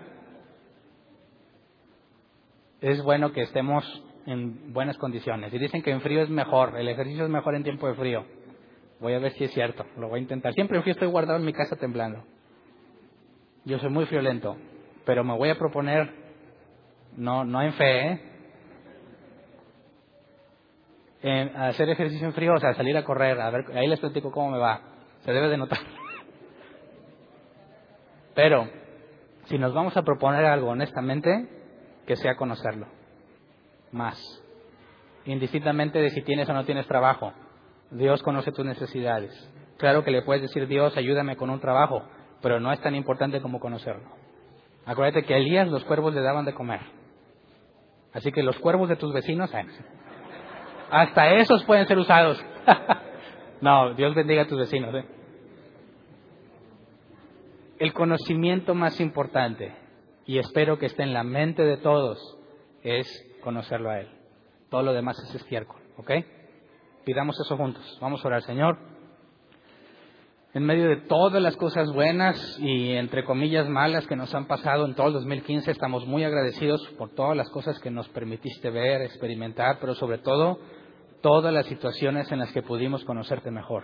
Es 2.81 3.01
bueno 3.03 3.31
que 3.31 3.43
estemos 3.43 3.85
en 4.25 4.73
buenas 4.73 4.97
condiciones. 4.97 5.53
Y 5.53 5.59
dicen 5.59 5.81
que 5.81 5.91
en 5.91 6.01
frío 6.01 6.21
es 6.21 6.29
mejor, 6.29 6.77
el 6.77 6.87
ejercicio 6.87 7.23
es 7.23 7.29
mejor 7.29 7.55
en 7.55 7.63
tiempo 7.63 7.87
de 7.87 7.95
frío. 7.95 8.25
Voy 8.99 9.13
a 9.13 9.19
ver 9.19 9.31
si 9.33 9.45
es 9.45 9.51
cierto, 9.51 9.85
lo 9.97 10.09
voy 10.09 10.19
a 10.19 10.23
intentar. 10.23 10.53
Siempre 10.53 10.77
en 10.77 10.83
frío 10.83 10.93
estoy 10.93 11.07
guardado 11.07 11.39
en 11.39 11.45
mi 11.45 11.53
casa 11.53 11.75
temblando. 11.75 12.23
Yo 13.65 13.79
soy 13.79 13.89
muy 13.89 14.05
friolento 14.05 14.57
pero 15.05 15.23
me 15.23 15.35
voy 15.35 15.49
a 15.49 15.57
proponer, 15.57 16.13
no, 17.17 17.43
no 17.43 17.61
en 17.61 17.73
fe, 17.73 18.21
¿eh? 21.23 21.51
Hacer 21.55 21.89
ejercicio 21.89 22.27
en 22.27 22.33
frío, 22.33 22.53
o 22.53 22.59
sea, 22.59 22.73
salir 22.73 22.97
a 22.97 23.03
correr, 23.03 23.39
a 23.39 23.49
ver, 23.51 23.65
ahí 23.75 23.87
les 23.87 23.99
platico 23.99 24.31
cómo 24.31 24.51
me 24.51 24.57
va. 24.57 24.81
Se 25.23 25.31
debe 25.31 25.49
de 25.49 25.57
notar. 25.57 25.77
Pero, 28.33 28.67
si 29.45 29.59
nos 29.59 29.73
vamos 29.73 29.95
a 29.95 30.01
proponer 30.01 30.45
algo 30.45 30.69
honestamente, 30.69 31.47
que 32.11 32.17
sea 32.17 32.35
conocerlo. 32.35 32.87
Más. 33.93 34.19
Indistintamente 35.23 35.97
de 35.97 36.09
si 36.09 36.21
tienes 36.23 36.49
o 36.49 36.53
no 36.53 36.65
tienes 36.65 36.85
trabajo. 36.87 37.31
Dios 37.89 38.21
conoce 38.21 38.51
tus 38.51 38.65
necesidades. 38.65 39.31
Claro 39.77 40.03
que 40.03 40.11
le 40.11 40.21
puedes 40.21 40.41
decir, 40.41 40.67
Dios, 40.67 40.97
ayúdame 40.97 41.37
con 41.37 41.49
un 41.49 41.61
trabajo, 41.61 42.03
pero 42.41 42.59
no 42.59 42.73
es 42.73 42.81
tan 42.81 42.95
importante 42.95 43.39
como 43.39 43.61
conocerlo. 43.61 44.09
Acuérdate 44.85 45.23
que 45.23 45.35
a 45.35 45.37
Elías 45.37 45.69
los 45.69 45.85
cuervos 45.85 46.13
le 46.13 46.19
daban 46.19 46.43
de 46.43 46.53
comer. 46.53 46.81
Así 48.11 48.29
que 48.33 48.43
los 48.43 48.59
cuervos 48.59 48.89
de 48.89 48.97
tus 48.97 49.13
vecinos, 49.13 49.53
eh, 49.53 49.65
hasta 50.89 51.35
esos 51.35 51.63
pueden 51.63 51.87
ser 51.87 51.97
usados. 51.97 52.43
no, 53.61 53.93
Dios 53.93 54.13
bendiga 54.15 54.41
a 54.41 54.47
tus 54.47 54.59
vecinos. 54.59 54.93
¿eh? 54.95 55.05
El 57.79 57.93
conocimiento 57.93 58.75
más 58.75 58.99
importante, 58.99 59.73
y 60.31 60.39
espero 60.39 60.79
que 60.79 60.85
esté 60.85 61.03
en 61.03 61.13
la 61.13 61.23
mente 61.23 61.61
de 61.61 61.75
todos, 61.75 62.37
es 62.83 63.05
conocerlo 63.43 63.89
a 63.89 63.99
Él. 63.99 64.07
Todo 64.69 64.81
lo 64.81 64.93
demás 64.93 65.19
es 65.19 65.35
estiércol, 65.35 65.81
¿ok? 65.97 66.11
Pidamos 67.03 67.37
eso 67.37 67.57
juntos. 67.57 67.97
Vamos 67.99 68.23
a 68.23 68.27
orar, 68.29 68.41
Señor 68.43 68.77
en 70.53 70.65
medio 70.65 70.89
de 70.89 70.97
todas 70.97 71.41
las 71.41 71.55
cosas 71.55 71.91
buenas 71.93 72.59
y 72.59 72.91
entre 72.91 73.23
comillas 73.23 73.69
malas 73.69 74.05
que 74.05 74.17
nos 74.17 74.35
han 74.35 74.47
pasado 74.47 74.85
en 74.85 74.95
todo 74.95 75.07
el 75.07 75.13
2015, 75.13 75.71
estamos 75.71 76.05
muy 76.05 76.25
agradecidos 76.25 76.85
por 76.97 77.11
todas 77.11 77.37
las 77.37 77.49
cosas 77.49 77.79
que 77.79 77.89
nos 77.89 78.09
permitiste 78.09 78.69
ver, 78.69 79.01
experimentar, 79.01 79.77
pero 79.79 79.95
sobre 79.95 80.17
todo 80.17 80.59
todas 81.21 81.53
las 81.53 81.67
situaciones 81.67 82.29
en 82.33 82.39
las 82.39 82.51
que 82.51 82.63
pudimos 82.63 83.05
conocerte 83.05 83.49
mejor. 83.49 83.83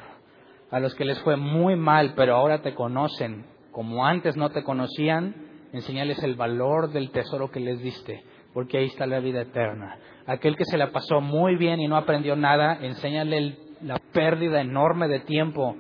A 0.70 0.82
los 0.82 0.94
que 0.96 1.06
les 1.06 1.20
fue 1.20 1.38
muy 1.38 1.78
mal, 1.78 2.14
pero 2.16 2.36
ahora 2.36 2.62
te 2.62 2.76
conocen, 2.76 3.46
como 3.72 4.06
antes 4.06 4.36
no 4.36 4.50
te 4.50 4.64
conocían, 4.64 5.47
enseñales 5.74 6.22
el 6.24 6.36
valor 6.36 6.92
del 6.92 7.12
tesoro 7.12 7.52
que 7.52 7.60
les 7.60 7.80
diste, 7.82 8.24
porque 8.54 8.78
ahí 8.78 8.86
está 8.86 9.06
la 9.06 9.20
vida 9.20 9.42
eterna. 9.42 9.98
Aquel 10.26 10.56
que 10.56 10.66
se 10.66 10.78
la 10.78 10.92
pasó 10.92 11.22
muy 11.22 11.56
bien 11.56 11.80
y 11.80 11.88
no 11.88 11.98
aprendió 11.98 12.36
nada, 12.36 12.78
enséñale 12.82 13.58
la 13.82 14.00
pérdida 14.14 14.62
enorme 14.62 15.08
de 15.08 15.20
tiempo 15.22 15.76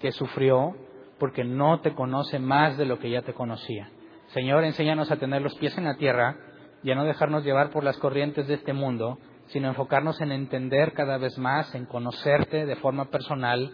que 0.00 0.12
sufrió, 0.12 0.74
porque 1.18 1.44
no 1.44 1.80
te 1.80 1.94
conoce 1.94 2.38
más 2.38 2.76
de 2.76 2.86
lo 2.86 2.98
que 2.98 3.10
ya 3.10 3.22
te 3.22 3.34
conocía. 3.34 3.88
Señor, 4.28 4.64
enséñanos 4.64 5.10
a 5.10 5.16
tener 5.16 5.42
los 5.42 5.54
pies 5.56 5.76
en 5.78 5.84
la 5.84 5.96
tierra 5.96 6.36
y 6.82 6.90
a 6.90 6.94
no 6.94 7.04
dejarnos 7.04 7.44
llevar 7.44 7.70
por 7.70 7.84
las 7.84 7.96
corrientes 7.98 8.48
de 8.48 8.54
este 8.54 8.72
mundo, 8.72 9.18
sino 9.46 9.68
enfocarnos 9.68 10.20
en 10.20 10.32
entender 10.32 10.92
cada 10.92 11.18
vez 11.18 11.38
más, 11.38 11.74
en 11.74 11.86
conocerte 11.86 12.66
de 12.66 12.76
forma 12.76 13.06
personal, 13.06 13.72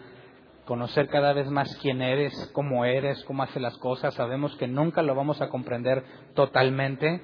conocer 0.71 1.09
cada 1.09 1.33
vez 1.33 1.49
más 1.49 1.75
quién 1.81 2.01
eres, 2.01 2.49
cómo 2.53 2.85
eres, 2.85 3.21
cómo 3.25 3.43
haces 3.43 3.61
las 3.61 3.77
cosas. 3.79 4.13
Sabemos 4.13 4.55
que 4.55 4.69
nunca 4.69 5.01
lo 5.01 5.13
vamos 5.15 5.41
a 5.41 5.49
comprender 5.49 6.01
totalmente, 6.33 7.21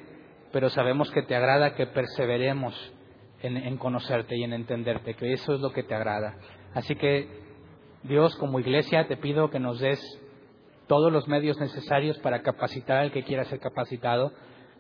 pero 0.52 0.70
sabemos 0.70 1.10
que 1.12 1.22
te 1.22 1.34
agrada 1.34 1.74
que 1.74 1.88
perseveremos 1.88 2.76
en, 3.42 3.56
en, 3.56 3.78
conocerte 3.78 4.36
y 4.36 4.44
en 4.44 4.52
entenderte, 4.52 5.14
que 5.14 5.32
eso 5.32 5.54
es 5.54 5.62
lo 5.62 5.72
que 5.72 5.84
te 5.84 5.96
agrada. 5.96 6.36
Así 6.74 6.96
que, 6.96 7.30
Dios, 8.04 8.36
como 8.36 8.60
iglesia, 8.60 9.08
te 9.08 9.16
pido 9.16 9.50
que 9.50 9.62
nos 9.62 9.80
des 9.80 10.02
todos 10.90 11.10
los 11.10 11.30
medios 11.30 11.58
necesarios 11.58 12.20
para 12.20 12.42
capacitar 12.42 12.98
al 12.98 13.14
que 13.14 13.24
quiera 13.24 13.46
ser 13.46 13.62
capacitado, 13.62 14.34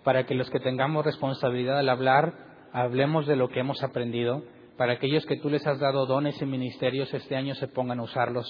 para 0.03 0.25
que 0.25 0.35
los 0.35 0.49
que 0.49 0.59
tengamos 0.59 1.05
responsabilidad 1.05 1.79
al 1.79 1.87
hablar, 1.87 2.33
hablemos 2.73 3.27
de 3.27 3.37
lo 3.37 3.47
que 3.47 3.61
hemos 3.61 3.81
aprendido, 3.81 4.43
para 4.77 4.93
aquellos 4.93 5.25
que 5.25 5.37
tú 5.37 5.49
les 5.49 5.65
has 5.65 5.79
dado 5.79 6.05
dones 6.05 6.41
y 6.41 6.45
ministerios 6.45 7.13
este 7.13 7.35
año 7.35 7.55
se 7.55 7.67
pongan 7.67 7.99
a 7.99 8.03
usarlos. 8.03 8.45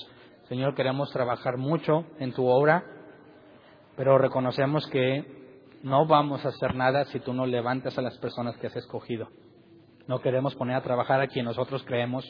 Señor, 0.48 0.76
queremos 0.76 1.12
trabajar 1.12 1.58
mucho 1.58 2.06
en 2.20 2.34
tu 2.34 2.46
obra, 2.48 2.84
pero 3.96 4.18
reconocemos 4.18 4.86
que 4.88 5.26
no 5.84 6.06
vamos 6.06 6.46
a 6.46 6.50
hacer 6.50 6.76
nada 6.76 7.06
si 7.06 7.20
tú 7.20 7.34
no 7.34 7.46
levantas 7.46 7.98
a 7.98 8.02
las 8.02 8.18
personas 8.18 8.58
que 8.58 8.68
has 8.68 8.76
escogido. 8.76 9.30
No 10.08 10.22
queremos 10.22 10.56
poner 10.56 10.76
a 10.76 10.84
trabajar 10.84 11.22
a 11.22 11.28
quien 11.28 11.46
nosotros 11.46 11.84
creemos 11.84 12.26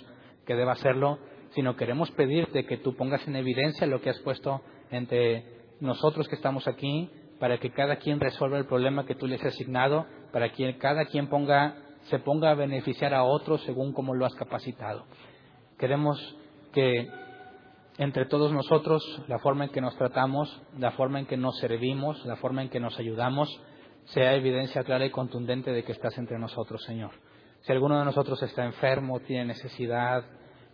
que 0.46 0.56
deba 0.56 0.74
hacerlo, 0.74 1.20
sino 1.52 1.76
queremos 1.76 2.12
pedirte 2.12 2.66
que 2.66 2.78
tú 2.78 2.96
pongas 2.96 3.28
en 3.28 3.36
evidencia 3.36 3.88
lo 3.88 4.02
que 4.02 4.10
has 4.10 4.20
puesto 4.20 4.62
entre 4.92 5.46
nosotros 5.80 6.28
que 6.28 6.36
estamos 6.36 6.68
aquí, 6.68 7.10
para 7.40 7.60
que 7.60 7.72
cada 7.72 7.98
quien 7.98 8.20
resuelva 8.20 8.58
el 8.58 8.66
problema 8.66 9.06
que 9.06 9.16
tú 9.16 9.28
les 9.28 9.42
has 9.42 9.54
asignado, 9.54 10.08
para 10.32 10.52
que 10.52 10.78
cada 10.78 11.06
quien 11.06 11.28
ponga, 11.28 11.76
se 12.10 12.20
ponga 12.20 12.52
a 12.52 12.56
beneficiar 12.56 13.14
a 13.14 13.24
otros 13.24 13.64
según 13.64 13.94
como 13.94 14.14
lo 14.14 14.26
has 14.26 14.36
capacitado. 14.36 15.06
Queremos 15.78 16.18
que 16.74 17.08
entre 17.98 18.26
todos 18.26 18.52
nosotros, 18.52 19.04
la 19.28 19.40
forma 19.40 19.66
en 19.66 19.72
que 19.72 19.82
nos 19.82 19.96
tratamos, 19.98 20.62
la 20.78 20.92
forma 20.92 21.20
en 21.20 21.26
que 21.26 21.38
nos 21.38 21.58
servimos, 21.58 22.24
la 22.26 22.36
forma 22.36 22.62
en 22.62 22.70
que 22.70 22.80
nos 22.80 22.98
ayudamos, 23.00 23.50
sea 24.06 24.36
evidencia 24.36 24.84
clara 24.84 25.06
y 25.06 25.10
contundente 25.10 25.72
de 25.72 25.84
que 25.84 25.94
estás 25.94 26.18
entre 26.18 26.38
nosotros, 26.38 26.84
Señor. 26.84 27.12
Si 27.62 27.72
alguno 27.72 27.98
de 27.98 28.06
nosotros 28.06 28.42
está 28.44 28.66
enfermo, 28.66 29.20
tiene 29.22 29.46
necesidad, 29.46 30.24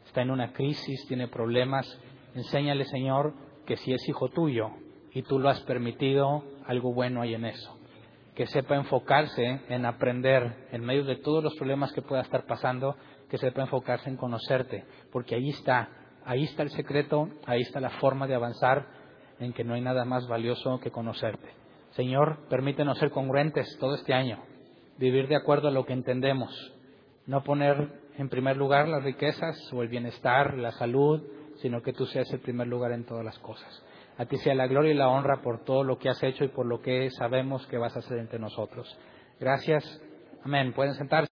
está 0.06 0.22
en 0.22 0.32
una 0.32 0.52
crisis, 0.52 1.06
tiene 1.08 1.30
problemas, 1.30 1.88
enséñale, 2.36 2.84
Señor, 2.86 3.34
que 3.66 3.78
si 3.78 3.94
es 3.94 4.08
hijo 4.08 4.30
tuyo 4.30 4.68
y 5.12 5.24
tú 5.24 5.40
lo 5.40 5.50
has 5.50 5.62
permitido, 5.62 6.44
algo 6.66 6.94
bueno 6.94 7.22
hay 7.22 7.36
en 7.36 7.46
eso. 7.46 7.78
Que 8.36 8.48
sepa 8.48 8.76
enfocarse 8.76 9.62
en 9.70 9.86
aprender 9.86 10.68
en 10.72 10.84
medio 10.84 11.04
de 11.04 11.18
todos 11.18 11.44
los 11.44 11.56
problemas 11.56 11.92
que 11.94 12.02
pueda 12.02 12.22
estar 12.22 12.46
pasando, 12.46 12.96
que 13.30 13.38
sepa 13.38 13.62
enfocarse 13.62 14.10
en 14.10 14.18
conocerte, 14.18 14.86
porque 15.12 15.36
ahí 15.36 15.50
está, 15.50 15.90
ahí 16.26 16.44
está 16.44 16.64
el 16.64 16.72
secreto, 16.72 17.30
ahí 17.46 17.62
está 17.62 17.80
la 17.80 17.92
forma 17.92 18.28
de 18.28 18.36
avanzar 18.36 18.88
en 19.40 19.54
que 19.54 19.64
no 19.64 19.74
hay 19.74 19.82
nada 19.82 20.06
más 20.06 20.28
valioso 20.28 20.80
que 20.80 20.92
conocerte. 20.92 21.50
Señor, 21.92 22.48
permítenos 22.50 22.98
ser 22.98 23.12
congruentes 23.12 23.78
todo 23.80 23.96
este 23.96 24.14
año, 24.14 24.40
vivir 24.98 25.28
de 25.28 25.36
acuerdo 25.36 25.68
a 25.68 25.72
lo 25.72 25.86
que 25.86 25.94
entendemos, 25.94 26.52
no 27.28 27.44
poner 27.44 28.02
en 28.18 28.30
primer 28.30 28.58
lugar 28.58 28.88
las 28.88 29.04
riquezas 29.04 29.58
o 29.74 29.82
el 29.82 29.90
bienestar, 29.90 30.58
la 30.58 30.72
salud, 30.72 31.22
sino 31.58 31.82
que 31.82 31.94
tú 31.94 32.06
seas 32.06 32.32
el 32.34 32.40
primer 32.40 32.68
lugar 32.68 32.92
en 32.92 33.06
todas 33.06 33.24
las 33.24 33.38
cosas. 33.40 33.84
A 34.18 34.26
ti 34.26 34.38
sea 34.38 34.54
la 34.54 34.68
gloria 34.68 34.92
y 34.92 34.96
la 34.96 35.10
honra 35.10 35.42
por 35.42 35.64
todo 35.64 35.84
lo 35.84 35.98
que 35.98 36.10
has 36.10 36.22
hecho 36.24 36.44
y 36.44 36.50
por 36.50 36.66
lo 36.66 36.82
que 36.82 37.10
sabemos 37.12 37.66
que 37.68 37.78
vas 37.78 37.96
a 37.96 38.00
hacer 38.00 38.20
entre 38.20 38.40
nosotros. 38.40 38.98
Gracias. 39.40 39.84
Amén. 40.44 40.74
Pueden 40.74 40.94
sentarse. 40.96 41.28